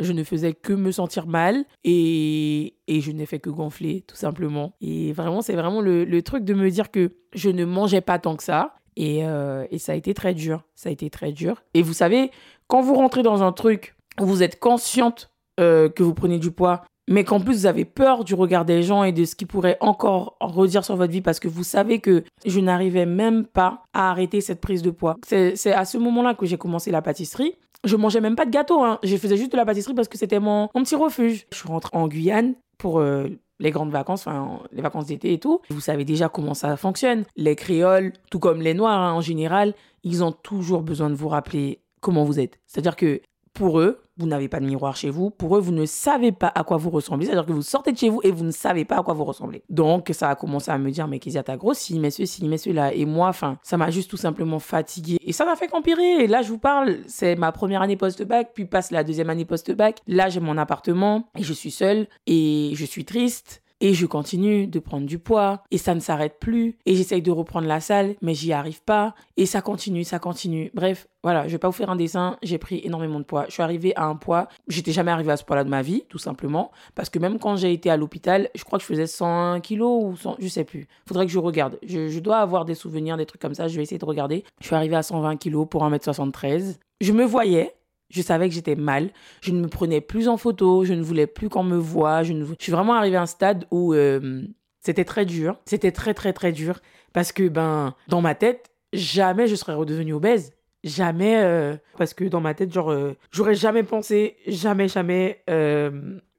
Je 0.00 0.12
ne 0.12 0.24
faisais 0.24 0.52
que 0.52 0.72
me 0.72 0.90
sentir 0.90 1.26
mal 1.26 1.64
et, 1.84 2.74
je 2.88 3.10
n'ai 3.12 3.26
fait 3.26 3.38
que 3.38 3.50
gonfler, 3.50 4.04
tout 4.06 4.16
simplement. 4.16 4.74
Et 4.80 5.12
vraiment, 5.12 5.42
c'est 5.42 5.54
vraiment 5.54 5.80
le, 5.80 6.22
truc 6.22 6.44
de 6.44 6.54
me 6.54 6.70
dire 6.70 6.90
que 6.90 7.12
je 7.34 7.50
ne 7.50 7.64
mangeais 7.64 8.00
pas 8.00 8.18
tant 8.18 8.36
que 8.36 8.42
ça. 8.42 8.74
Et, 8.96 9.24
euh, 9.24 9.66
et 9.70 9.78
ça 9.78 9.92
a 9.92 9.94
été 9.94 10.12
très 10.12 10.34
dur. 10.34 10.64
Ça 10.74 10.88
a 10.88 10.92
été 10.92 11.08
très 11.08 11.32
dur. 11.32 11.62
Et 11.74 11.82
vous 11.82 11.94
savez, 11.94 12.30
quand 12.66 12.82
vous 12.82 12.94
rentrez 12.94 13.22
dans 13.22 13.42
un 13.42 13.52
truc 13.52 13.94
où 14.20 14.26
vous 14.26 14.42
êtes 14.42 14.58
consciente 14.58 15.30
euh, 15.60 15.88
que 15.88 16.02
vous 16.02 16.14
prenez 16.14 16.38
du 16.38 16.50
poids, 16.50 16.82
mais 17.08 17.24
qu'en 17.24 17.40
plus 17.40 17.52
vous 17.52 17.66
avez 17.66 17.84
peur 17.84 18.24
du 18.24 18.34
regard 18.34 18.64
des 18.64 18.82
gens 18.82 19.04
et 19.04 19.12
de 19.12 19.24
ce 19.24 19.34
qu'ils 19.34 19.46
pourraient 19.46 19.76
encore 19.80 20.36
redire 20.40 20.84
sur 20.84 20.96
votre 20.96 21.12
vie 21.12 21.20
parce 21.20 21.40
que 21.40 21.48
vous 21.48 21.64
savez 21.64 21.98
que 21.98 22.24
je 22.46 22.60
n'arrivais 22.60 23.06
même 23.06 23.44
pas 23.44 23.82
à 23.92 24.10
arrêter 24.10 24.40
cette 24.40 24.60
prise 24.60 24.82
de 24.82 24.90
poids. 24.90 25.16
C'est 25.26 25.72
à 25.72 25.84
ce 25.84 25.98
moment-là 25.98 26.34
que 26.34 26.46
j'ai 26.46 26.58
commencé 26.58 26.90
la 26.90 27.02
pâtisserie. 27.02 27.56
Je 27.84 27.96
mangeais 27.96 28.20
même 28.20 28.36
pas 28.36 28.44
de 28.44 28.50
gâteau, 28.50 28.82
hein. 28.82 28.98
je 29.02 29.16
faisais 29.16 29.36
juste 29.36 29.52
de 29.52 29.56
la 29.56 29.64
pâtisserie 29.64 29.94
parce 29.94 30.08
que 30.08 30.16
c'était 30.16 30.38
mon, 30.38 30.68
petit 30.68 30.94
refuge. 30.94 31.46
Je 31.50 31.58
suis 31.58 31.68
rentrée 31.68 31.96
en 31.96 32.06
Guyane 32.06 32.54
pour 32.78 33.00
euh, 33.00 33.28
les 33.58 33.70
grandes 33.70 33.90
vacances, 33.90 34.26
les 34.72 34.82
vacances 34.82 35.06
d'été 35.06 35.32
et 35.32 35.38
tout. 35.38 35.60
Vous 35.70 35.80
savez 35.80 36.04
déjà 36.04 36.28
comment 36.28 36.54
ça 36.54 36.76
fonctionne. 36.76 37.24
Les 37.36 37.56
créoles, 37.56 38.12
tout 38.30 38.38
comme 38.38 38.60
les 38.60 38.74
noirs 38.74 39.00
hein, 39.00 39.12
en 39.12 39.20
général, 39.20 39.74
ils 40.04 40.22
ont 40.22 40.32
toujours 40.32 40.82
besoin 40.82 41.10
de 41.10 41.14
vous 41.14 41.28
rappeler 41.28 41.80
comment 42.00 42.24
vous 42.24 42.38
êtes. 42.38 42.58
C'est-à-dire 42.66 42.96
que 42.96 43.20
pour 43.52 43.80
eux, 43.80 44.00
vous 44.18 44.26
n'avez 44.26 44.48
pas 44.48 44.60
de 44.60 44.66
miroir 44.66 44.96
chez 44.96 45.10
vous. 45.10 45.30
Pour 45.30 45.56
eux, 45.56 45.60
vous 45.60 45.72
ne 45.72 45.86
savez 45.86 46.32
pas 46.32 46.52
à 46.54 46.64
quoi 46.64 46.76
vous 46.76 46.90
ressemblez. 46.90 47.26
C'est-à-dire 47.26 47.46
que 47.46 47.52
vous 47.52 47.62
sortez 47.62 47.92
de 47.92 47.98
chez 47.98 48.08
vous 48.08 48.20
et 48.22 48.30
vous 48.30 48.44
ne 48.44 48.50
savez 48.50 48.84
pas 48.84 48.98
à 48.98 49.02
quoi 49.02 49.14
vous 49.14 49.24
ressemblez. 49.24 49.62
Donc, 49.68 50.10
ça 50.12 50.30
a 50.30 50.34
commencé 50.34 50.70
à 50.70 50.78
me 50.78 50.90
dire, 50.90 51.08
mais 51.08 51.18
Kezia, 51.18 51.42
t'as 51.42 51.56
grossi, 51.56 51.98
mais 51.98 52.10
ceci, 52.10 52.46
mais 52.46 52.58
cela. 52.58 52.92
Et 52.94 53.04
moi, 53.04 53.28
enfin, 53.28 53.58
ça 53.62 53.76
m'a 53.76 53.90
juste 53.90 54.10
tout 54.10 54.16
simplement 54.16 54.58
fatiguée. 54.58 55.18
Et 55.22 55.32
ça 55.32 55.44
m'a 55.44 55.56
fait 55.56 55.68
qu'empirer. 55.68 56.24
Et 56.24 56.26
là, 56.26 56.42
je 56.42 56.48
vous 56.48 56.58
parle, 56.58 56.98
c'est 57.06 57.36
ma 57.36 57.52
première 57.52 57.82
année 57.82 57.96
post-bac, 57.96 58.52
puis 58.54 58.64
passe 58.66 58.90
la 58.90 59.04
deuxième 59.04 59.30
année 59.30 59.44
post-bac. 59.44 60.00
Là, 60.06 60.28
j'ai 60.28 60.40
mon 60.40 60.58
appartement 60.58 61.30
et 61.36 61.42
je 61.42 61.52
suis 61.52 61.70
seule 61.70 62.06
et 62.26 62.72
je 62.74 62.84
suis 62.84 63.04
triste. 63.04 63.61
Et 63.84 63.94
je 63.94 64.06
continue 64.06 64.68
de 64.68 64.78
prendre 64.78 65.06
du 65.06 65.18
poids 65.18 65.64
et 65.72 65.76
ça 65.76 65.92
ne 65.96 65.98
s'arrête 65.98 66.38
plus. 66.38 66.78
Et 66.86 66.94
j'essaye 66.94 67.20
de 67.20 67.32
reprendre 67.32 67.66
la 67.66 67.80
salle, 67.80 68.14
mais 68.22 68.32
j'y 68.32 68.52
arrive 68.52 68.80
pas. 68.84 69.12
Et 69.36 69.44
ça 69.44 69.60
continue, 69.60 70.04
ça 70.04 70.20
continue. 70.20 70.70
Bref, 70.72 71.08
voilà, 71.24 71.48
je 71.48 71.52
vais 71.52 71.58
pas 71.58 71.66
vous 71.66 71.72
faire 71.72 71.90
un 71.90 71.96
dessin. 71.96 72.36
J'ai 72.44 72.58
pris 72.58 72.80
énormément 72.84 73.18
de 73.18 73.24
poids. 73.24 73.46
Je 73.48 73.54
suis 73.54 73.62
arrivée 73.62 73.92
à 73.96 74.04
un 74.04 74.14
poids. 74.14 74.46
J'étais 74.68 74.92
jamais 74.92 75.10
arrivée 75.10 75.32
à 75.32 75.36
ce 75.36 75.42
poids-là 75.42 75.64
de 75.64 75.68
ma 75.68 75.82
vie, 75.82 76.04
tout 76.08 76.18
simplement. 76.18 76.70
Parce 76.94 77.10
que 77.10 77.18
même 77.18 77.40
quand 77.40 77.56
j'ai 77.56 77.72
été 77.72 77.90
à 77.90 77.96
l'hôpital, 77.96 78.50
je 78.54 78.62
crois 78.62 78.78
que 78.78 78.84
je 78.84 78.86
faisais 78.88 79.08
101 79.08 79.58
kilos 79.58 80.04
ou 80.04 80.16
100, 80.16 80.36
je 80.38 80.46
sais 80.46 80.62
plus. 80.62 80.86
Faudrait 81.08 81.26
que 81.26 81.32
je 81.32 81.40
regarde. 81.40 81.80
Je, 81.84 82.06
je 82.06 82.20
dois 82.20 82.38
avoir 82.38 82.64
des 82.64 82.76
souvenirs, 82.76 83.16
des 83.16 83.26
trucs 83.26 83.42
comme 83.42 83.54
ça. 83.54 83.66
Je 83.66 83.74
vais 83.74 83.82
essayer 83.82 83.98
de 83.98 84.04
regarder. 84.04 84.44
Je 84.60 84.66
suis 84.66 84.76
arrivée 84.76 84.94
à 84.94 85.02
120 85.02 85.38
kilos 85.38 85.66
pour 85.68 85.84
1m73. 85.84 86.76
Je 87.00 87.12
me 87.12 87.24
voyais. 87.24 87.74
Je 88.12 88.20
savais 88.20 88.48
que 88.48 88.54
j'étais 88.54 88.76
mal. 88.76 89.08
Je 89.40 89.52
ne 89.52 89.60
me 89.60 89.68
prenais 89.68 90.02
plus 90.02 90.28
en 90.28 90.36
photo. 90.36 90.84
Je 90.84 90.92
ne 90.92 91.02
voulais 91.02 91.26
plus 91.26 91.48
qu'on 91.48 91.64
me 91.64 91.78
voie. 91.78 92.22
Je, 92.22 92.34
suis 92.58 92.70
vraiment 92.70 92.92
arrivée 92.92 93.16
à 93.16 93.22
un 93.22 93.26
stade 93.26 93.64
où 93.70 93.94
euh, 93.94 94.42
c'était 94.80 95.06
très 95.06 95.24
dur. 95.24 95.56
C'était 95.64 95.92
très, 95.92 96.12
très, 96.12 96.34
très 96.34 96.52
dur. 96.52 96.80
Parce 97.14 97.32
que, 97.32 97.48
ben, 97.48 97.94
dans 98.08 98.20
ma 98.20 98.34
tête, 98.34 98.70
jamais 98.92 99.48
je 99.48 99.54
serais 99.54 99.74
redevenue 99.74 100.12
obèse. 100.12 100.52
Jamais. 100.84 101.42
euh, 101.42 101.76
parce 101.96 102.12
que 102.12 102.24
dans 102.24 102.40
ma 102.40 102.52
tête, 102.52 102.72
genre, 102.72 102.90
euh, 102.90 103.16
j'aurais 103.30 103.54
jamais 103.54 103.82
pensé, 103.82 104.36
jamais, 104.46 104.88
jamais. 104.88 105.42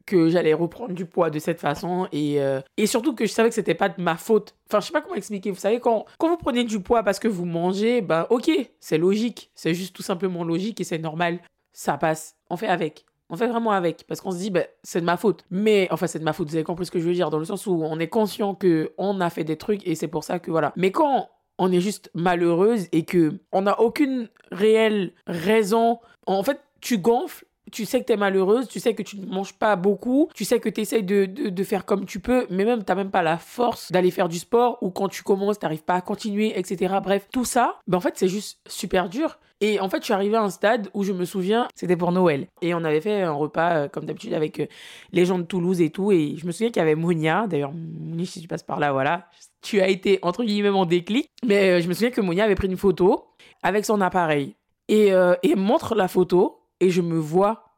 que 0.06 0.28
j'allais 0.28 0.54
reprendre 0.54 0.94
du 0.94 1.06
poids 1.06 1.30
de 1.30 1.40
cette 1.40 1.62
façon 1.62 2.10
et, 2.12 2.40
et 2.76 2.88
surtout 2.88 3.16
que 3.16 3.26
je 3.26 3.32
savais 3.32 3.48
que 3.48 3.56
c'était 3.56 3.74
pas 3.74 3.88
de 3.88 4.02
ma 4.02 4.18
faute. 4.18 4.54
Enfin, 4.68 4.82
je 4.82 4.88
sais 4.88 4.92
pas 4.92 5.00
comment 5.00 5.16
expliquer. 5.16 5.50
Vous 5.50 5.58
savez, 5.58 5.80
quand, 5.80 6.06
quand 6.20 6.28
vous 6.28 6.36
prenez 6.36 6.66
du 6.66 6.82
poids 6.82 7.04
parce 7.04 7.20
que 7.20 7.30
vous 7.30 7.46
mangez, 7.46 8.02
ben 8.02 8.28
ok, 8.30 8.52
c'est 8.82 8.98
logique. 8.98 9.50
C'est 9.56 9.74
juste 9.74 9.96
tout 9.96 10.04
simplement 10.04 10.44
logique 10.44 10.82
et 10.82 10.84
c'est 10.84 10.98
normal. 10.98 11.40
Ça 11.74 11.98
passe. 11.98 12.36
On 12.50 12.58
fait 12.58 12.68
avec. 12.68 13.06
On 13.30 13.36
fait 13.36 13.48
vraiment 13.48 13.72
avec. 13.72 14.06
Parce 14.08 14.22
qu'on 14.22 14.32
se 14.32 14.38
dit, 14.38 14.52
ben, 14.52 14.66
c'est 14.84 15.02
de 15.02 15.06
ma 15.06 15.18
faute. 15.18 15.44
Mais, 15.50 15.88
enfin, 15.92 16.08
c'est 16.08 16.20
de 16.20 16.24
ma 16.24 16.34
faute. 16.34 16.50
Vous 16.50 16.56
avez 16.56 16.64
compris 16.64 16.86
ce 16.86 16.92
que 16.92 17.00
je 17.00 17.06
veux 17.06 17.14
dire. 17.14 17.30
Dans 17.30 17.40
le 17.40 17.46
sens 17.46 17.66
où 17.66 17.82
on 17.84 18.00
est 18.00 18.08
conscient 18.08 18.56
que 18.56 18.94
on 18.98 19.20
a 19.22 19.30
fait 19.30 19.44
des 19.44 19.58
trucs 19.58 19.86
et 19.88 19.96
c'est 19.96 20.08
pour 20.08 20.24
ça 20.24 20.40
que 20.40 20.52
voilà. 20.52 20.72
Mais 20.76 20.92
quand 20.92 21.30
on 21.58 21.72
est 21.72 21.82
juste 21.82 22.10
malheureuse 22.14 22.88
et 22.92 23.06
que 23.06 23.40
on 23.52 23.64
n'a 23.64 23.80
aucune 23.80 24.30
réelle 24.52 25.14
raison, 25.28 26.00
en 26.26 26.44
fait, 26.44 26.60
tu 26.82 26.98
gonfles 26.98 27.46
tu 27.74 27.86
sais 27.86 28.00
que 28.00 28.06
t'es 28.06 28.18
malheureuse, 28.18 28.68
tu 28.68 28.80
sais 28.80 28.94
que 28.94 29.02
tu 29.02 29.18
ne 29.18 29.26
manges 29.26 29.54
pas 29.54 29.76
beaucoup, 29.76 30.30
tu 30.36 30.46
sais 30.46 30.60
que 30.60 30.70
tu 30.70 30.82
essayes 30.82 31.04
de, 31.04 31.26
de, 31.26 31.64
faire 31.64 31.86
comme 31.86 32.06
tu 32.06 32.20
peux, 32.20 32.46
mais 32.50 32.66
même 32.66 32.84
t'as 32.84 32.96
même 32.96 33.10
pas 33.10 33.24
la 33.24 33.38
force 33.38 33.92
d'aller 33.92 34.12
faire 34.12 34.30
du 34.30 34.38
sport 34.38 34.78
ou 34.82 34.92
quand 34.92 35.10
tu 35.10 35.24
commences, 35.24 35.60
t'arrives 35.60 35.84
pas 35.84 35.96
à 35.96 36.02
continuer, 36.02 36.58
etc. 36.58 36.96
Bref, 37.04 37.28
tout 37.32 37.46
ça, 37.46 37.80
ben 37.88 37.98
en 37.98 38.02
fait, 38.02 38.14
c'est 38.16 38.28
juste 38.28 38.60
super 38.68 39.10
dur. 39.10 39.40
Et 39.60 39.80
en 39.80 39.90
fait, 39.90 40.00
je 40.00 40.04
suis 40.04 40.14
arrivée 40.14 40.36
à 40.36 40.42
un 40.42 40.50
stade 40.50 40.90
où 40.94 41.04
je 41.04 41.14
me 41.14 41.24
souviens, 41.24 41.68
c'était 41.74 41.96
pour 41.96 42.12
Noël. 42.12 42.48
Et 42.62 42.74
on 42.74 42.84
avait 42.84 43.00
fait 43.00 43.22
un 43.22 43.32
repas, 43.32 43.76
euh, 43.76 43.88
comme 43.88 44.04
d'habitude, 44.04 44.34
avec 44.34 44.60
euh, 44.60 44.66
les 45.14 45.26
gens 45.26 45.40
de 45.40 45.44
Toulouse 45.44 45.80
et 45.80 45.90
tout. 45.90 46.12
Et 46.12 46.36
je 46.38 46.46
me 46.46 46.52
souviens 46.52 46.68
qu'il 46.68 46.82
y 46.82 46.84
avait 46.84 46.96
Monia. 46.96 47.48
D'ailleurs, 47.48 47.72
Monia, 47.72 48.26
si 48.26 48.42
tu 48.42 48.48
passes 48.50 48.64
par 48.64 48.80
là, 48.80 48.92
voilà. 48.92 49.30
Tu 49.62 49.80
as 49.80 49.88
été, 49.88 50.20
entre 50.22 50.44
guillemets, 50.44 50.70
mon 50.70 50.84
déclic. 50.86 51.30
Mais 51.46 51.70
euh, 51.70 51.82
je 51.82 51.88
me 51.88 51.94
souviens 51.94 52.12
que 52.12 52.20
Monia 52.20 52.44
avait 52.44 52.56
pris 52.56 52.68
une 52.68 52.76
photo 52.76 53.26
avec 53.62 53.86
son 53.86 54.02
appareil. 54.02 54.58
Et, 54.90 55.14
et 55.44 55.56
montre 55.56 55.96
la 55.96 56.10
photo 56.10 56.63
et 56.84 56.90
je 56.90 57.02
me 57.02 57.18
vois, 57.18 57.76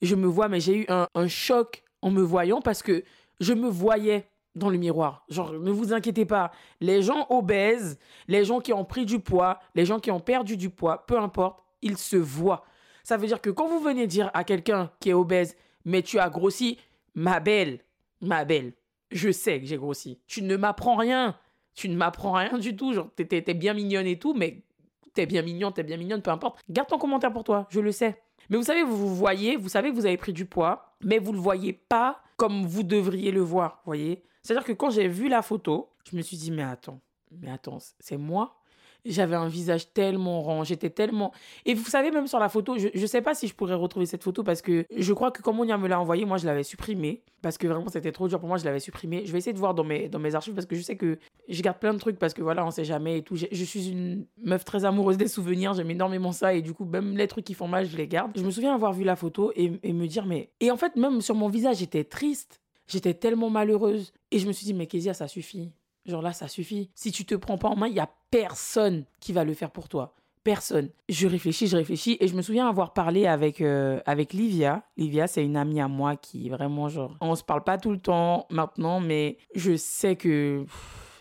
je 0.00 0.14
me 0.14 0.26
vois, 0.26 0.48
mais 0.48 0.58
j'ai 0.58 0.78
eu 0.78 0.86
un, 0.88 1.28
choc 1.28 1.82
en 2.00 2.10
me 2.10 2.22
voyant 2.22 2.62
parce 2.62 2.82
que 2.82 3.04
je 3.40 3.52
me 3.52 3.68
voyais 3.68 4.26
dans 4.54 4.70
le 4.70 4.78
miroir. 4.78 5.26
Genre, 5.28 5.52
ne 5.52 5.70
vous 5.70 5.92
inquiétez 5.92 6.24
pas, 6.24 6.50
les 6.80 7.02
gens 7.02 7.26
obèses, 7.28 7.98
les 8.26 8.46
gens 8.46 8.60
qui 8.60 8.72
ont 8.72 8.86
pris 8.86 9.04
du 9.04 9.20
poids, 9.20 9.60
les 9.74 9.84
gens 9.84 10.00
qui 10.00 10.10
ont 10.10 10.18
perdu 10.18 10.56
du 10.56 10.70
poids, 10.70 11.04
peu 11.06 11.18
importe, 11.18 11.62
ils 11.82 11.98
se 11.98 12.16
voient. 12.16 12.64
Ça 13.04 13.18
veut 13.18 13.26
dire 13.26 13.42
que 13.42 13.50
quand 13.50 13.68
vous 13.68 13.80
venez 13.80 14.06
dire 14.06 14.30
à 14.32 14.44
quelqu'un 14.44 14.90
qui 14.98 15.10
est 15.10 15.14
obèse, 15.14 15.54
mais 15.84 16.02
tu 16.02 16.18
as 16.18 16.30
grossi, 16.30 16.78
ma 17.14 17.40
belle, 17.40 17.80
ma 18.22 18.46
belle, 18.46 18.72
je 19.10 19.30
sais 19.30 19.60
que 19.60 19.66
j'ai 19.66 19.76
grossi. 19.76 20.20
Tu 20.26 20.42
ne 20.42 20.56
m'apprends 20.56 20.96
rien. 20.96 21.36
Tu 21.74 21.90
ne 21.90 21.96
m'apprends 21.96 22.32
rien 22.32 22.56
du 22.58 22.74
tout. 22.74 22.94
Genre, 22.94 23.10
t'es, 23.14 23.54
bien 23.54 23.74
mignonne 23.74 24.06
et 24.06 24.18
tout, 24.18 24.32
mais 24.32 24.62
t'es 25.12 25.26
bien 25.26 25.42
mignonne, 25.42 25.74
t'es 25.74 25.82
bien 25.82 25.98
mignonne, 25.98 26.22
peu 26.22 26.30
importe. 26.30 26.58
Garde 26.70 26.88
ton 26.88 26.98
commentaire 26.98 27.32
pour 27.32 27.44
toi, 27.44 27.66
je 27.68 27.80
le 27.80 27.92
sais. 27.92 28.18
Mais 28.48 28.56
vous 28.56 28.62
savez, 28.62 28.82
vous 28.82 28.96
vous 28.96 29.14
voyez, 29.14 29.56
vous 29.56 29.68
savez 29.68 29.90
que 29.90 29.94
vous 29.94 30.06
avez 30.06 30.16
pris 30.16 30.32
du 30.32 30.46
poids, 30.46 30.96
mais 31.02 31.18
vous 31.18 31.32
le 31.32 31.38
voyez 31.38 31.72
pas 31.72 32.20
comme 32.36 32.64
vous 32.66 32.82
devriez 32.82 33.30
le 33.30 33.40
voir, 33.40 33.82
voyez? 33.84 34.24
C'est-à-dire 34.42 34.64
que 34.64 34.72
quand 34.72 34.90
j'ai 34.90 35.08
vu 35.08 35.28
la 35.28 35.42
photo, 35.42 35.90
je 36.10 36.16
me 36.16 36.22
suis 36.22 36.36
dit, 36.36 36.50
mais 36.50 36.62
attends, 36.62 37.00
mais 37.30 37.50
attends, 37.50 37.78
c'est 37.98 38.16
moi? 38.16 38.57
J'avais 39.04 39.36
un 39.36 39.48
visage 39.48 39.92
tellement 39.92 40.40
rond, 40.40 40.64
j'étais 40.64 40.90
tellement... 40.90 41.32
Et 41.64 41.74
vous 41.74 41.84
savez, 41.84 42.10
même 42.10 42.26
sur 42.26 42.38
la 42.38 42.48
photo, 42.48 42.76
je 42.78 42.88
ne 42.94 43.06
sais 43.06 43.22
pas 43.22 43.34
si 43.34 43.48
je 43.48 43.54
pourrais 43.54 43.74
retrouver 43.74 44.06
cette 44.06 44.22
photo 44.22 44.42
parce 44.42 44.60
que 44.60 44.84
je 44.94 45.12
crois 45.12 45.30
que 45.30 45.40
comme 45.40 45.56
Monia 45.56 45.78
me 45.78 45.88
l'a 45.88 46.00
envoyé, 46.00 46.24
moi 46.24 46.36
je 46.36 46.46
l'avais 46.46 46.62
supprimée 46.62 47.22
parce 47.40 47.56
que 47.58 47.66
vraiment 47.66 47.88
c'était 47.88 48.12
trop 48.12 48.28
dur 48.28 48.40
pour 48.40 48.48
moi, 48.48 48.58
je 48.58 48.64
l'avais 48.64 48.80
supprimée. 48.80 49.24
Je 49.24 49.32
vais 49.32 49.38
essayer 49.38 49.52
de 49.52 49.58
voir 49.58 49.74
dans 49.74 49.84
mes, 49.84 50.08
dans 50.08 50.18
mes 50.18 50.34
archives 50.34 50.54
parce 50.54 50.66
que 50.66 50.76
je 50.76 50.82
sais 50.82 50.96
que 50.96 51.18
je 51.48 51.62
garde 51.62 51.78
plein 51.78 51.94
de 51.94 51.98
trucs 51.98 52.18
parce 52.18 52.34
que 52.34 52.42
voilà, 52.42 52.66
on 52.66 52.70
sait 52.70 52.84
jamais 52.84 53.18
et 53.18 53.22
tout. 53.22 53.36
Je, 53.36 53.64
suis 53.64 53.90
une 53.90 54.26
meuf 54.42 54.64
très 54.64 54.84
amoureuse 54.84 55.16
des 55.16 55.28
souvenirs, 55.28 55.74
j'aime 55.74 55.90
énormément 55.90 56.32
ça 56.32 56.54
et 56.54 56.62
du 56.62 56.74
coup, 56.74 56.84
même 56.84 57.16
les 57.16 57.28
trucs 57.28 57.44
qui 57.44 57.54
font 57.54 57.68
mal, 57.68 57.86
je 57.86 57.96
les 57.96 58.08
garde. 58.08 58.32
Je 58.36 58.42
me 58.42 58.50
souviens 58.50 58.74
avoir 58.74 58.92
vu 58.92 59.04
la 59.04 59.16
photo 59.16 59.52
et, 59.54 59.72
et 59.82 59.92
me 59.92 60.06
dire, 60.06 60.26
mais. 60.26 60.50
Et 60.60 60.70
en 60.70 60.76
fait, 60.76 60.96
même 60.96 61.20
sur 61.20 61.34
mon 61.34 61.48
visage, 61.48 61.76
j'étais 61.76 62.04
triste. 62.04 62.60
J'étais 62.88 63.14
tellement 63.14 63.50
malheureuse. 63.50 64.12
Et 64.30 64.38
je 64.38 64.46
me 64.46 64.52
suis 64.52 64.64
dit, 64.64 64.74
mais 64.74 64.86
Kezia, 64.86 65.14
ça 65.14 65.28
suffit. 65.28 65.70
Genre 66.08 66.22
là, 66.22 66.32
ça 66.32 66.48
suffit. 66.48 66.90
Si 66.94 67.12
tu 67.12 67.26
te 67.26 67.34
prends 67.34 67.58
pas 67.58 67.68
en 67.68 67.76
main, 67.76 67.86
il 67.86 67.94
y 67.94 68.00
a 68.00 68.08
personne 68.30 69.04
qui 69.20 69.34
va 69.34 69.44
le 69.44 69.52
faire 69.52 69.70
pour 69.70 69.88
toi. 69.88 70.14
Personne. 70.42 70.88
Je 71.10 71.28
réfléchis, 71.28 71.66
je 71.66 71.76
réfléchis. 71.76 72.16
Et 72.20 72.28
je 72.28 72.34
me 72.34 72.40
souviens 72.40 72.66
avoir 72.66 72.94
parlé 72.94 73.26
avec, 73.26 73.60
euh, 73.60 74.00
avec 74.06 74.32
Livia. 74.32 74.82
Livia, 74.96 75.26
c'est 75.26 75.44
une 75.44 75.56
amie 75.56 75.80
à 75.80 75.88
moi 75.88 76.16
qui 76.16 76.48
vraiment, 76.48 76.88
genre, 76.88 77.14
on 77.20 77.34
se 77.34 77.44
parle 77.44 77.62
pas 77.62 77.76
tout 77.76 77.90
le 77.90 77.98
temps 77.98 78.46
maintenant, 78.48 79.00
mais 79.00 79.36
je 79.54 79.76
sais 79.76 80.16
que 80.16 80.64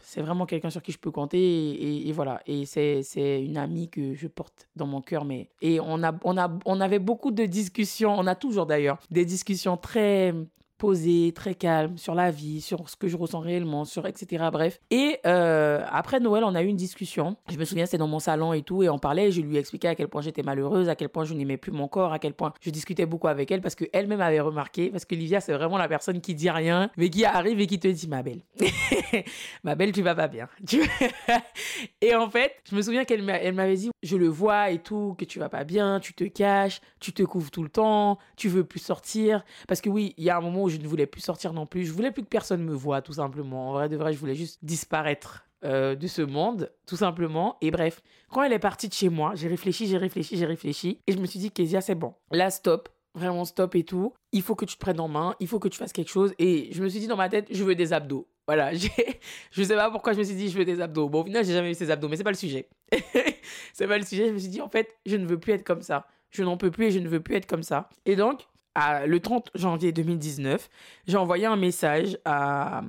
c'est 0.03 0.21
vraiment 0.21 0.45
quelqu'un 0.45 0.69
sur 0.69 0.81
qui 0.81 0.93
je 0.93 0.99
peux 0.99 1.11
compter. 1.11 1.37
Et, 1.37 2.07
et 2.07 2.11
voilà. 2.13 2.41
Et 2.47 2.65
c'est, 2.65 3.03
une 3.43 3.57
amie 3.57 3.89
que 3.89 4.13
je 4.13 4.27
porte 4.27 4.69
dans 4.77 4.87
mon 4.87 5.01
cœur. 5.01 5.25
Mais... 5.25 5.49
Et 5.61 5.81
on, 5.81 6.01
a, 6.01 6.13
on, 6.23 6.37
a, 6.37 6.49
on 6.65 6.79
avait 6.79 6.99
beaucoup 6.99 7.31
de 7.31 7.43
discussions. 7.43 8.17
On 8.17 8.25
a 8.25 8.35
toujours 8.35 8.65
d'ailleurs 8.65 8.99
des 9.11 9.25
discussions 9.25 9.75
très 9.75 10.33
posé, 10.77 11.31
très 11.33 11.55
calme 11.55 11.97
sur 11.97 12.15
la 12.15 12.31
vie, 12.31 12.61
sur 12.61 12.89
ce 12.89 12.95
que 12.95 13.07
je 13.07 13.17
ressens 13.17 13.39
réellement, 13.39 13.85
sur 13.85 14.05
etc. 14.05 14.45
Bref. 14.51 14.79
Et 14.91 15.19
euh, 15.25 15.83
après 15.89 16.19
Noël, 16.19 16.43
on 16.43 16.55
a 16.55 16.61
eu 16.61 16.67
une 16.67 16.75
discussion. 16.75 17.37
Je 17.49 17.57
me 17.57 17.65
souviens, 17.65 17.85
c'était 17.85 17.97
dans 17.97 18.07
mon 18.07 18.19
salon 18.19 18.53
et 18.53 18.61
tout, 18.61 18.83
et 18.83 18.89
on 18.89 18.99
parlait. 18.99 19.31
je 19.31 19.41
lui 19.41 19.57
expliquais 19.57 19.87
à 19.87 19.95
quel 19.95 20.07
point 20.07 20.21
j'étais 20.21 20.43
malheureuse, 20.43 20.89
à 20.89 20.95
quel 20.95 21.09
point 21.09 21.25
je 21.25 21.33
n'aimais 21.33 21.57
plus 21.57 21.71
mon 21.71 21.87
corps, 21.87 22.13
à 22.13 22.19
quel 22.19 22.33
point 22.33 22.53
je 22.61 22.69
discutais 22.69 23.05
beaucoup 23.05 23.27
avec 23.27 23.51
elle 23.51 23.61
parce 23.61 23.75
qu'elle-même 23.75 24.21
avait 24.21 24.39
remarqué. 24.39 24.89
Parce 24.89 25.05
que 25.05 25.15
Livia, 25.15 25.41
c'est 25.41 25.53
vraiment 25.53 25.77
la 25.77 25.87
personne 25.87 26.21
qui 26.21 26.35
dit 26.35 26.49
rien, 26.49 26.89
mais 26.97 27.09
qui 27.09 27.25
arrive 27.25 27.59
et 27.59 27.67
qui 27.67 27.79
te 27.79 27.87
dit, 27.87 28.07
ma 28.07 28.23
belle, 28.23 28.41
ma 29.63 29.75
belle, 29.75 29.91
tu 29.91 30.01
vas 30.01 30.15
pas 30.15 30.27
bien. 30.27 30.47
et 32.01 32.15
en 32.15 32.29
fait, 32.29 32.53
je 32.69 32.75
me 32.75 32.81
souviens 32.81 33.05
qu'elle 33.05 33.23
m'avait 33.23 33.75
dit, 33.75 33.89
je 34.03 34.17
le 34.17 34.27
vois 34.27 34.69
et 34.71 34.79
tout, 34.79 35.15
que 35.17 35.25
tu 35.25 35.39
vas 35.39 35.49
pas 35.49 35.63
bien, 35.63 35.99
tu 35.99 36.13
te 36.13 36.23
caches, 36.23 36.81
tu 36.99 37.13
te 37.13 37.23
couvres 37.23 37.51
tout 37.51 37.63
le 37.63 37.69
temps, 37.69 38.17
tu 38.35 38.49
veux 38.49 38.63
plus 38.63 38.79
sortir. 38.79 39.43
Parce 39.67 39.81
que 39.81 39.89
oui, 39.89 40.13
il 40.17 40.23
y 40.23 40.29
a 40.29 40.37
un 40.37 40.41
moment 40.41 40.66
je 40.69 40.77
ne 40.77 40.87
voulais 40.87 41.05
plus 41.05 41.21
sortir 41.21 41.53
non 41.53 41.65
plus. 41.65 41.85
Je 41.85 41.91
voulais 41.91 42.11
plus 42.11 42.23
que 42.23 42.27
personne 42.27 42.63
me 42.63 42.73
voie, 42.73 43.01
tout 43.01 43.13
simplement. 43.13 43.69
En 43.69 43.73
vrai 43.73 43.89
de 43.89 43.97
vrai, 43.97 44.13
je 44.13 44.19
voulais 44.19 44.35
juste 44.35 44.59
disparaître 44.63 45.47
euh, 45.63 45.95
de 45.95 46.07
ce 46.07 46.21
monde, 46.21 46.71
tout 46.85 46.97
simplement. 46.97 47.57
Et 47.61 47.71
bref, 47.71 48.01
quand 48.29 48.43
elle 48.43 48.53
est 48.53 48.59
partie 48.59 48.87
de 48.87 48.93
chez 48.93 49.09
moi, 49.09 49.33
j'ai 49.35 49.47
réfléchi, 49.47 49.87
j'ai 49.87 49.97
réfléchi, 49.97 50.37
j'ai 50.37 50.45
réfléchi. 50.45 50.99
Et 51.07 51.11
je 51.11 51.17
me 51.17 51.25
suis 51.25 51.39
dit, 51.39 51.51
Kezia, 51.51 51.81
c'est 51.81 51.95
bon. 51.95 52.13
Là, 52.31 52.49
stop. 52.49 52.89
Vraiment 53.15 53.45
stop 53.45 53.73
et 53.73 53.83
tout. 53.83 54.13
Il 54.31 54.43
faut 54.43 54.53
que 54.53 54.65
tu 54.65 54.75
te 54.75 54.79
prennes 54.79 54.99
en 54.99 55.07
main. 55.07 55.35
Il 55.39 55.47
faut 55.47 55.57
que 55.57 55.67
tu 55.67 55.77
fasses 55.77 55.93
quelque 55.93 56.11
chose. 56.11 56.33
Et 56.37 56.69
je 56.71 56.83
me 56.83 56.89
suis 56.89 56.99
dit 56.99 57.07
dans 57.07 57.15
ma 57.15 57.29
tête, 57.29 57.47
je 57.49 57.63
veux 57.63 57.73
des 57.73 57.91
abdos. 57.91 58.27
Voilà, 58.47 58.73
je 59.51 59.63
sais 59.63 59.75
pas 59.75 59.91
pourquoi 59.91 60.13
je 60.13 60.19
me 60.19 60.23
suis 60.23 60.35
dit 60.35 60.49
je 60.49 60.57
veux 60.57 60.63
des 60.63 60.79
abdos. 60.79 61.09
Bon, 61.09 61.21
au 61.21 61.25
final, 61.25 61.43
j'ai 61.43 61.53
jamais 61.53 61.71
eu 61.71 61.73
ces 61.73 61.91
abdos, 61.91 62.07
mais 62.07 62.15
c'est 62.15 62.23
pas 62.23 62.31
le 62.31 62.37
sujet. 62.37 62.69
c'est 63.73 63.87
pas 63.87 63.97
le 63.97 64.05
sujet. 64.05 64.27
Je 64.27 64.33
me 64.33 64.37
suis 64.37 64.49
dit 64.49 64.61
en 64.61 64.69
fait, 64.69 64.95
je 65.05 65.17
ne 65.17 65.25
veux 65.25 65.37
plus 65.37 65.53
être 65.53 65.65
comme 65.65 65.81
ça. 65.81 66.07
Je 66.29 66.43
n'en 66.43 66.55
peux 66.55 66.71
plus 66.71 66.85
et 66.85 66.91
je 66.91 66.99
ne 66.99 67.09
veux 67.09 67.19
plus 67.19 67.35
être 67.35 67.45
comme 67.45 67.63
ça. 67.63 67.89
Et 68.05 68.15
donc, 68.15 68.47
le 69.05 69.19
30 69.19 69.51
janvier 69.55 69.91
2019, 69.91 70.69
j'ai 71.07 71.17
envoyé 71.17 71.45
un 71.45 71.55
message 71.55 72.17
à, 72.25 72.83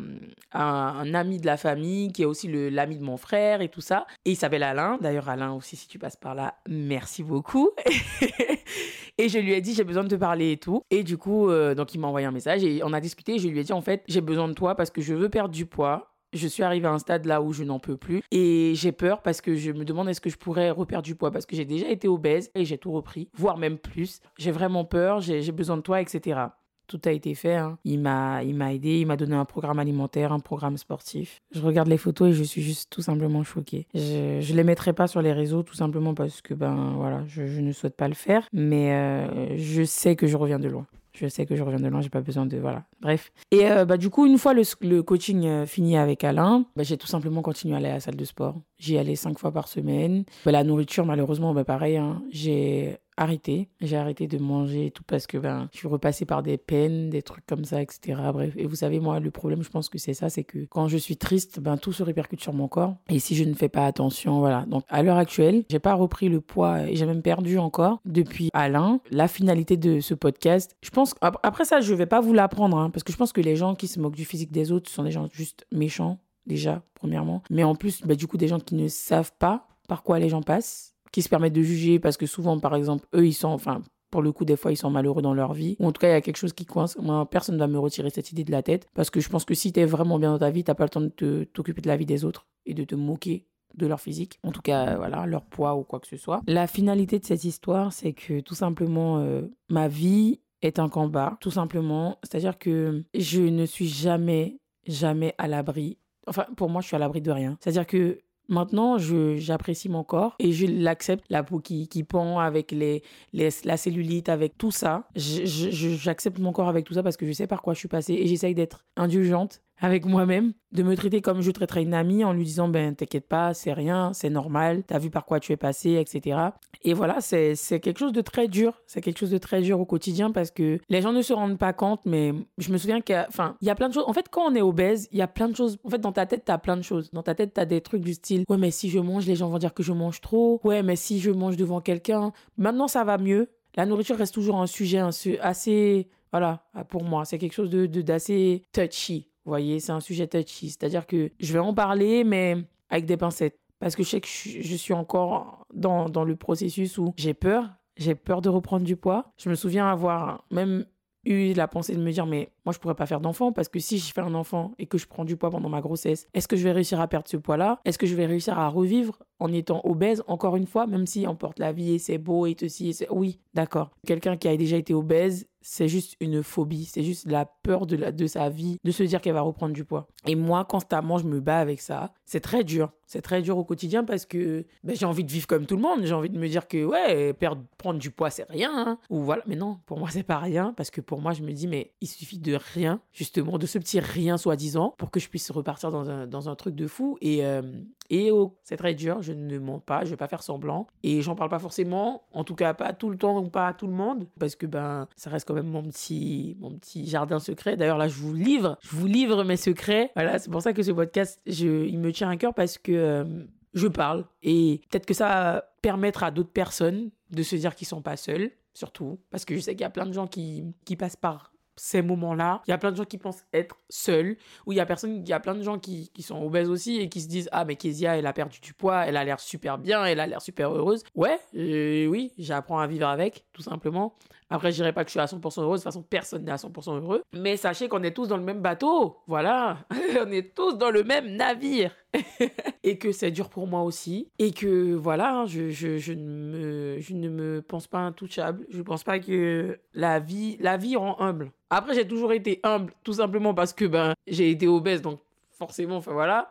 un 0.53 1.15
ami 1.15 1.39
de 1.39 1.47
la 1.47 1.57
famille 1.57 2.13
qui 2.13 2.23
est 2.23 2.27
aussi 2.27 2.49
l'ami 2.71 2.97
de 2.97 3.03
mon 3.05 3.17
frère 3.17 3.61
et 3.61 3.69
tout 3.69 3.81
ça. 3.81 4.07
Et 4.25 4.33
il 4.33 4.37
s'appelle 4.37 4.63
Alain. 4.63 4.99
D'ailleurs, 5.01 5.29
Alain 5.29 5.53
aussi, 5.53 5.77
si 5.77 5.89
tu 5.89 5.99
passes 5.99 6.17
par 6.17 6.35
là, 6.35 6.55
merci 6.69 7.23
beaucoup. 7.23 7.71
et 9.19 9.29
je 9.29 9.39
lui 9.39 9.53
ai 9.53 9.61
dit, 9.61 9.75
j'ai 9.75 9.85
besoin 9.85 10.05
de 10.05 10.09
te 10.09 10.15
parler 10.15 10.53
et 10.53 10.57
tout. 10.57 10.83
Et 10.91 11.03
du 11.03 11.17
coup, 11.17 11.49
euh, 11.51 11.75
donc 11.75 11.95
il 11.95 11.99
m'a 11.99 12.09
envoyé 12.09 12.27
un 12.27 12.33
message 12.33 12.65
et 12.65 12.81
on 12.85 12.93
a 12.93 13.01
discuté. 13.01 13.39
je 13.39 13.49
lui 13.49 13.61
ai 13.61 13.65
dit, 13.65 13.73
en 13.73 13.83
fait, 13.83 14.03
j'ai 14.09 14.21
besoin 14.21 14.49
de 14.49 14.55
toi 14.55 14.75
parce 14.75 14.91
que 14.91 15.01
je 15.01 15.15
veux 15.15 15.29
perdre 15.29 15.55
du 15.55 15.67
poids 15.67 16.18
je 16.33 16.47
suis 16.47 16.63
arrivée 16.63 16.87
à 16.87 16.93
un 16.93 16.99
stade 16.99 17.27
là 17.27 17.43
où 17.43 17.53
je 17.53 17.65
n'en 17.65 17.79
peux 17.79 17.97
plus 17.97 18.23
et 18.31 18.73
j'ai 18.75 18.93
peur 18.93 19.23
parce 19.23 19.41
que 19.41 19.57
je 19.57 19.73
me 19.73 19.85
demande 19.85 20.09
est-ce 20.09 20.21
que 20.21 20.31
je 20.31 20.37
pourrais 20.37 20.71
reperdre 20.71 21.05
du 21.05 21.15
poids 21.15 21.31
parce 21.31 21.47
que 21.47 21.57
j'ai 21.57 21.65
déjà 21.65 21.89
été 21.89 22.09
obèse 22.09 22.51
et 22.55 22.65
j'ai 22.65 22.79
tout 22.79 22.93
repris, 22.93 23.29
voire 23.35 23.59
même 23.59 23.79
plus. 23.79 24.21
J'ai 24.39 24.51
vraiment 24.51 24.85
peur, 24.85 25.21
j'ai 25.21 25.53
besoin 25.53 25.77
de 25.77 25.83
toi, 25.83 26.01
etc. 26.01 26.41
Tout 26.87 27.01
a 27.05 27.13
été 27.13 27.35
fait. 27.35 27.57
Hein. 27.57 27.79
Il 27.85 28.01
m'a, 28.01 28.43
il 28.43 28.55
m'a 28.55 28.73
aidé, 28.73 29.01
il 29.01 29.07
m'a 29.07 29.17
donné 29.17 29.35
un 29.35 29.45
programme 29.45 29.79
alimentaire, 29.79 30.33
un 30.33 30.41
programme 30.41 30.79
sportif. 30.79 31.43
Je 31.51 31.61
regarde 31.61 31.89
les 31.89 31.99
photos 31.99 32.31
et 32.31 32.33
je 32.33 32.43
suis 32.43 32.63
juste 32.63 32.89
tout 32.91 33.03
simplement 33.03 33.43
choquée. 33.43 33.87
Je, 33.95 34.39
je 34.41 34.55
les 34.55 34.65
mettrai 34.65 34.95
pas 34.95 35.07
sur 35.07 35.21
les 35.21 35.33
réseaux 35.33 35.63
tout 35.63 35.75
simplement 35.75 36.15
parce 36.15 36.41
que 36.41 36.55
ben 36.55 36.95
voilà, 36.97 37.25
je, 37.27 37.43
ne 37.43 37.73
souhaite 37.73 37.97
pas 37.97 38.09
le 38.09 38.15
faire, 38.15 38.49
mais 38.53 38.93
euh, 38.93 39.57
je 39.59 39.83
sais 39.83 40.17
que 40.17 40.27
je 40.27 40.37
reviens 40.37 40.59
de 40.59 40.69
loin. 40.69 40.87
Je 41.21 41.27
sais 41.27 41.47
que 41.47 41.57
je 41.57 41.63
reviens 41.63 41.81
de 41.81 41.89
loin, 41.89 42.01
j'ai 42.01 42.11
pas 42.11 42.21
besoin 42.21 42.47
de. 42.47 42.57
Voilà. 42.59 42.85
Bref. 43.01 43.33
Et 43.51 43.69
euh, 43.71 43.85
bah, 43.85 43.97
du 43.97 44.09
coup, 44.09 44.27
une 44.27 44.39
fois 44.39 44.55
le, 44.55 45.03
coaching 45.03 45.47
euh, 45.47 45.67
fini 45.67 45.97
avec 45.97 46.23
Alain, 46.23 46.65
bah, 46.77 46.85
j'ai 46.85 46.97
tout 46.97 47.09
simplement 47.09 47.43
continué 47.43 47.75
à 47.75 47.79
aller 47.79 47.89
à 47.89 47.95
la 47.95 48.01
salle 48.01 48.17
de 48.17 48.25
sport. 48.25 48.61
J'y 48.79 48.97
allais 48.97 49.17
cinq 49.17 49.39
fois 49.39 49.53
par 49.53 49.69
semaine. 49.69 50.25
Bah, 50.45 50.53
la 50.53 50.65
nourriture, 50.65 51.05
malheureusement, 51.05 51.53
bah, 51.53 51.65
pareil, 51.65 51.97
hein, 51.97 52.23
j'ai 52.31 52.99
arrêté. 53.19 53.69
J'ai 53.81 53.97
arrêté 53.97 54.27
de 54.27 54.39
manger 54.39 54.91
tout 54.91 55.03
parce 55.07 55.27
que 55.27 55.37
ben, 55.37 55.69
je 55.73 55.79
suis 55.79 55.89
repassée 55.89 56.25
par 56.25 56.43
des 56.43 56.57
peines, 56.57 57.11
des 57.11 57.23
trucs 57.23 57.45
comme 57.47 57.65
ça, 57.65 57.83
etc. 57.83 58.21
Bref. 58.33 58.55
Et 58.57 58.67
vous 58.67 58.77
savez, 58.77 59.01
moi, 59.01 59.21
le 59.21 59.31
problème, 59.31 59.63
je 59.63 59.71
pense 59.71 59.89
que 59.89 59.99
c'est 59.99 60.15
ça, 60.15 60.31
c'est 60.31 60.45
que 60.45 60.65
quand 60.71 60.89
je 60.89 60.97
suis 60.97 61.17
triste, 61.17 61.61
ben, 61.61 61.77
tout 61.77 61.93
se 61.93 62.03
répercute 62.03 62.41
sur 62.41 62.53
mon 62.53 62.69
corps. 62.69 62.97
Et 63.11 63.19
si 63.19 63.35
je 63.35 63.45
ne 63.45 63.55
fais 63.55 63.69
pas 63.69 63.87
attention, 63.87 64.39
voilà. 64.39 64.65
Donc, 64.67 64.85
à 64.89 65.03
l'heure 65.03 65.17
actuelle, 65.17 65.65
j'ai 65.69 65.81
pas 65.81 65.95
repris 65.95 66.29
le 66.29 66.41
poids 66.41 66.89
et 66.89 66.97
j'ai 66.97 67.07
même 67.07 67.23
perdu 67.23 67.59
encore 67.59 68.01
depuis 68.05 68.51
Alain. 68.53 69.01
La 69.11 69.29
finalité 69.29 69.77
de 69.77 70.01
ce 70.01 70.15
podcast, 70.15 70.77
je 70.83 70.91
pense, 70.91 71.15
après 71.21 71.65
ça, 71.65 71.81
je 71.81 71.95
vais 71.95 72.07
pas 72.07 72.21
vous 72.21 72.33
l'apprendre, 72.33 72.79
hein, 72.79 72.91
parce 72.91 73.03
que 73.03 73.13
je 73.13 73.17
pense 73.19 73.33
que 73.33 73.41
les 73.41 73.57
gens 73.57 73.75
qui 73.75 73.89
se 73.89 73.99
moquent 73.99 74.17
du 74.17 74.25
physique 74.25 74.53
des 74.53 74.71
autres 74.71 74.91
sont 74.91 75.03
des 75.03 75.11
gens 75.11 75.29
juste 75.33 75.67
méchants, 75.73 76.19
déjà, 76.49 76.83
premièrement. 76.95 77.43
Mais 77.51 77.63
en 77.63 77.75
plus, 77.75 78.03
ben, 78.03 78.17
du 78.17 78.27
coup, 78.27 78.37
des 78.37 78.49
gens 78.49 78.59
qui 78.59 78.75
ne 78.75 78.89
savent 78.89 79.33
pas 79.39 79.69
par 79.89 80.03
quoi 80.03 80.19
les 80.19 80.29
gens 80.29 80.43
passent 80.43 80.95
qui 81.13 81.23
se 81.23 81.29
permettent 81.29 81.55
de 81.55 81.63
juger 81.63 81.99
parce 81.99 82.17
que 82.17 82.27
souvent, 82.27 82.59
par 82.59 82.75
exemple, 82.75 83.07
eux, 83.15 83.27
ils 83.27 83.33
sont, 83.33 83.49
enfin, 83.49 83.83
pour 84.11 84.23
le 84.23 84.33
coup, 84.33 84.45
des 84.45 84.57
fois, 84.57 84.73
ils 84.73 84.77
sont 84.77 84.91
malheureux 84.91 85.23
dans 85.23 85.35
leur 85.35 85.53
vie. 85.53 85.77
Ou 85.79 85.87
en 85.87 85.93
tout 85.93 86.01
cas, 86.01 86.09
il 86.09 86.13
y 86.13 86.15
a 86.15 86.21
quelque 86.21 86.37
chose 86.37 86.53
qui 86.53 86.67
coince. 86.67 86.97
Moi, 86.99 87.29
personne 87.29 87.57
ne 87.57 87.61
va 87.61 87.67
me 87.67 87.79
retirer 87.79 88.11
cette 88.11 88.33
idée 88.33 88.45
de 88.45 88.51
la 88.51 88.63
tête. 88.63 88.89
Parce 88.95 89.11
que 89.11 89.21
je 89.21 89.29
pense 89.29 89.45
que 89.45 89.55
si 89.55 89.73
tu 89.73 89.81
es 89.81 89.85
vraiment 89.85 90.19
bien 90.19 90.33
dans 90.33 90.39
ta 90.39 90.51
vie, 90.51 90.65
t'as 90.65 90.75
pas 90.75 90.85
le 90.85 90.91
temps 90.91 91.01
de 91.01 91.45
t'occuper 91.45 91.83
de 91.83 91.89
la 91.89 91.97
vie 91.97 92.07
des 92.07 92.25
autres 92.25 92.47
et 92.67 92.75
de 92.75 92.85
te 92.85 92.95
moquer 92.95 93.47
de 93.75 93.87
leur 93.87 94.01
physique, 94.01 94.41
en 94.43 94.51
tout 94.51 94.63
cas, 94.63 94.97
voilà, 94.97 95.27
leur 95.27 95.45
poids 95.45 95.77
ou 95.77 95.85
quoi 95.85 96.01
que 96.01 96.07
ce 96.07 96.17
soit. 96.17 96.41
La 96.47 96.67
finalité 96.67 97.19
de 97.19 97.25
cette 97.25 97.45
histoire, 97.45 97.93
c'est 97.93 98.15
que 98.15 98.41
tout 98.41 98.55
simplement, 98.55 99.19
euh, 99.19 99.43
ma 99.69 99.89
vie 99.89 100.41
est 100.63 100.79
un 100.79 100.89
combat, 100.89 101.37
tout 101.41 101.51
simplement. 101.51 102.19
C'est-à-dire 102.23 102.59
que 102.59 103.05
je 103.15 103.43
ne 103.43 103.67
suis 103.67 103.89
jamais, 103.89 104.59
jamais 104.87 105.35
à 105.39 105.49
l'abri. 105.49 105.99
Enfin, 106.29 106.47
pour 106.57 106.69
moi, 106.69 106.81
je 106.81 106.87
suis 106.87 106.97
à 106.97 106.99
l'abri 106.99 107.21
de 107.21 107.31
rien. 107.31 107.57
C'est-à-dire 107.61 107.87
que 107.87 108.19
Maintenant, 108.49 108.97
j'apprécie 108.97 109.91
mon 109.91 110.03
corps 110.03 110.35
et 110.39 110.53
je 110.53 110.67
l'accepte. 110.67 111.25
La 111.29 111.43
peau 111.43 111.59
qui, 111.59 111.87
qui 111.87 112.03
pend 112.03 112.39
avec 112.39 112.73
les, 112.73 113.03
les, 113.35 113.51
la 113.65 113.77
cellulite, 113.77 114.31
avec 114.31 114.57
tout 114.57 114.71
ça. 114.71 115.07
J'accepte 115.15 116.39
mon 116.39 116.53
corps 116.53 116.69
avec 116.69 116.87
tout 116.87 116.95
ça 116.95 117.03
parce 117.03 117.19
que 117.19 117.27
je 117.27 117.33
sais 117.33 117.47
par 117.47 117.61
quoi 117.61 117.75
je 117.75 117.79
suis 117.79 117.89
passée 117.89 118.15
et 118.15 118.27
j'essaye 118.27 118.55
d'être 118.55 118.87
indulgente 118.97 119.61
avec 119.81 120.05
moi-même, 120.07 120.53
de 120.73 120.83
me 120.83 120.97
traiter 120.97 121.21
comme 121.21 121.41
je 121.41 121.51
traiterais 121.51 121.83
une 121.83 121.95
amie 121.95 122.25
en 122.25 122.33
lui 122.33 122.45
disant 122.45 122.69
ben 122.69 122.95
t'inquiète 122.95 123.27
pas, 123.27 123.55
c'est 123.55 123.73
rien, 123.73 124.13
c'est 124.13 124.31
normal, 124.31 124.83
t'as 124.87 124.99
vu 124.99 125.11
par 125.11 125.25
quoi 125.25 125.41
tu 125.41 125.53
es 125.53 125.57
passé, 125.57 125.93
etc. 125.93 126.39
Et 126.83 126.95
voilà, 126.95 127.21
c'est 127.21 127.55
quelque 127.81 127.99
chose 127.99 128.13
de 128.13 128.21
très 128.21 128.49
dur, 128.49 128.83
c'est 128.87 129.01
quelque 129.01 129.19
chose 129.19 129.31
de 129.31 129.39
très 129.39 129.63
dur 129.63 129.81
au 129.81 129.85
quotidien 129.85 130.31
parce 130.31 130.51
que 130.51 130.79
les 130.89 131.01
gens 131.01 131.13
ne 131.13 131.23
se 131.23 131.33
rendent 131.33 131.59
pas 131.59 131.73
compte, 131.73 132.01
mais 132.05 132.33
je 132.59 132.73
me 132.73 132.79
souviens 132.79 133.01
qu'il 133.01 133.15
y 133.15 133.19
a, 133.19 133.29
y 133.63 133.71
a 133.71 133.75
plein 133.75 133.89
de 133.89 133.95
choses. 133.95 134.05
En 134.07 134.13
fait, 134.13 134.29
quand 134.31 134.51
on 134.51 134.55
est 134.55 134.63
obèse, 134.63 135.09
il 135.13 135.19
y 135.19 135.23
a 135.23 135.29
plein 135.29 135.49
de 135.49 135.57
choses. 135.57 135.79
En 135.85 135.91
fait, 135.91 135.99
dans 135.99 136.13
ta 136.13 136.27
tête, 136.27 136.43
t'as 136.45 136.59
plein 136.59 136.77
de 136.77 136.83
choses. 136.83 137.11
Dans 137.13 137.23
ta 137.23 137.35
tête, 137.35 137.55
t'as 137.55 137.65
des 137.65 137.81
trucs 137.81 138.03
du 138.03 138.15
style 138.15 138.45
ouais, 138.49 138.59
mais 138.59 138.71
si 138.71 138.91
je 138.91 138.99
mange, 138.99 139.27
les 139.27 139.37
gens 139.37 139.49
vont 139.49 139.59
dire 139.59 139.75
que 139.75 139.83
je 139.83 139.93
mange 139.93 140.21
trop. 140.21 140.61
Ouais, 140.65 140.83
mais 140.83 140.97
si 140.97 141.21
je 141.21 141.31
mange 141.31 141.57
devant 141.57 141.81
quelqu'un, 141.81 142.33
maintenant 142.57 142.89
ça 142.89 143.05
va 143.05 143.19
mieux. 143.19 143.51
La 143.77 143.87
nourriture 143.87 144.17
reste 144.17 144.35
toujours 144.35 144.61
un 144.61 144.67
sujet 144.67 145.01
assez, 145.41 146.09
voilà, 146.33 146.65
pour 146.89 147.05
moi, 147.05 147.25
c'est 147.25 147.39
quelque 147.39 147.53
chose 147.53 147.71
de 147.71 147.87
d'assez 147.87 148.65
touchy 148.73 149.29
vous 149.49 149.53
voyez, 149.53 149.81
c'est 149.81 149.93
un 149.93 150.01
sujet 150.01 150.27
touchy. 150.27 150.69
C'est-à-dire 150.69 151.07
que 151.07 151.31
je 151.41 151.53
vais 151.55 151.59
en 151.59 151.73
parler, 151.73 152.23
mais 152.23 152.55
avec 152.91 153.07
des 153.07 153.17
pincettes. 153.17 153.59
Parce 153.79 153.97
que 153.97 154.03
je 154.03 154.09
sais 154.11 154.21
que 154.21 154.29
je 154.29 154.77
suis 154.77 154.93
encore 154.93 155.67
dans, 155.73 156.11
dans 156.11 156.23
le 156.23 156.37
processus 156.37 156.99
où 156.99 157.15
j'ai 157.17 157.33
peur. 157.33 157.71
J'ai 157.97 158.15
peur 158.15 158.43
de 158.43 158.51
reprendre 158.51 158.85
du 158.85 158.95
poids. 158.95 159.33
Je 159.39 159.49
me 159.49 159.55
souviens 159.55 159.91
avoir 159.91 160.45
même 160.51 160.85
eu 161.25 161.55
la 161.55 161.67
pensée 161.67 161.95
de 161.95 162.01
me 162.03 162.13
dire 162.13 162.27
mais 162.27 162.53
moi 162.67 162.75
je 162.75 162.79
pourrais 162.79 162.95
pas 162.95 163.07
faire 163.07 163.21
d'enfant 163.21 163.53
parce 163.53 163.69
que 163.69 163.81
si 163.81 163.99
je 163.99 164.13
fais 164.13 164.21
un 164.21 164.35
enfant 164.35 164.73
et 164.79 164.87
que 164.87 164.99
je 164.99 165.07
prends 165.07 165.25
du 165.25 165.37
poids 165.39 165.51
pendant 165.51 165.71
ma 165.71 165.81
grossesse, 165.81 166.29
est-ce 166.35 166.47
que 166.47 166.57
je 166.57 166.65
vais 166.65 166.73
réussir 166.73 167.01
à 167.01 167.09
perdre 167.09 167.29
ce 167.29 167.39
poids-là? 167.39 167.81
Est-ce 167.87 167.97
que 167.97 168.07
je 168.07 168.15
vais 168.15 168.27
réussir 168.27 168.59
à 168.59 168.69
revivre 168.69 169.19
en 169.39 169.53
étant 169.53 169.81
obèse 169.85 170.23
encore 170.27 170.57
une 170.57 170.67
fois 170.67 170.87
même 170.87 171.07
si 171.07 171.27
on 171.27 171.37
porte 171.37 171.59
la 171.59 171.73
vie 171.73 171.95
et 171.95 171.99
c'est 171.99 172.19
beau 172.19 172.47
et 172.47 172.57
ceci 172.59 172.97
oui, 173.11 173.39
d'accord. 173.55 173.91
Quelqu'un 174.07 174.37
qui 174.37 174.49
a 174.49 174.57
déjà 174.57 174.77
été 174.77 174.95
obèse 174.95 175.47
c'est 175.61 175.89
juste 175.89 176.17
une 176.21 176.43
phobie, 176.43 176.87
c'est 176.87 177.03
juste 177.03 177.31
la 177.31 177.45
peur 177.45 177.87
de, 177.87 177.97
la, 177.97 178.13
de 178.13 178.27
sa 178.27 178.49
vie, 178.49 178.79
de 178.85 178.91
se 178.91 179.03
dire 179.03 179.21
qu'elle 179.21 179.35
va 179.35 179.43
reprendre 179.43 179.75
du 179.75 179.85
poids. 179.85 180.09
Et 180.27 180.35
moi, 180.35 180.65
constamment, 180.65 181.19
je 181.19 181.27
me 181.27 181.41
bats 181.41 181.59
avec 181.59 181.81
ça. 181.81 182.13
C'est 182.25 182.41
très 182.41 182.65
dur. 182.65 182.91
C'est 183.07 183.23
très 183.23 183.43
dur 183.43 183.59
au 183.59 183.65
quotidien 183.65 184.05
parce 184.05 184.25
que 184.25 184.65
ben, 184.83 184.97
j'ai 184.97 185.07
envie 185.07 185.25
de 185.25 185.31
vivre 185.31 185.47
comme 185.47 185.67
tout 185.67 185.77
le 185.77 185.83
monde. 185.83 186.01
J'ai 186.05 186.15
envie 186.15 186.31
de 186.31 186.39
me 186.39 186.49
dire 186.49 186.69
que, 186.69 186.85
ouais, 186.85 187.33
perdre, 187.35 187.63
prendre 187.77 187.99
du 187.99 188.11
poids, 188.11 188.31
c'est 188.31 188.49
rien. 188.49 188.71
Hein. 188.75 188.99
Ou 189.11 189.21
voilà. 189.21 189.43
Mais 189.47 189.57
non, 189.57 189.79
pour 189.85 189.99
moi, 189.99 190.09
c'est 190.11 190.23
pas 190.23 190.39
rien 190.39 190.73
parce 190.75 190.91
que 190.91 191.01
pour 191.01 191.21
moi, 191.21 191.33
je 191.33 191.43
me 191.43 191.53
dis, 191.53 191.67
mais 191.67 191.93
il 192.01 192.09
suffit 192.09 192.39
de 192.39 192.59
rien, 192.75 193.01
justement, 193.13 193.59
de 193.59 193.67
ce 193.67 193.79
petit 193.79 194.01
rien 194.01 194.39
soi-disant 194.39 194.95
pour 194.97 195.11
que 195.11 195.21
je 195.21 195.29
puisse 195.29 195.51
repartir 195.51 195.91
dans 195.91 196.09
un, 196.09 196.27
dans 196.27 196.49
un 196.49 196.55
truc 196.55 196.75
de 196.75 196.87
fou. 196.87 197.19
Et, 197.21 197.45
euh, 197.45 197.63
et 198.11 198.31
oh, 198.31 198.57
c'est 198.63 198.77
très 198.77 198.95
dur. 198.95 199.23
Je 199.23 199.33
ne 199.33 199.59
mens 199.59 199.81
pas. 199.81 200.05
Je 200.05 200.11
vais 200.11 200.17
pas 200.17 200.29
faire 200.29 200.43
semblant. 200.43 200.87
Et 201.03 201.23
j'en 201.23 201.35
parle 201.35 201.51
pas 201.51 201.59
forcément. 201.59 202.23
En 202.33 202.45
tout 202.45 202.55
cas, 202.55 202.75
pas 202.75 202.93
tout 202.93 203.11
le 203.11 203.19
temps 203.19 203.39
ou 203.39 203.49
pas 203.49 203.69
à 203.69 203.75
tout 203.75 203.87
le 203.87 203.93
monde 203.93 204.27
parce 204.39 204.57
que, 204.57 204.67
ben, 204.67 205.09
ça 205.17 205.31
reste 205.31 205.47
quand 205.47 205.55
même 205.55 205.69
mon 205.69 205.83
petit, 205.83 206.57
mon 206.61 206.71
petit 206.79 207.07
jardin 207.07 207.39
secret. 207.39 207.77
D'ailleurs, 207.77 207.99
là, 207.99 208.09
je 208.09 208.19
vous 208.19 208.35
livre. 208.35 208.79
Je 208.81 208.97
vous 208.97 209.07
livre 209.07 209.45
mes 209.45 209.57
secrets. 209.57 210.11
Voilà. 210.15 210.39
C'est 210.39 210.51
pour 210.51 210.63
ça 210.63 210.73
que 210.73 210.83
ce 210.83 210.93
podcast, 210.93 211.41
je, 211.47 211.87
il 211.87 211.99
me 211.99 212.13
tient 212.13 212.31
à 212.31 212.37
cœur 212.37 212.55
parce 212.55 212.79
que 212.79 212.93
euh, 212.93 213.45
je 213.75 213.87
parle. 213.87 214.25
Et 214.43 214.81
peut-être 214.91 215.07
que 215.07 215.15
ça 215.15 215.29
va 215.29 215.65
permettre 215.83 216.23
à 216.23 216.31
d'autres 216.31 216.53
personnes 216.53 217.11
de 217.31 217.43
se 217.43 217.57
dire 217.57 217.75
qu'ils 217.75 217.87
sont 217.87 218.03
pas 218.03 218.17
seuls, 218.17 218.51
surtout. 218.73 219.19
Parce 219.31 219.45
que 219.45 219.55
je 219.55 219.61
sais 219.61 219.73
qu'il 219.73 219.83
y 219.83 219.85
a 219.85 219.91
plein 219.91 220.07
de 220.07 220.13
gens 220.13 220.27
qui, 220.27 220.65
qui 220.85 220.97
passent 220.97 221.17
par 221.17 221.53
ces 221.79 222.03
moments-là. 222.03 222.63
Il 222.67 222.71
y 222.71 222.75
a 222.75 222.79
plein 222.79 222.91
de 222.91 222.97
gens 222.97 223.05
qui 223.05 223.19
pensent 223.19 223.45
être 223.53 223.77
seuls, 223.89 224.37
ou 224.67 224.73
il 224.73 224.77
y 224.77 224.81
a, 224.81 224.87
personne, 224.87 225.17
il 225.17 225.29
y 225.29 225.33
a 225.33 225.41
plein 225.41 225.55
de 225.55 225.63
gens 225.63 225.79
qui, 225.79 226.11
qui 226.13 226.23
sont 226.23 226.43
obèses 226.43 226.69
aussi 226.69 227.01
et 227.01 227.09
qui 227.09 227.21
se 227.21 227.29
disent 227.29 227.49
Ah, 227.53 227.65
mais 227.65 227.77
Kezia, 227.77 228.17
elle 228.17 228.27
a 228.27 228.33
perdu 228.33 228.61
du 228.61 228.75
poids, 228.75 229.07
elle 229.07 229.17
a 229.17 229.25
l'air 229.25 229.41
super 229.41 229.79
bien, 229.79 230.05
elle 230.05 230.21
a 230.21 230.27
l'air 230.27 230.43
super 230.43 230.73
heureuse. 230.73 231.03
Ouais, 231.15 231.39
euh, 231.57 232.07
oui, 232.07 232.33
j'apprends 232.39 232.79
à 232.79 232.87
vivre 232.87 233.07
avec, 233.07 233.45
tout 233.53 233.63
simplement. 233.63 234.15
Après, 234.51 234.71
je 234.71 234.77
dirais 234.77 234.93
pas 234.93 235.05
que 235.05 235.09
je 235.09 235.13
suis 235.13 235.21
à 235.21 235.27
100% 235.27 235.63
heureuse. 235.63 235.81
De 235.81 235.83
toute 235.83 235.93
façon, 235.93 236.03
personne 236.03 236.45
n'est 236.45 236.53
à 236.53 236.57
100% 236.57 237.03
heureux. 237.03 237.23
Mais 237.35 237.57
sachez 237.57 237.89
qu'on 237.89 238.03
est 238.03 238.13
tous 238.13 238.29
dans 238.29 238.37
le 238.37 238.43
même 238.43 238.63
bateau. 238.63 239.19
Voilà. 239.27 239.79
on 240.27 240.31
est 240.31 240.55
tous 240.55 240.79
dans 240.79 240.91
le 240.91 241.05
même 241.05 241.37
navire. 241.37 241.95
et 242.83 242.97
que 242.97 243.13
c'est 243.13 243.31
dur 243.31 243.51
pour 243.51 243.67
moi 243.67 243.83
aussi. 243.83 244.31
Et 244.39 244.53
que 244.53 244.95
voilà, 244.95 245.45
je, 245.47 245.69
je, 245.69 245.99
je, 245.99 246.13
ne 246.15 246.25
me, 246.25 246.99
je 246.99 247.15
ne 247.15 247.29
me 247.29 247.61
pense 247.61 247.87
pas 247.87 247.99
intouchable. 247.99 248.67
Je 248.71 248.79
ne 248.79 248.83
pense 248.83 249.05
pas 249.05 249.19
que 249.19 249.79
la 249.93 250.19
vie, 250.19 250.57
la 250.61 250.79
vie 250.79 250.97
rend 250.97 251.21
humble. 251.21 251.53
Après, 251.69 251.95
j'ai 251.95 252.09
toujours 252.09 252.33
été 252.33 252.61
humble, 252.63 252.93
tout 253.05 253.15
simplement 253.15 253.53
parce 253.53 253.75
que 253.75 253.85
ben, 253.85 254.15
j'ai 254.27 254.51
été 254.51 254.67
obèse. 254.67 255.03
Donc, 255.03 255.21
forcément, 255.51 255.97
enfin 255.97 256.13
voilà. 256.13 256.51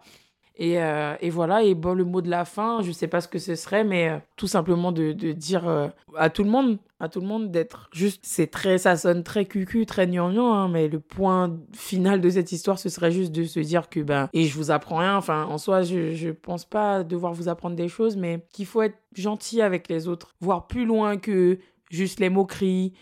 Et, 0.59 0.81
euh, 0.81 1.15
et, 1.21 1.29
voilà, 1.29 1.61
et 1.61 1.75
bon, 1.75 1.93
le 1.93 2.03
mot 2.03 2.21
de 2.21 2.31
la 2.31 2.43
fin, 2.43 2.81
je 2.81 2.91
sais 2.91 3.07
pas 3.07 3.21
ce 3.21 3.27
que 3.27 3.37
ce 3.37 3.53
serait, 3.53 3.83
mais 3.83 4.09
euh, 4.09 4.17
tout 4.37 4.47
simplement 4.47 4.91
de, 4.91 5.11
dire 5.11 5.67
euh, 5.67 5.87
à 6.15 6.31
tout 6.31 6.43
le 6.43 6.49
monde, 6.49 6.79
à 6.99 7.09
tout 7.09 7.21
le 7.21 7.27
monde 7.27 7.51
d'être 7.51 7.89
juste, 7.93 8.21
c'est 8.23 8.47
très, 8.47 8.79
ça 8.79 8.95
sonne 8.95 9.23
très 9.23 9.45
cucu, 9.45 9.85
très 9.85 10.07
gnangnan, 10.07 10.51
hein, 10.55 10.67
mais 10.67 10.87
le 10.87 10.99
point 10.99 11.55
final 11.73 12.21
de 12.21 12.29
cette 12.31 12.51
histoire, 12.51 12.79
ce 12.79 12.89
serait 12.89 13.11
juste 13.11 13.31
de 13.31 13.43
se 13.43 13.59
dire 13.59 13.87
que, 13.87 13.99
ben, 13.99 14.29
et 14.33 14.45
je 14.45 14.55
vous 14.55 14.71
apprends 14.71 14.97
rien, 14.97 15.15
enfin, 15.15 15.45
en 15.45 15.59
soi, 15.59 15.83
je, 15.83 16.15
je 16.15 16.29
pense 16.29 16.65
pas 16.65 17.03
devoir 17.03 17.33
vous 17.33 17.49
apprendre 17.49 17.75
des 17.75 17.87
choses, 17.87 18.17
mais 18.17 18.43
qu'il 18.51 18.65
faut 18.65 18.81
être 18.81 18.97
gentil 19.15 19.61
avec 19.61 19.87
les 19.87 20.07
autres, 20.07 20.33
voir 20.41 20.65
plus 20.65 20.85
loin 20.85 21.17
que 21.17 21.59
juste 21.91 22.19
les 22.19 22.31
moqueries, 22.31 22.93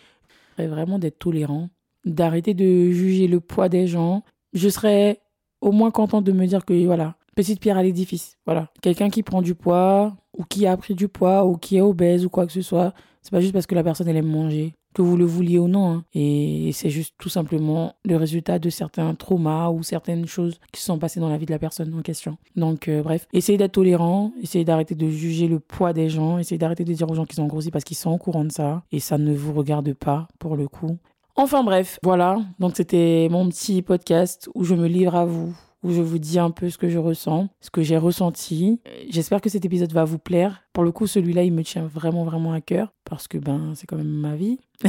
et 0.58 0.68
vraiment 0.68 1.00
d'être 1.00 1.20
tolérant, 1.20 1.70
d'arrêter 2.04 2.54
de 2.54 2.92
juger 2.92 3.28
le 3.28 3.40
poids 3.40 3.70
des 3.70 3.88
gens. 3.88 4.24
Je 4.52 4.68
serais 4.68 5.22
au 5.62 5.72
moins 5.72 5.92
content 5.92 6.22
de 6.22 6.32
me 6.34 6.46
dire 6.46 6.66
que 6.66 6.86
voilà, 6.86 7.16
petite 7.36 7.60
pierre 7.60 7.78
à 7.78 7.84
l'édifice. 7.84 8.38
Voilà. 8.46 8.70
Quelqu'un 8.82 9.10
qui 9.10 9.22
prend 9.22 9.42
du 9.42 9.54
poids, 9.54 10.16
ou 10.38 10.44
qui 10.44 10.66
a 10.66 10.76
pris 10.78 10.96
du 10.96 11.08
poids, 11.08 11.46
ou 11.46 11.58
qui 11.58 11.78
est 11.78 11.82
obèse, 11.82 12.26
ou 12.26 12.30
quoi 12.30 12.46
que 12.46 12.52
ce 12.52 12.62
soit, 12.62 12.94
c'est 13.22 13.32
pas 13.32 13.42
juste 13.42 13.54
parce 13.54 13.68
que 13.68 13.76
la 13.76 13.84
personne 13.84 14.08
elle 14.08 14.18
aime 14.18 14.28
manger, 14.28 14.74
que 14.94 15.02
vous 15.02 15.18
le 15.18 15.26
vouliez 15.26 15.60
ou 15.60 15.68
non. 15.68 15.92
Hein. 15.92 16.04
Et 16.14 16.72
c'est 16.74 16.90
juste 16.90 17.14
tout 17.20 17.30
simplement 17.30 17.96
le 18.06 18.16
résultat 18.16 18.58
de 18.58 18.70
certains 18.70 19.14
traumas 19.14 19.70
ou 19.70 19.84
certaines 19.84 20.26
choses 20.26 20.60
qui 20.72 20.80
se 20.80 20.88
sont 20.88 20.98
passées 20.98 21.20
dans 21.20 21.30
la 21.30 21.38
vie 21.38 21.46
de 21.46 21.52
la 21.52 21.60
personne 21.60 21.94
en 21.94 22.02
question. 22.02 22.38
Donc, 22.56 22.88
euh, 22.88 23.04
bref, 23.04 23.28
essayez 23.34 23.58
d'être 23.58 23.74
tolérant, 23.74 24.32
essayez 24.42 24.64
d'arrêter 24.64 24.96
de 24.96 25.10
juger 25.10 25.48
le 25.48 25.60
poids 25.60 25.92
des 25.94 26.10
gens, 26.10 26.38
essayez 26.38 26.58
d'arrêter 26.58 26.86
de 26.86 26.94
dire 26.94 27.10
aux 27.10 27.16
gens 27.16 27.26
qu'ils 27.26 27.36
sont 27.36 27.48
grossis 27.48 27.72
parce 27.72 27.84
qu'ils 27.84 27.98
sont 27.98 28.12
au 28.12 28.18
courant 28.18 28.46
de 28.46 28.52
ça. 28.52 28.84
Et 28.92 29.00
ça 29.00 29.18
ne 29.18 29.34
vous 29.34 29.54
regarde 29.54 29.94
pas 29.94 30.28
pour 30.40 30.56
le 30.56 30.68
coup. 30.68 30.98
Enfin 31.36 31.66
bref, 31.66 32.00
voilà. 32.02 32.40
Donc 32.60 32.78
c'était 32.78 33.28
mon 33.30 33.50
petit 33.50 33.82
podcast 33.82 34.50
où 34.56 34.64
je 34.64 34.74
me 34.74 34.88
livre 34.88 35.16
à 35.16 35.26
vous 35.26 35.54
où 35.86 35.92
je 35.92 36.02
vous 36.02 36.18
dis 36.18 36.40
un 36.40 36.50
peu 36.50 36.72
ce 36.72 36.80
que 36.80 36.90
je 36.90 36.98
ressens, 36.98 37.48
ce 37.62 37.70
que 37.70 37.84
j'ai 37.84 37.98
ressenti. 37.98 38.82
J'espère 39.08 39.40
que 39.40 39.52
cet 39.52 39.66
épisode 39.66 39.94
va 39.94 40.04
vous 40.04 40.18
plaire. 40.18 40.64
Pour 40.74 40.84
le 40.84 40.92
coup, 40.92 41.06
celui-là, 41.06 41.44
il 41.44 41.54
me 41.54 41.64
tient 41.64 41.86
vraiment, 41.86 42.24
vraiment 42.24 42.54
à 42.54 42.62
cœur 42.62 42.92
parce 43.04 43.28
que 43.28 43.38
ben, 43.38 43.74
c'est 43.76 43.86
quand 43.86 43.98
même 43.98 44.08
ma 44.08 44.36
vie. 44.36 44.58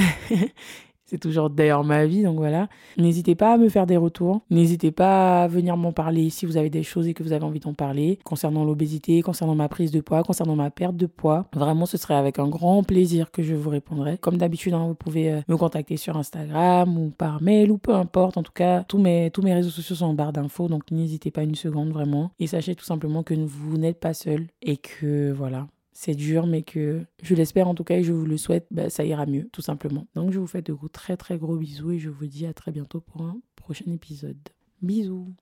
C'est 1.07 1.19
toujours 1.19 1.51
d'ailleurs 1.51 1.85
ma 1.85 2.05
vie, 2.05 2.25
donc 2.25 2.37
voilà. 2.37 2.69
N'hésitez 2.97 3.37
pas 3.37 3.55
à 3.55 3.57
me 3.59 3.69
faire 3.69 3.87
des 3.87 3.97
retours. 3.97 4.41
N'hésitez 4.51 4.91
pas 4.91 5.45
à 5.45 5.49
venir 5.49 5.77
m'en 5.77 5.93
parler 5.93 6.31
si 6.31 6.47
vous 6.47 6.57
avez 6.57 6.69
des 6.69 6.83
choses 6.83 7.07
et 7.07 7.15
que 7.15 7.23
vous 7.23 7.33
avez 7.33 7.45
envie 7.45 7.61
d'en 7.61 7.75
parler. 7.75 8.19
Concernant 8.25 8.65
l'obésité, 8.65 9.23
concernant 9.23 9.55
ma 9.55 9.69
prise 9.69 9.93
de 9.93 10.01
poids, 10.01 10.25
concernant 10.25 10.57
ma 10.57 10.71
perte 10.71 10.97
de 10.97 11.07
poids. 11.07 11.47
Vraiment, 11.55 11.87
ce 11.87 11.97
serait 11.97 12.15
avec 12.15 12.41
un 12.41 12.49
grand 12.49 12.83
plaisir 12.83 13.31
que 13.31 13.45
je 13.45 13.55
vous 13.55 13.71
répondrai. 13.71 14.19
Comme 14.19 14.37
d'habitude, 14.37 14.75
hein, 14.75 14.87
vous 14.89 14.95
pouvez 14.97 15.33
euh, 15.33 15.41
me 15.49 15.57
contacter 15.57 15.97
sur 15.97 16.17
Instagram 16.17 16.99
ou 16.99 17.11
par 17.11 17.41
mail 17.41 17.71
ou 17.71 17.79
peu 17.79 17.95
importe. 17.95 18.37
En 18.37 18.43
tout 18.43 18.53
cas, 18.53 18.83
tous 18.83 18.99
mes, 18.99 19.31
tous 19.31 19.43
mes 19.43 19.55
réseaux 19.55 19.71
sociaux 19.71 19.95
sont 19.95 20.07
en 20.07 20.15
barre 20.15 20.33
d'infos, 20.33 20.69
donc 20.69 20.91
n'hésitez 20.91 21.31
pas 21.31 21.45
une 21.45 21.55
seconde 21.55 21.91
vraiment. 21.91 22.33
Et 22.41 22.49
sachez 22.49 22.75
tout 22.75 22.85
simplement 22.85 23.23
que 23.23 23.35
vous 23.35 23.79
n'êtes 23.79 24.01
pas 24.01 24.15
seul 24.15 24.47
et 24.63 24.77
que 24.77 25.33
voilà, 25.33 25.67
c'est 25.97 26.15
dur, 26.15 26.47
mais 26.47 26.63
que 26.63 27.07
je 27.23 27.35
l'espère 27.35 27.69
en 27.69 27.75
tout 27.75 27.83
cas 27.83 27.97
et 27.97 28.03
je 28.03 28.13
vous 28.13 28.27
le 28.27 28.37
souhaite, 28.37 28.67
bah, 28.71 28.91
ça 28.91 29.03
ira 29.05 29.25
mieux, 29.25 29.49
tout 29.51 29.63
simplement. 29.63 30.07
Donc 30.15 30.31
je 30.31 30.39
vous 30.39 30.47
fais 30.47 30.61
de 30.61 30.75
gros, 30.75 30.89
très 30.89 31.17
très 31.17 31.39
gros 31.39 31.57
bisous 31.57 31.93
et 31.93 31.99
je 31.99 32.11
vous 32.11 32.27
dis 32.27 32.45
à 32.45 32.53
très 32.53 32.71
bientôt 32.71 33.01
pour 33.01 33.23
un 33.23 33.41
prochain 33.57 33.91
épisode. 33.91 34.37
Bisous 34.83 35.35